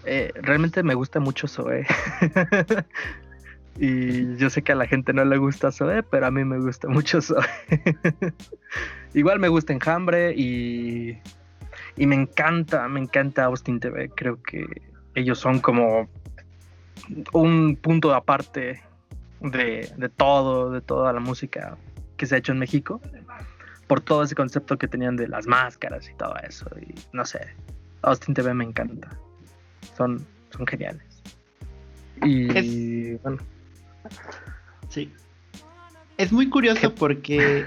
eh, 0.04 0.32
realmente 0.42 0.82
me 0.82 0.94
gusta 0.94 1.20
mucho 1.20 1.48
Zoe. 1.48 1.86
y 3.78 4.36
yo 4.36 4.48
sé 4.50 4.62
que 4.62 4.72
a 4.72 4.74
la 4.74 4.86
gente 4.86 5.12
no 5.12 5.24
le 5.24 5.36
gusta 5.36 5.70
Zoe, 5.70 6.02
pero 6.02 6.26
a 6.26 6.30
mí 6.30 6.44
me 6.44 6.58
gusta 6.58 6.88
mucho 6.88 7.20
Zoe. 7.20 7.44
Igual 9.14 9.38
me 9.38 9.48
gusta 9.48 9.72
Enjambre 9.72 10.32
y, 10.34 11.18
y 11.96 12.06
me 12.06 12.14
encanta, 12.16 12.88
me 12.88 13.00
encanta 13.00 13.44
Austin 13.44 13.80
TV. 13.80 14.10
Creo 14.14 14.42
que 14.42 14.64
ellos 15.14 15.38
son 15.38 15.60
como 15.60 16.08
un 17.32 17.76
punto 17.76 18.14
aparte 18.14 18.82
de, 19.40 19.90
de 19.96 20.08
todo, 20.08 20.70
de 20.70 20.80
toda 20.80 21.12
la 21.12 21.20
música 21.20 21.76
que 22.16 22.26
se 22.26 22.34
ha 22.34 22.38
hecho 22.38 22.52
en 22.52 22.58
México 22.58 23.00
por 23.86 24.00
todo 24.00 24.22
ese 24.24 24.34
concepto 24.34 24.76
que 24.78 24.88
tenían 24.88 25.16
de 25.16 25.28
las 25.28 25.46
máscaras 25.46 26.08
y 26.08 26.14
todo 26.14 26.34
eso. 26.48 26.66
Y 26.80 26.94
no 27.12 27.24
sé, 27.24 27.40
Austin 28.02 28.34
TV 28.34 28.52
me 28.54 28.64
encanta. 28.64 29.08
Son, 29.96 30.26
son 30.50 30.66
geniales. 30.66 31.02
Y 32.24 33.14
bueno, 33.16 33.38
Sí. 34.88 35.12
Es 36.16 36.32
muy 36.32 36.48
curioso 36.48 36.94
porque 36.94 37.66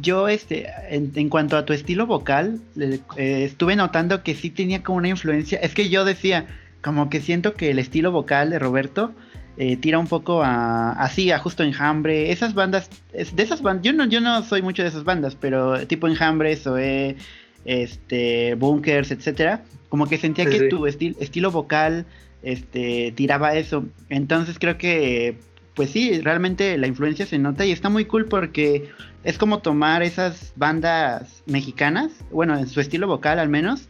yo, 0.00 0.28
este, 0.28 0.68
en, 0.88 1.10
en 1.16 1.28
cuanto 1.28 1.56
a 1.56 1.64
tu 1.64 1.72
estilo 1.72 2.06
vocal, 2.06 2.60
le- 2.76 3.00
eh, 3.16 3.44
estuve 3.44 3.74
notando 3.74 4.22
que 4.22 4.34
sí 4.34 4.50
tenía 4.50 4.82
como 4.82 4.98
una 4.98 5.08
influencia. 5.08 5.58
Es 5.58 5.74
que 5.74 5.88
yo 5.88 6.04
decía, 6.04 6.46
como 6.82 7.10
que 7.10 7.20
siento 7.20 7.54
que 7.54 7.70
el 7.70 7.78
estilo 7.80 8.12
vocal 8.12 8.50
de 8.50 8.58
Roberto 8.60 9.12
eh, 9.56 9.76
tira 9.76 9.98
un 9.98 10.06
poco 10.06 10.42
a, 10.42 10.92
así, 10.92 11.30
a 11.30 11.38
justo 11.38 11.62
Enjambre. 11.62 12.32
Esas 12.32 12.54
bandas, 12.54 12.88
es- 13.12 13.34
de 13.36 13.42
esas 13.42 13.62
bandas, 13.62 13.84
yo 13.84 13.92
no, 13.92 14.06
yo 14.06 14.20
no 14.20 14.42
soy 14.42 14.62
mucho 14.62 14.82
de 14.82 14.88
esas 14.88 15.04
bandas, 15.04 15.34
pero 15.38 15.86
tipo 15.86 16.08
Enjambre, 16.08 16.56
Zoé, 16.56 17.16
este, 17.64 18.54
Bunkers, 18.54 19.10
etcétera. 19.10 19.62
Como 19.88 20.06
que 20.08 20.18
sentía 20.18 20.44
Sí, 20.46 20.50
que 20.50 20.58
sí. 20.60 20.68
tu 20.68 20.86
estil- 20.86 21.16
estilo 21.20 21.50
vocal, 21.50 22.06
este, 22.42 23.12
tiraba 23.12 23.54
eso. 23.54 23.84
Entonces 24.08 24.58
creo 24.58 24.78
que 24.78 25.36
pues 25.74 25.88
sí, 25.88 26.20
realmente 26.20 26.76
la 26.76 26.86
influencia 26.86 27.24
se 27.24 27.38
nota 27.38 27.64
y 27.64 27.72
está 27.72 27.88
muy 27.88 28.04
cool 28.04 28.26
porque 28.26 28.90
es 29.24 29.38
como 29.38 29.60
tomar 29.60 30.02
esas 30.02 30.52
bandas 30.54 31.42
mexicanas, 31.46 32.12
bueno, 32.30 32.58
en 32.58 32.68
su 32.68 32.78
estilo 32.82 33.06
vocal 33.06 33.38
al 33.38 33.48
menos, 33.48 33.88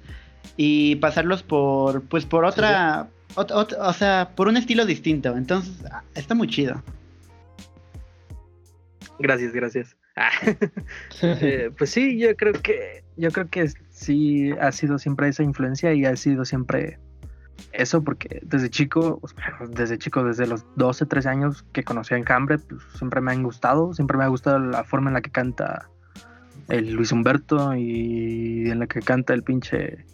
y 0.57 0.95
pasarlos 0.97 1.43
por, 1.43 2.03
pues 2.03 2.25
por 2.25 2.45
otra, 2.45 3.09
ot- 3.35 3.51
ot- 3.51 3.77
o 3.79 3.93
sea, 3.93 4.31
por 4.37 4.49
un 4.49 4.57
estilo 4.57 4.85
distinto. 4.87 5.37
Entonces, 5.37 5.75
ah, 5.91 6.03
está 6.15 6.35
muy 6.35 6.49
chido. 6.49 6.83
gracias, 9.19 9.53
gracias. 9.53 9.97
Ah, 10.17 10.31
eh, 11.23 11.71
pues 11.77 11.91
sí, 11.91 12.19
yo 12.19 12.37
creo 12.37 12.53
que 12.53 13.03
yo 13.17 13.31
creo 13.31 13.49
que 13.49 13.69
sí 13.91 14.51
ha 14.61 14.73
sido 14.73 14.99
siempre 14.99 15.29
esa 15.29 15.43
influencia 15.43 15.93
y 15.95 16.05
ha 16.05 16.17
sido 16.17 16.45
siempre 16.45 16.99
eso 17.73 18.03
porque 18.03 18.41
desde 18.43 18.69
chico, 18.69 19.21
desde 19.71 19.99
chico, 19.99 20.25
desde 20.25 20.47
los 20.47 20.67
12, 20.77 21.07
13 21.07 21.29
años 21.29 21.65
que 21.73 21.83
conocí 21.85 22.15
a 22.15 22.19
Enjambre, 22.19 22.59
pues 22.59 22.83
siempre 22.97 23.21
me 23.21 23.33
han 23.33 23.43
gustado, 23.43 23.95
siempre 23.95 24.19
me 24.19 24.25
ha 24.25 24.29
gustado 24.29 24.59
la 24.59 24.85
forma 24.85 25.09
en 25.11 25.15
la 25.15 25.21
que 25.23 25.31
canta 25.31 25.89
el 26.69 26.93
Luis 26.93 27.13
Humberto 27.13 27.75
y 27.75 28.69
en 28.71 28.79
la 28.81 28.87
que 28.87 29.01
canta 29.01 29.33
el 29.35 29.43
pinche 29.43 30.05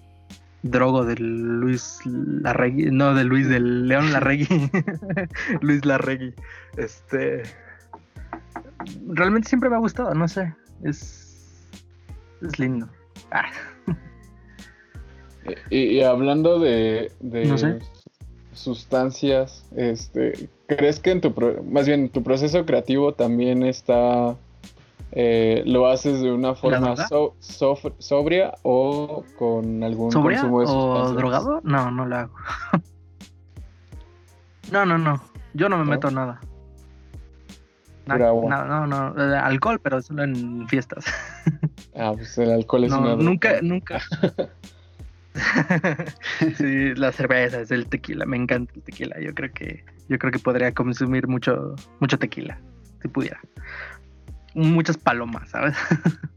drogo 0.62 1.04
del 1.04 1.60
Luis 1.60 2.00
Larregui, 2.04 2.90
no, 2.90 3.14
de 3.14 3.24
Luis 3.24 3.48
del 3.48 3.86
León 3.88 4.12
Larregui, 4.12 4.70
Luis 5.60 5.84
Larregui, 5.84 6.34
este, 6.76 7.42
realmente 9.08 9.48
siempre 9.48 9.70
me 9.70 9.76
ha 9.76 9.80
gustado, 9.80 10.12
no 10.14 10.26
sé, 10.28 10.52
es, 10.82 11.68
es 12.42 12.58
lindo. 12.58 12.88
Ah, 13.30 13.50
Y, 15.70 15.78
y 15.78 16.02
hablando 16.02 16.58
de, 16.58 17.10
de 17.20 17.46
No 17.46 17.56
sé. 17.56 17.78
sustancias, 18.52 19.64
este, 19.76 20.50
¿crees 20.66 21.00
que 21.00 21.10
en 21.12 21.22
tu, 21.22 21.32
pro- 21.34 21.62
más 21.62 21.86
bien 21.86 22.00
en 22.00 22.08
tu 22.10 22.22
proceso 22.22 22.66
creativo 22.66 23.14
también 23.14 23.62
está, 23.62 24.36
eh, 25.12 25.62
lo 25.66 25.86
haces 25.88 26.20
de 26.20 26.30
una 26.32 26.54
forma 26.54 26.96
so- 26.96 27.34
sobria 27.98 28.54
o 28.62 29.24
con 29.38 29.82
algún 29.82 30.12
¿Sobria 30.12 30.40
consumo 30.40 30.60
de 30.60 30.66
o 30.66 30.68
sustancias? 30.68 31.16
drogado? 31.16 31.60
No, 31.64 31.90
no 31.90 32.06
lo 32.06 32.16
hago. 32.16 32.34
no, 34.72 34.86
no, 34.86 34.98
no, 34.98 35.20
yo 35.54 35.68
no 35.68 35.78
me 35.78 35.84
¿No? 35.84 35.90
meto 35.90 36.10
nada. 36.10 36.40
No, 38.06 38.64
no, 38.66 38.86
no, 38.86 39.22
eh, 39.22 39.36
alcohol, 39.36 39.78
pero 39.82 40.00
solo 40.00 40.24
en 40.24 40.66
fiestas. 40.66 41.04
Ah, 41.94 42.14
pues 42.16 42.38
el 42.38 42.50
alcohol 42.52 42.84
es 42.84 42.90
No, 42.90 43.00
una 43.00 43.16
nunca, 43.16 43.60
nunca. 43.60 44.00
sí, 46.56 46.94
la 46.94 47.12
cerveza, 47.12 47.60
es 47.60 47.70
el 47.70 47.86
tequila, 47.86 48.26
me 48.26 48.36
encanta 48.36 48.72
el 48.74 48.82
tequila. 48.82 49.16
Yo 49.20 49.34
creo 49.34 49.52
que, 49.52 49.84
yo 50.08 50.18
creo 50.18 50.32
que 50.32 50.38
podría 50.38 50.72
consumir 50.72 51.28
mucho, 51.28 51.74
mucho 52.00 52.18
tequila, 52.18 52.58
si 53.02 53.08
pudiera. 53.08 53.40
Muchas 54.58 54.96
palomas, 54.96 55.50
¿sabes? 55.50 55.76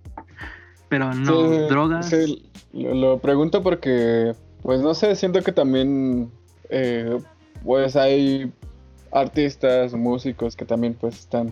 Pero 0.89 1.13
no, 1.13 1.51
Sí, 1.53 1.57
drogas. 1.69 2.09
sí, 2.09 2.49
lo, 2.73 2.93
lo 2.93 3.17
pregunto 3.19 3.63
porque, 3.63 4.33
pues 4.61 4.81
no 4.81 4.93
sé, 4.93 5.15
siento 5.15 5.41
que 5.41 5.51
también, 5.51 6.29
eh, 6.69 7.17
pues 7.63 7.95
hay 7.95 8.51
artistas, 9.11 9.93
músicos 9.93 10.55
que 10.55 10.65
también 10.65 10.93
pues 10.93 11.17
están, 11.19 11.51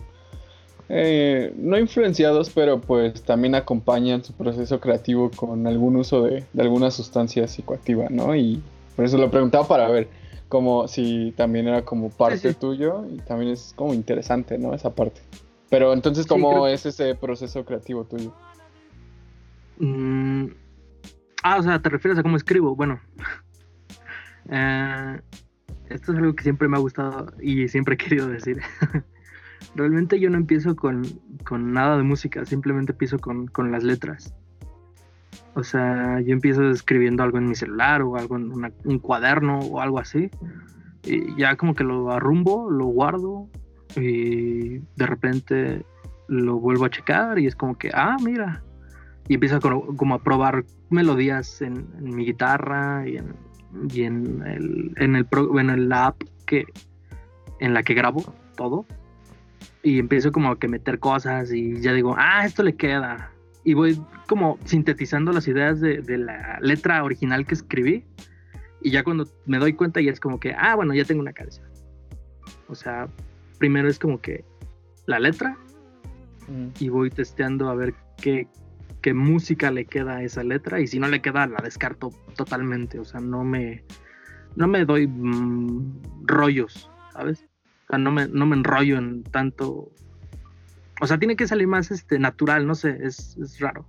eh, 0.88 1.52
no 1.56 1.78
influenciados, 1.78 2.50
pero 2.50 2.80
pues 2.80 3.22
también 3.22 3.54
acompañan 3.54 4.22
su 4.24 4.32
proceso 4.32 4.80
creativo 4.80 5.30
con 5.34 5.66
algún 5.66 5.96
uso 5.96 6.22
de, 6.22 6.44
de 6.52 6.62
alguna 6.62 6.90
sustancia 6.90 7.48
psicoactiva, 7.48 8.06
¿no? 8.10 8.36
Y 8.36 8.62
por 8.96 9.04
eso 9.04 9.18
lo 9.18 9.30
preguntaba 9.30 9.66
para 9.66 9.88
ver 9.88 10.08
como 10.48 10.88
si 10.88 11.32
también 11.36 11.68
era 11.68 11.82
como 11.84 12.10
parte 12.10 12.52
sí. 12.52 12.58
tuyo 12.58 13.04
y 13.10 13.18
también 13.18 13.52
es 13.52 13.72
como 13.76 13.94
interesante, 13.94 14.58
¿no? 14.58 14.74
Esa 14.74 14.90
parte. 14.94 15.20
Pero 15.70 15.92
entonces, 15.92 16.24
Sí, 16.24 16.28
¿cómo 16.28 16.50
creo- 16.50 16.66
es 16.66 16.84
ese 16.84 17.14
proceso 17.14 17.64
creativo 17.64 18.04
tuyo? 18.04 18.32
Mm, 19.78 20.46
Ah, 21.42 21.56
o 21.58 21.62
sea, 21.62 21.80
¿te 21.80 21.88
refieres 21.88 22.18
a 22.18 22.22
cómo 22.22 22.36
escribo? 22.36 22.74
Bueno. 22.76 23.00
Eh, 24.52 25.20
esto 25.90 26.12
es 26.12 26.18
algo 26.18 26.34
que 26.34 26.42
siempre 26.42 26.66
me 26.66 26.76
ha 26.76 26.80
gustado 26.80 27.32
y 27.40 27.68
siempre 27.68 27.94
he 27.94 27.98
querido 27.98 28.26
decir. 28.26 28.58
Realmente 29.76 30.18
yo 30.18 30.28
no 30.28 30.38
empiezo 30.38 30.74
con, 30.74 31.02
con 31.44 31.72
nada 31.72 31.96
de 31.98 32.02
música, 32.02 32.44
simplemente 32.46 32.90
empiezo 32.92 33.18
con, 33.20 33.46
con 33.46 33.70
las 33.70 33.84
letras. 33.84 34.34
O 35.54 35.60
O 35.60 35.62
sea, 35.62 36.20
yo 36.20 36.32
empiezo 36.32 36.68
escribiendo 36.70 37.22
algo 37.22 37.38
en 37.38 37.48
mi 37.48 37.54
celular 37.54 38.02
o 38.02 38.16
algo 38.16 38.36
en 38.36 38.50
una- 38.50 38.72
un 38.84 38.98
cuaderno 38.98 39.60
o 39.60 39.80
algo 39.80 40.00
así. 40.00 40.30
Y 41.04 41.36
ya 41.36 41.54
como 41.56 41.74
que 41.74 41.84
lo 41.84 42.10
arrumbo, 42.10 42.70
lo 42.70 42.86
guardo 42.86 43.48
y 43.96 44.78
de 44.78 45.06
repente 45.06 45.84
lo 46.28 46.58
vuelvo 46.58 46.84
a 46.84 46.90
checar 46.90 47.38
y 47.38 47.46
es 47.46 47.56
como 47.56 47.76
que, 47.76 47.90
ah, 47.92 48.16
mira. 48.22 48.62
Y 49.28 49.34
empiezo 49.34 49.60
como, 49.60 49.96
como 49.96 50.14
a 50.14 50.22
probar 50.22 50.64
melodías 50.90 51.62
en, 51.62 51.86
en 51.98 52.14
mi 52.14 52.24
guitarra 52.24 53.06
y 53.08 53.16
en, 53.16 53.34
y 53.92 54.02
en, 54.02 54.42
el, 54.46 54.92
en, 54.96 55.16
el 55.16 55.24
pro- 55.24 55.58
en 55.58 55.70
el 55.70 55.92
app 55.92 56.22
que, 56.46 56.64
en 57.60 57.74
la 57.74 57.82
que 57.82 57.94
grabo 57.94 58.34
todo. 58.56 58.86
Y 59.82 59.98
empiezo 59.98 60.32
como 60.32 60.56
que 60.56 60.68
meter 60.68 60.98
cosas 60.98 61.52
y 61.52 61.80
ya 61.80 61.92
digo, 61.92 62.14
ah, 62.18 62.44
esto 62.44 62.62
le 62.62 62.74
queda. 62.74 63.30
Y 63.64 63.74
voy 63.74 64.00
como 64.26 64.58
sintetizando 64.64 65.32
las 65.32 65.46
ideas 65.48 65.80
de, 65.80 66.02
de 66.02 66.18
la 66.18 66.58
letra 66.60 67.02
original 67.04 67.46
que 67.46 67.54
escribí. 67.54 68.04
Y 68.82 68.90
ya 68.90 69.04
cuando 69.04 69.26
me 69.46 69.58
doy 69.58 69.74
cuenta 69.74 70.00
ya 70.00 70.10
es 70.10 70.20
como 70.20 70.40
que, 70.40 70.54
ah, 70.56 70.74
bueno, 70.74 70.94
ya 70.94 71.04
tengo 71.04 71.20
una 71.20 71.32
canción. 71.32 71.68
O 72.68 72.74
sea, 72.74 73.08
primero 73.60 73.88
es 73.88 74.00
como 74.00 74.20
que 74.20 74.44
la 75.06 75.20
letra 75.20 75.56
y 76.80 76.88
voy 76.88 77.10
testeando 77.10 77.68
a 77.68 77.76
ver 77.76 77.94
qué, 78.16 78.48
qué 79.02 79.14
música 79.14 79.70
le 79.70 79.84
queda 79.84 80.16
a 80.16 80.22
esa 80.24 80.42
letra 80.42 80.80
y 80.80 80.88
si 80.88 80.98
no 80.98 81.06
le 81.06 81.22
queda 81.22 81.46
la 81.46 81.60
descarto 81.62 82.10
totalmente, 82.34 82.98
o 82.98 83.04
sea, 83.04 83.20
no 83.20 83.44
me 83.44 83.84
no 84.56 84.66
me 84.66 84.84
doy 84.84 85.06
mm, 85.06 86.02
rollos, 86.24 86.90
¿sabes? 87.12 87.46
O 87.84 87.90
sea, 87.90 87.98
no 87.98 88.10
me, 88.10 88.26
no 88.26 88.46
me 88.46 88.56
enrollo 88.56 88.98
en 88.98 89.22
tanto 89.22 89.92
o 91.00 91.06
sea, 91.06 91.18
tiene 91.18 91.36
que 91.36 91.46
salir 91.46 91.68
más 91.68 91.90
este 91.90 92.18
natural, 92.18 92.66
no 92.66 92.74
sé, 92.74 92.98
es, 93.00 93.36
es 93.38 93.58
raro. 93.60 93.86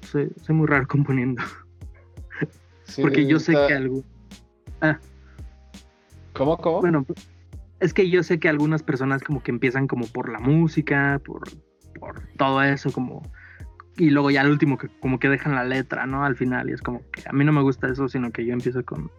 Soy, 0.00 0.30
soy 0.40 0.54
muy 0.54 0.66
raro 0.66 0.86
componiendo, 0.88 1.42
Sí, 2.84 3.02
porque 3.02 3.26
yo 3.26 3.38
sé 3.38 3.52
que 3.52 3.74
algún 3.74 4.04
¿Cómo, 6.32 6.56
cómo? 6.56 6.80
Bueno, 6.80 7.04
es 7.80 7.94
que 7.94 8.08
yo 8.10 8.22
sé 8.22 8.38
que 8.38 8.48
algunas 8.48 8.82
personas 8.82 9.22
como 9.22 9.42
que 9.42 9.50
empiezan 9.50 9.86
como 9.86 10.06
por 10.06 10.30
la 10.30 10.38
música, 10.38 11.20
por, 11.24 11.48
por 11.98 12.20
todo 12.36 12.62
eso, 12.62 12.92
como... 12.92 13.22
Y 13.96 14.10
luego 14.10 14.30
ya 14.30 14.40
al 14.42 14.50
último 14.50 14.78
que 14.78 14.88
como 15.00 15.18
que 15.18 15.28
dejan 15.28 15.54
la 15.54 15.64
letra, 15.64 16.06
¿no? 16.06 16.24
Al 16.24 16.36
final 16.36 16.70
y 16.70 16.72
es 16.72 16.80
como 16.80 17.02
que 17.10 17.22
a 17.26 17.32
mí 17.32 17.44
no 17.44 17.52
me 17.52 17.60
gusta 17.62 17.88
eso, 17.88 18.08
sino 18.08 18.30
que 18.30 18.44
yo 18.46 18.52
empiezo 18.54 18.84
con 18.84 19.10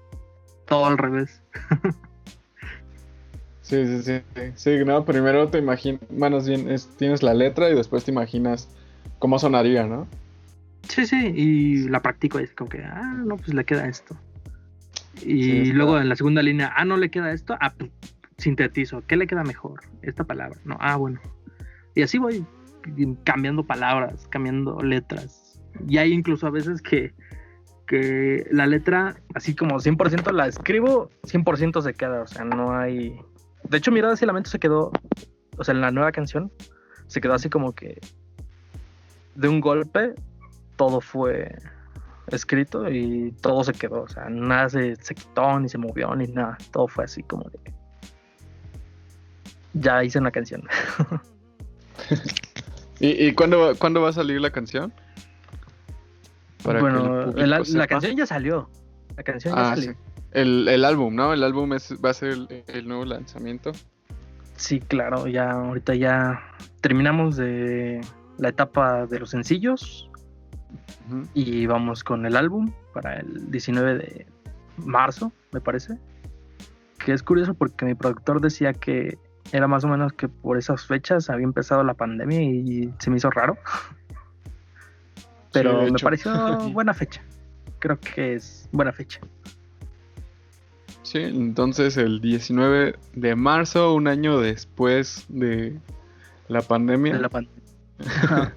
todo 0.65 0.85
al 0.85 0.97
revés. 0.97 1.41
Sí, 3.61 3.85
sí, 3.85 4.01
sí. 4.35 4.41
Sí, 4.55 4.85
no, 4.85 5.05
primero 5.05 5.47
te 5.49 5.59
imaginas, 5.59 6.01
bien 6.47 6.69
es- 6.69 6.89
tienes 6.97 7.23
la 7.23 7.33
letra 7.33 7.69
y 7.69 7.75
después 7.75 8.03
te 8.03 8.11
imaginas 8.11 8.67
cómo 9.19 9.39
sonaría, 9.39 9.85
¿no? 9.85 10.07
Sí, 10.89 11.05
sí, 11.05 11.31
y 11.33 11.87
la 11.87 12.01
practico 12.01 12.39
y 12.39 12.43
es 12.43 12.53
como 12.53 12.69
que, 12.69 12.83
ah, 12.83 13.13
no, 13.25 13.37
pues 13.37 13.53
le 13.53 13.63
queda 13.63 13.87
esto. 13.87 14.17
Y 15.23 15.43
Sí, 15.43 15.73
luego 15.73 15.99
en 15.99 16.09
la 16.09 16.15
segunda 16.15 16.41
línea, 16.41 16.73
ah, 16.75 16.83
no 16.85 16.97
le 16.97 17.09
queda 17.11 17.31
esto, 17.31 17.55
ah, 17.61 17.73
pues, 17.77 17.91
sintetizo, 18.41 19.03
¿qué 19.07 19.15
le 19.15 19.27
queda 19.27 19.43
mejor? 19.43 19.81
Esta 20.01 20.23
palabra, 20.23 20.59
no, 20.65 20.77
ah, 20.79 20.95
bueno. 20.97 21.19
Y 21.95 22.01
así 22.01 22.17
voy 22.17 22.45
cambiando 23.23 23.63
palabras, 23.63 24.27
cambiando 24.29 24.79
letras. 24.81 25.59
Y 25.87 25.97
hay 25.97 26.11
incluso 26.11 26.47
a 26.47 26.49
veces 26.49 26.81
que, 26.81 27.13
que 27.87 28.45
la 28.51 28.65
letra, 28.65 29.15
así 29.35 29.55
como 29.55 29.75
100% 29.75 30.31
la 30.31 30.47
escribo, 30.47 31.09
100% 31.23 31.81
se 31.81 31.93
queda, 31.93 32.23
o 32.23 32.27
sea, 32.27 32.43
no 32.43 32.75
hay... 32.77 33.15
De 33.69 33.77
hecho, 33.77 33.91
Miradas 33.91 34.21
y 34.21 34.25
Lamento 34.25 34.49
se 34.49 34.59
quedó, 34.59 34.91
o 35.57 35.63
sea, 35.63 35.73
en 35.73 35.81
la 35.81 35.91
nueva 35.91 36.11
canción, 36.11 36.51
se 37.07 37.21
quedó 37.21 37.33
así 37.33 37.49
como 37.49 37.73
que 37.73 37.99
de 39.35 39.47
un 39.47 39.61
golpe 39.61 40.13
todo 40.75 40.99
fue 40.99 41.55
escrito 42.27 42.89
y 42.89 43.31
todo 43.41 43.63
se 43.63 43.73
quedó, 43.73 44.03
o 44.03 44.07
sea, 44.07 44.29
nada 44.29 44.69
se, 44.69 44.95
se 44.95 45.13
quitó, 45.13 45.59
ni 45.59 45.69
se 45.69 45.77
movió, 45.77 46.15
ni 46.15 46.27
nada, 46.27 46.57
todo 46.71 46.87
fue 46.87 47.03
así 47.03 47.21
como 47.23 47.43
de... 47.49 47.59
Ya 49.73 50.03
hice 50.03 50.19
una 50.19 50.31
canción. 50.31 50.63
¿Y, 52.99 53.27
y 53.27 53.33
cuándo, 53.33 53.59
va- 53.59 53.75
cuándo 53.75 54.01
va 54.01 54.09
a 54.09 54.13
salir 54.13 54.39
la 54.41 54.51
canción? 54.51 54.93
Para 56.63 56.79
que 56.79 56.85
el 56.85 56.91
bueno, 56.93 57.31
el 57.37 57.49
la 57.49 57.87
canción 57.87 58.15
ya 58.15 58.25
salió. 58.25 58.69
La 59.17 59.23
canción 59.23 59.55
ya 59.55 59.71
Ah, 59.71 59.75
salió. 59.75 59.91
sí. 59.93 59.97
El, 60.33 60.67
el 60.67 60.85
álbum, 60.85 61.15
¿no? 61.15 61.33
El 61.33 61.43
álbum 61.43 61.73
es, 61.73 61.93
va 62.03 62.11
a 62.11 62.13
ser 62.13 62.37
el, 62.67 62.87
nuevo 62.87 63.03
lanzamiento. 63.05 63.71
Sí, 64.55 64.79
claro, 64.79 65.27
ya 65.27 65.51
ahorita 65.51 65.95
ya 65.95 66.41
terminamos 66.81 67.35
de 67.35 67.99
la 68.37 68.49
etapa 68.49 69.07
de 69.07 69.19
los 69.19 69.31
sencillos 69.31 70.09
y 71.33 71.65
vamos 71.65 72.03
con 72.03 72.25
el 72.25 72.37
álbum 72.37 72.71
para 72.93 73.19
el 73.19 73.49
19 73.51 73.97
de 73.97 74.25
marzo, 74.77 75.31
me 75.51 75.59
parece. 75.59 75.97
Que 77.03 77.13
es 77.13 77.23
curioso 77.23 77.55
porque 77.55 77.85
mi 77.85 77.95
productor 77.95 78.39
decía 78.39 78.73
que 78.73 79.17
era 79.51 79.67
más 79.67 79.83
o 79.83 79.87
menos 79.87 80.13
que 80.13 80.27
por 80.29 80.57
esas 80.57 80.85
fechas 80.85 81.29
había 81.29 81.43
empezado 81.45 81.83
la 81.83 81.93
pandemia 81.93 82.41
y 82.41 82.93
se 82.99 83.09
me 83.09 83.17
hizo 83.17 83.29
raro. 83.29 83.57
Pero 85.53 85.81
me 85.91 85.99
pareció 85.99 86.31
buena 86.71 86.93
fecha. 86.93 87.21
Creo 87.79 87.99
que 87.99 88.35
es 88.35 88.69
buena 88.71 88.91
fecha. 88.93 89.19
Sí, 91.03 91.19
entonces 91.19 91.97
el 91.97 92.21
19 92.21 92.95
de 93.13 93.35
marzo, 93.35 93.93
un 93.93 94.07
año 94.07 94.39
después 94.39 95.25
de 95.27 95.77
la 96.47 96.61
pandemia. 96.61 97.13
de 97.15 97.19
la 97.19 97.29
pandemia. 97.29 97.61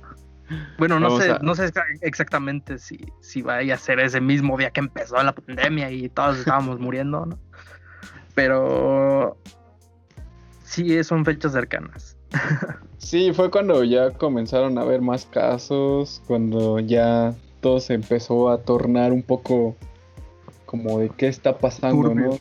bueno, 0.79 1.01
no 1.01 1.09
Vamos 1.09 1.25
sé, 1.25 1.31
a- 1.33 1.39
no 1.43 1.55
sé 1.57 1.67
exa- 1.73 1.99
exactamente 2.03 2.79
si, 2.79 2.99
si 3.21 3.43
vaya 3.43 3.75
a 3.75 3.79
ser 3.79 3.99
ese 3.99 4.21
mismo 4.21 4.57
día 4.57 4.71
que 4.71 4.81
empezó 4.81 5.21
la 5.23 5.33
pandemia 5.35 5.91
y 5.91 6.09
todos 6.11 6.39
estábamos 6.39 6.79
muriendo, 6.79 7.27
¿no? 7.27 7.39
Pero 8.35 9.37
sí 10.75 11.05
son 11.05 11.25
fechas 11.25 11.53
cercanas. 11.53 12.17
Sí, 12.99 13.33
fue 13.33 13.51
cuando 13.51 13.85
ya 13.85 14.11
comenzaron 14.11 14.77
a 14.79 14.83
haber 14.83 15.01
más 15.01 15.27
casos, 15.27 16.21
cuando 16.27 16.79
ya 16.81 17.35
todo 17.61 17.81
se 17.81 17.95
empezó 17.95 18.49
a 18.51 18.59
tornar 18.63 19.13
un 19.13 19.23
poco 19.23 19.77
como 20.67 20.99
de 20.99 21.11
qué 21.11 21.29
está 21.29 21.57
pasando, 21.59 22.09
Turbio. 22.09 22.27
¿no? 22.31 22.39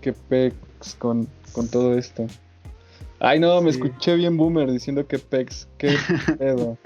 Qué 0.00 0.12
pex 0.12 0.94
con, 0.98 1.28
con 1.52 1.68
todo 1.68 1.96
esto. 1.96 2.26
Ay, 3.20 3.38
no, 3.40 3.60
me 3.62 3.72
Sí. 3.72 3.78
escuché 3.80 4.14
bien 4.16 4.36
boomer 4.36 4.70
diciendo 4.70 5.06
que 5.06 5.18
pex, 5.18 5.68
qué 5.78 5.96
pedo. 6.38 6.76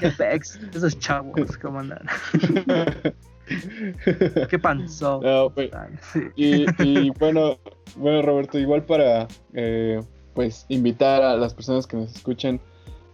¿Qué 0.00 0.10
pex? 0.10 0.58
Esos 0.74 0.98
chavos, 0.98 1.56
¿cómo 1.56 1.78
andan? 1.80 2.04
¿Qué 4.50 4.58
panzó? 4.58 5.20
No, 5.22 5.50
pues, 5.50 5.70
Sí. 6.12 6.20
Y, 6.36 6.66
y 6.82 7.10
bueno, 7.18 7.58
bueno 7.96 8.20
Roberto, 8.22 8.58
igual 8.58 8.82
para 8.84 9.26
eh, 9.54 10.00
pues 10.38 10.66
invitar 10.68 11.20
a 11.22 11.36
las 11.36 11.52
personas 11.52 11.88
que 11.88 11.96
nos 11.96 12.14
escuchen, 12.14 12.60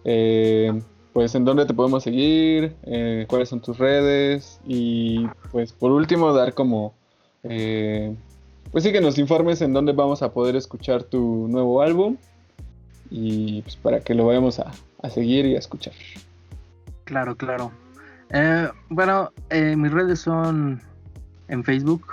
eh, 0.04 0.78
pues 1.14 1.34
en 1.34 1.46
dónde 1.46 1.64
te 1.64 1.72
podemos 1.72 2.02
seguir, 2.02 2.76
eh, 2.82 3.24
cuáles 3.26 3.48
son 3.48 3.62
tus 3.62 3.78
redes 3.78 4.60
y 4.66 5.26
pues 5.50 5.72
por 5.72 5.90
último 5.90 6.34
dar 6.34 6.52
como, 6.52 6.92
eh, 7.42 8.14
pues 8.70 8.84
sí 8.84 8.92
que 8.92 9.00
nos 9.00 9.16
informes 9.16 9.62
en 9.62 9.72
dónde 9.72 9.92
vamos 9.92 10.20
a 10.20 10.34
poder 10.34 10.54
escuchar 10.54 11.02
tu 11.02 11.48
nuevo 11.48 11.80
álbum 11.80 12.18
y 13.08 13.62
pues 13.62 13.76
para 13.76 14.00
que 14.00 14.12
lo 14.12 14.26
vayamos 14.26 14.58
a, 14.58 14.70
a 15.00 15.08
seguir 15.08 15.46
y 15.46 15.56
a 15.56 15.60
escuchar. 15.60 15.94
Claro, 17.04 17.36
claro. 17.38 17.72
Eh, 18.34 18.68
bueno, 18.90 19.32
mis 19.50 19.90
redes 19.90 20.18
son 20.20 20.82
en 21.48 21.64
Facebook, 21.64 22.04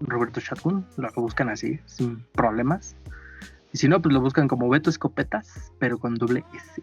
Roberto 0.00 0.40
Shotgun, 0.40 0.84
lo 0.96 1.08
buscan 1.14 1.50
así, 1.50 1.78
sin 1.86 2.24
problemas. 2.32 2.96
Y 3.72 3.78
si 3.78 3.88
no, 3.88 4.02
pues 4.02 4.12
lo 4.12 4.20
buscan 4.20 4.48
como 4.48 4.68
Beto 4.68 4.90
Escopetas, 4.90 5.72
pero 5.78 5.98
con 5.98 6.16
doble 6.16 6.44
S. 6.54 6.82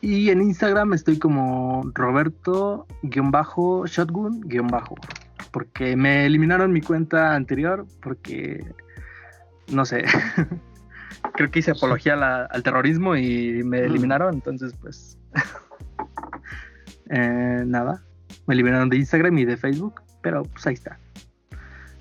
Y 0.00 0.30
en 0.30 0.40
Instagram 0.42 0.94
estoy 0.94 1.18
como 1.18 1.90
Roberto-Shotgun-Bajo, 1.94 4.94
porque 5.50 5.96
me 5.96 6.24
eliminaron 6.26 6.72
mi 6.72 6.80
cuenta 6.80 7.34
anterior, 7.34 7.84
porque, 8.00 8.64
no 9.72 9.84
sé, 9.84 10.04
creo 11.34 11.50
que 11.50 11.58
hice 11.58 11.72
apología 11.72 12.14
la- 12.16 12.44
al 12.44 12.62
terrorismo 12.62 13.16
y 13.16 13.62
me 13.64 13.80
eliminaron, 13.80 14.34
entonces 14.34 14.72
pues 14.80 15.18
eh, 17.10 17.64
nada, 17.66 18.02
me 18.46 18.54
liberaron 18.54 18.88
de 18.88 18.98
Instagram 18.98 19.36
y 19.38 19.44
de 19.44 19.56
Facebook, 19.56 20.00
pero 20.22 20.44
pues 20.44 20.64
ahí 20.66 20.74
está. 20.74 20.98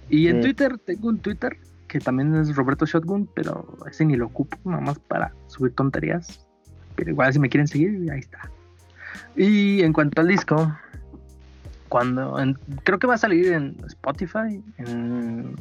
Y 0.09 0.27
en. 0.27 0.41
Twitter, 0.41 0.77
tengo 0.77 1.09
un 1.09 1.19
Twitter 1.19 1.57
que 1.87 1.99
también 1.99 2.35
es 2.35 2.55
Roberto 2.55 2.85
Shotgun, 2.85 3.29
pero 3.33 3.77
ese 3.89 4.05
ni 4.05 4.15
lo 4.15 4.27
ocupo, 4.27 4.57
nada 4.65 4.81
más 4.81 4.99
para 4.99 5.33
subir 5.47 5.73
tonterías. 5.73 6.47
Pero 6.95 7.11
igual 7.11 7.31
si 7.31 7.39
me 7.39 7.49
quieren 7.49 7.67
seguir, 7.67 8.11
ahí 8.11 8.19
está. 8.19 8.49
Y 9.35 9.81
en 9.83 9.93
cuanto 9.93 10.21
al 10.21 10.27
disco, 10.27 10.75
cuando 11.89 12.37
creo 12.83 12.99
que 12.99 13.07
va 13.07 13.15
a 13.15 13.17
salir 13.17 13.53
en 13.53 13.77
Spotify, 13.85 14.61
en 14.77 15.55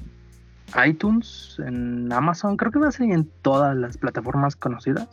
iTunes, 0.86 1.56
en 1.64 2.12
Amazon, 2.12 2.56
creo 2.56 2.72
que 2.72 2.78
va 2.78 2.88
a 2.88 2.92
salir 2.92 3.12
en 3.12 3.30
todas 3.42 3.76
las 3.76 3.96
plataformas 3.98 4.56
conocidas 4.56 5.08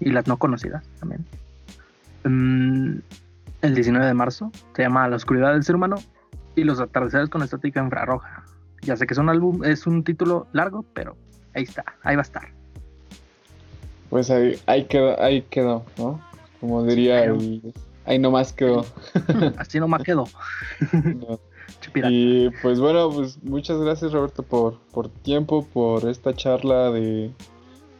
y 0.00 0.10
las 0.10 0.26
no 0.26 0.36
conocidas 0.36 0.84
también. 0.98 1.24
Mm, 2.24 2.98
el 3.62 3.74
19 3.74 4.06
de 4.06 4.14
marzo. 4.14 4.50
Se 4.74 4.82
llama 4.82 5.08
La 5.08 5.16
oscuridad 5.16 5.52
del 5.52 5.64
ser 5.64 5.76
humano 5.76 5.96
y 6.54 6.64
los 6.64 6.80
atardeceres 6.80 7.28
con 7.28 7.42
estática 7.42 7.82
infrarroja. 7.82 8.44
Ya 8.82 8.96
sé 8.96 9.06
que 9.06 9.14
es 9.14 9.18
un 9.18 9.28
álbum, 9.28 9.64
es 9.64 9.86
un 9.86 10.02
título 10.04 10.46
largo, 10.52 10.84
pero 10.94 11.16
ahí 11.54 11.62
está, 11.62 11.84
ahí 12.02 12.16
va 12.16 12.22
a 12.22 12.24
estar. 12.24 12.48
Pues 14.10 14.30
ahí, 14.30 14.58
ahí 14.66 14.84
quedó, 14.84 15.20
ahí 15.22 15.42
quedó, 15.42 15.84
¿no? 15.96 16.20
Como 16.60 16.82
diría 16.84 17.18
Ahí- 17.20 17.60
el... 17.64 17.74
Ahí 18.04 18.18
nomás 18.18 18.52
quedó. 18.52 18.84
Así 19.58 19.78
nomás 19.78 20.02
quedó. 20.04 20.24
No. 20.92 21.38
Y 21.94 22.50
pues 22.60 22.80
bueno, 22.80 23.10
pues 23.10 23.42
muchas 23.44 23.78
gracias 23.80 24.12
Roberto 24.12 24.42
por, 24.42 24.78
por 24.92 25.08
tiempo, 25.08 25.64
por 25.72 26.08
esta 26.08 26.34
charla 26.34 26.90
de 26.90 27.30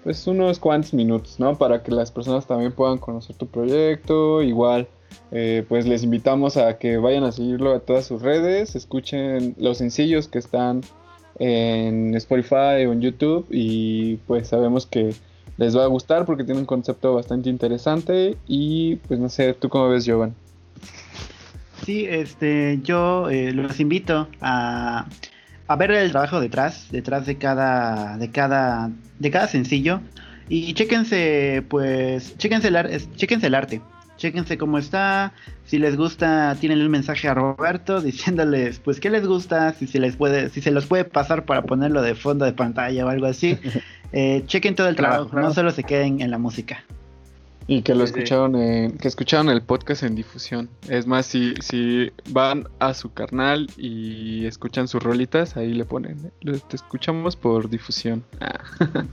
pues 0.03 0.27
unos 0.27 0.59
cuantos 0.59 0.93
minutos, 0.95 1.39
¿no? 1.39 1.57
Para 1.57 1.83
que 1.85 1.93
las 1.93 2.11
personas 2.11 2.47
también 2.47 2.73
puedan 2.73 2.99
conocer 2.99 3.37
tu 3.37 3.47
proyecto. 3.47 4.43
Igual, 4.43 4.89
eh, 5.31 5.65
pues 5.69 5.87
les 5.87 6.03
invitamos 6.03 6.57
a 6.57 6.79
que 6.79 6.97
vayan 6.97 7.25
a 7.25 7.33
seguirlo 7.33 7.75
a 7.75 7.81
todas 7.81 8.07
sus 8.07 8.23
redes, 8.23 8.75
escuchen 8.75 9.55
los 9.59 9.79
sencillos 9.79 10.29
que 10.29 10.39
están 10.39 10.83
en 11.39 12.15
Spotify 12.15 12.87
o 12.87 12.93
en 12.93 13.01
YouTube 13.01 13.47
y 13.51 14.17
pues 14.27 14.49
sabemos 14.49 14.87
que 14.87 15.15
les 15.57 15.77
va 15.77 15.85
a 15.85 15.87
gustar 15.87 16.25
porque 16.25 16.45
tiene 16.45 16.61
un 16.61 16.67
concepto 16.67 17.15
bastante 17.15 17.51
interesante 17.51 18.37
y 18.47 18.97
pues 18.97 19.21
no 19.21 19.29
sé, 19.29 19.55
¿tú 19.55 19.69
cómo 19.69 19.89
ves, 19.89 20.07
Jovan? 20.07 20.35
Sí, 21.85 22.07
este, 22.09 22.79
yo 22.83 23.29
eh, 23.29 23.53
los 23.53 23.81
invito 23.81 24.29
a, 24.41 25.07
a 25.67 25.77
ver 25.77 25.91
el 25.91 26.11
trabajo 26.11 26.41
detrás, 26.41 26.89
detrás 26.91 27.27
de 27.27 27.39
cada, 27.39 28.17
de 28.19 28.31
cada, 28.31 28.91
de 29.19 29.31
cada 29.31 29.49
sencillo 29.49 30.01
y 30.49 30.75
chéquense, 30.75 31.65
pues, 31.69 32.37
chéquense 32.37 32.69
el, 32.69 33.17
chéquense 33.17 33.47
el 33.47 33.55
arte, 33.55 33.81
chéquense 34.23 34.57
cómo 34.57 34.79
está, 34.79 35.33
si 35.65 35.79
les 35.79 35.97
gusta, 35.97 36.57
tienen 36.61 36.81
un 36.81 36.89
mensaje 36.93 37.27
a 37.29 37.35
Roberto 37.35 38.01
diciéndoles, 38.01 38.79
pues, 38.79 39.01
qué 39.01 39.11
les 39.11 39.27
gusta, 39.27 39.73
si 39.75 39.89
se 39.89 39.99
les 39.99 40.15
puede, 40.15 40.49
si 40.51 40.61
se 40.61 40.71
los 40.71 40.87
puede 40.87 41.05
pasar 41.05 41.45
para 41.45 41.63
ponerlo 41.63 42.03
de 42.03 42.15
fondo 42.15 42.45
de 42.45 42.53
pantalla 42.53 43.05
o 43.05 43.09
algo 43.09 43.27
así, 43.27 43.59
eh, 44.13 44.45
chequen 44.47 44.77
todo 44.77 44.89
el 44.89 44.95
Claro, 44.95 45.15
trabajo, 45.15 45.31
claro. 45.31 45.49
no 45.49 45.55
solo 45.55 45.71
se 45.73 45.83
queden 45.83 46.21
en 46.21 46.31
la 46.31 46.39
música. 46.39 46.85
Y 47.67 47.83
que 47.83 47.95
lo 47.95 48.07
Sí, 48.07 48.13
escucharon 48.13 48.57
en, 48.57 48.99
que 48.99 49.09
escucharon 49.09 49.49
el 49.49 49.63
podcast 49.63 50.03
en 50.03 50.15
difusión. 50.15 50.69
Es 50.89 51.07
más, 51.07 51.27
si, 51.27 51.55
si 51.61 52.13
van 52.31 52.69
a 52.79 52.95
su 52.95 53.13
carnal 53.13 53.69
y 53.77 54.47
escuchan 54.47 54.89
sus 54.89 55.03
rolitas, 55.03 55.57
ahí 55.57 55.73
le 55.73 55.85
ponen, 55.85 56.33
te 56.41 56.77
escuchamos 56.77 57.37
por 57.37 57.71
difusión. 57.71 58.25
Ah. 58.41 58.61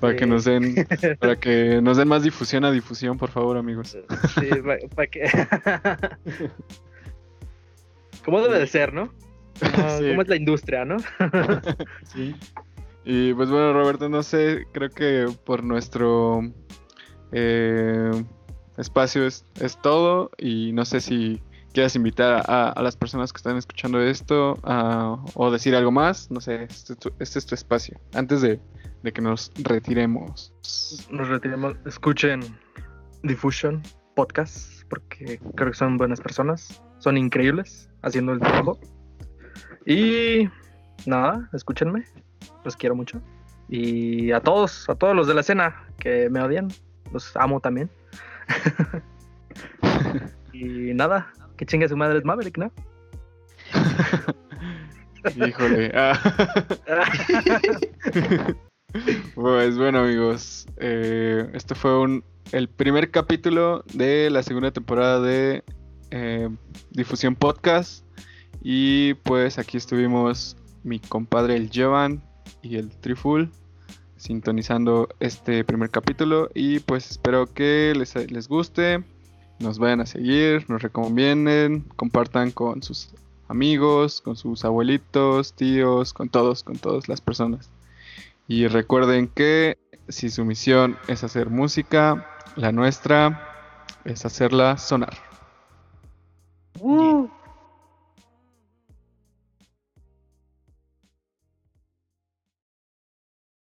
para 0.00 0.16
que 0.16 0.26
nos 0.26 0.44
den, 0.44 0.74
para 1.20 1.36
que 1.36 1.80
nos 1.80 1.96
den 1.96 2.08
más 2.08 2.22
difusión 2.22 2.64
a 2.64 2.72
difusión, 2.72 3.16
por 3.16 3.30
favor, 3.30 3.56
amigos. 3.56 3.96
Sí, 4.34 4.48
para 4.94 5.06
que. 5.06 5.24
¿Cómo 8.24 8.40
debe 8.42 8.58
de 8.58 8.66
ser, 8.66 8.92
no? 8.92 9.12
Sí. 9.54 10.10
¿Cómo 10.10 10.22
es 10.22 10.28
la 10.28 10.36
industria, 10.36 10.84
no? 10.84 10.98
Sí. 12.12 12.34
Y 13.04 13.32
pues 13.32 13.48
bueno, 13.48 13.72
Roberto, 13.72 14.08
no 14.08 14.22
sé, 14.22 14.66
creo 14.72 14.90
que 14.90 15.26
por 15.44 15.64
nuestro 15.64 16.42
eh, 17.32 18.10
espacio 18.76 19.26
es, 19.26 19.44
todo 19.82 20.30
y 20.38 20.72
no 20.72 20.84
sé 20.84 21.00
si 21.00 21.42
quieras 21.72 21.94
invitar 21.96 22.42
a, 22.46 22.80
las 22.82 22.96
personas 22.96 23.32
que 23.32 23.38
están 23.38 23.56
escuchando 23.56 24.00
esto 24.00 24.58
o 25.34 25.50
decir 25.50 25.76
algo 25.76 25.92
más, 25.92 26.30
no 26.30 26.40
sé, 26.40 26.64
este 26.64 26.94
este 27.18 27.38
es 27.38 27.46
tu 27.46 27.54
espacio, 27.54 28.00
antes 28.14 28.40
de, 28.40 28.60
de 29.02 29.12
que 29.12 29.20
nos 29.20 29.52
retiremos. 29.62 30.52
Nos 31.10 31.28
retiremos. 31.28 31.76
Escuchen 31.86 32.40
Diffusion 33.22 33.82
Podcast, 34.14 34.82
porque 34.88 35.40
creo 35.54 35.70
que 35.70 35.76
son 35.76 35.96
buenas 35.96 36.20
personas. 36.20 36.82
Son 36.98 37.16
increíbles 37.16 37.88
haciendo 38.02 38.32
el 38.32 38.40
trabajo. 38.40 38.78
Y 39.86 40.48
nada, 41.06 41.48
escúchenme. 41.52 42.04
Los 42.64 42.76
quiero 42.76 42.94
mucho. 42.94 43.20
Y 43.68 44.32
a 44.32 44.40
todos, 44.40 44.88
a 44.88 44.94
todos 44.94 45.14
los 45.14 45.26
de 45.26 45.34
la 45.34 45.42
escena 45.42 45.86
que 45.98 46.30
me 46.30 46.40
odian, 46.40 46.68
los 47.12 47.36
amo 47.36 47.60
también. 47.60 47.90
y 50.52 50.94
nada, 50.94 51.32
que 51.56 51.66
chingue 51.66 51.88
su 51.88 51.96
madre 51.96 52.18
es 52.18 52.24
Maverick, 52.24 52.58
¿no? 52.58 52.72
Híjole. 55.46 55.92
ah. 55.94 56.18
Pues 59.34 59.76
bueno 59.76 59.98
amigos, 59.98 60.66
eh, 60.78 61.46
este 61.52 61.74
fue 61.74 62.00
un, 62.00 62.24
el 62.52 62.70
primer 62.70 63.10
capítulo 63.10 63.84
de 63.92 64.30
la 64.30 64.42
segunda 64.42 64.70
temporada 64.70 65.20
de 65.20 65.62
eh, 66.10 66.48
Difusión 66.90 67.36
Podcast 67.36 68.02
y 68.62 69.12
pues 69.14 69.58
aquí 69.58 69.76
estuvimos 69.76 70.56
mi 70.84 71.00
compadre 71.00 71.56
el 71.56 71.70
Jovan 71.72 72.22
y 72.62 72.76
el 72.76 72.88
Triful 72.88 73.50
sintonizando 74.18 75.08
este 75.20 75.64
primer 75.64 75.90
capítulo 75.90 76.50
y 76.54 76.80
pues 76.80 77.10
espero 77.10 77.46
que 77.46 77.94
les, 77.96 78.14
les 78.30 78.48
guste, 78.48 79.02
nos 79.58 79.78
vayan 79.78 80.00
a 80.00 80.06
seguir, 80.06 80.68
nos 80.68 80.82
recomienden, 80.82 81.84
compartan 81.96 82.50
con 82.50 82.82
sus 82.82 83.10
amigos, 83.48 84.20
con 84.20 84.36
sus 84.36 84.64
abuelitos, 84.64 85.54
tíos, 85.54 86.12
con 86.12 86.28
todos, 86.28 86.62
con 86.62 86.76
todas 86.76 87.08
las 87.08 87.20
personas. 87.20 87.70
Y 88.46 88.66
recuerden 88.66 89.28
que 89.28 89.78
si 90.08 90.30
su 90.30 90.44
misión 90.44 90.96
es 91.06 91.24
hacer 91.24 91.50
música, 91.50 92.26
la 92.56 92.72
nuestra 92.72 93.86
es 94.04 94.24
hacerla 94.24 94.78
sonar. 94.78 95.16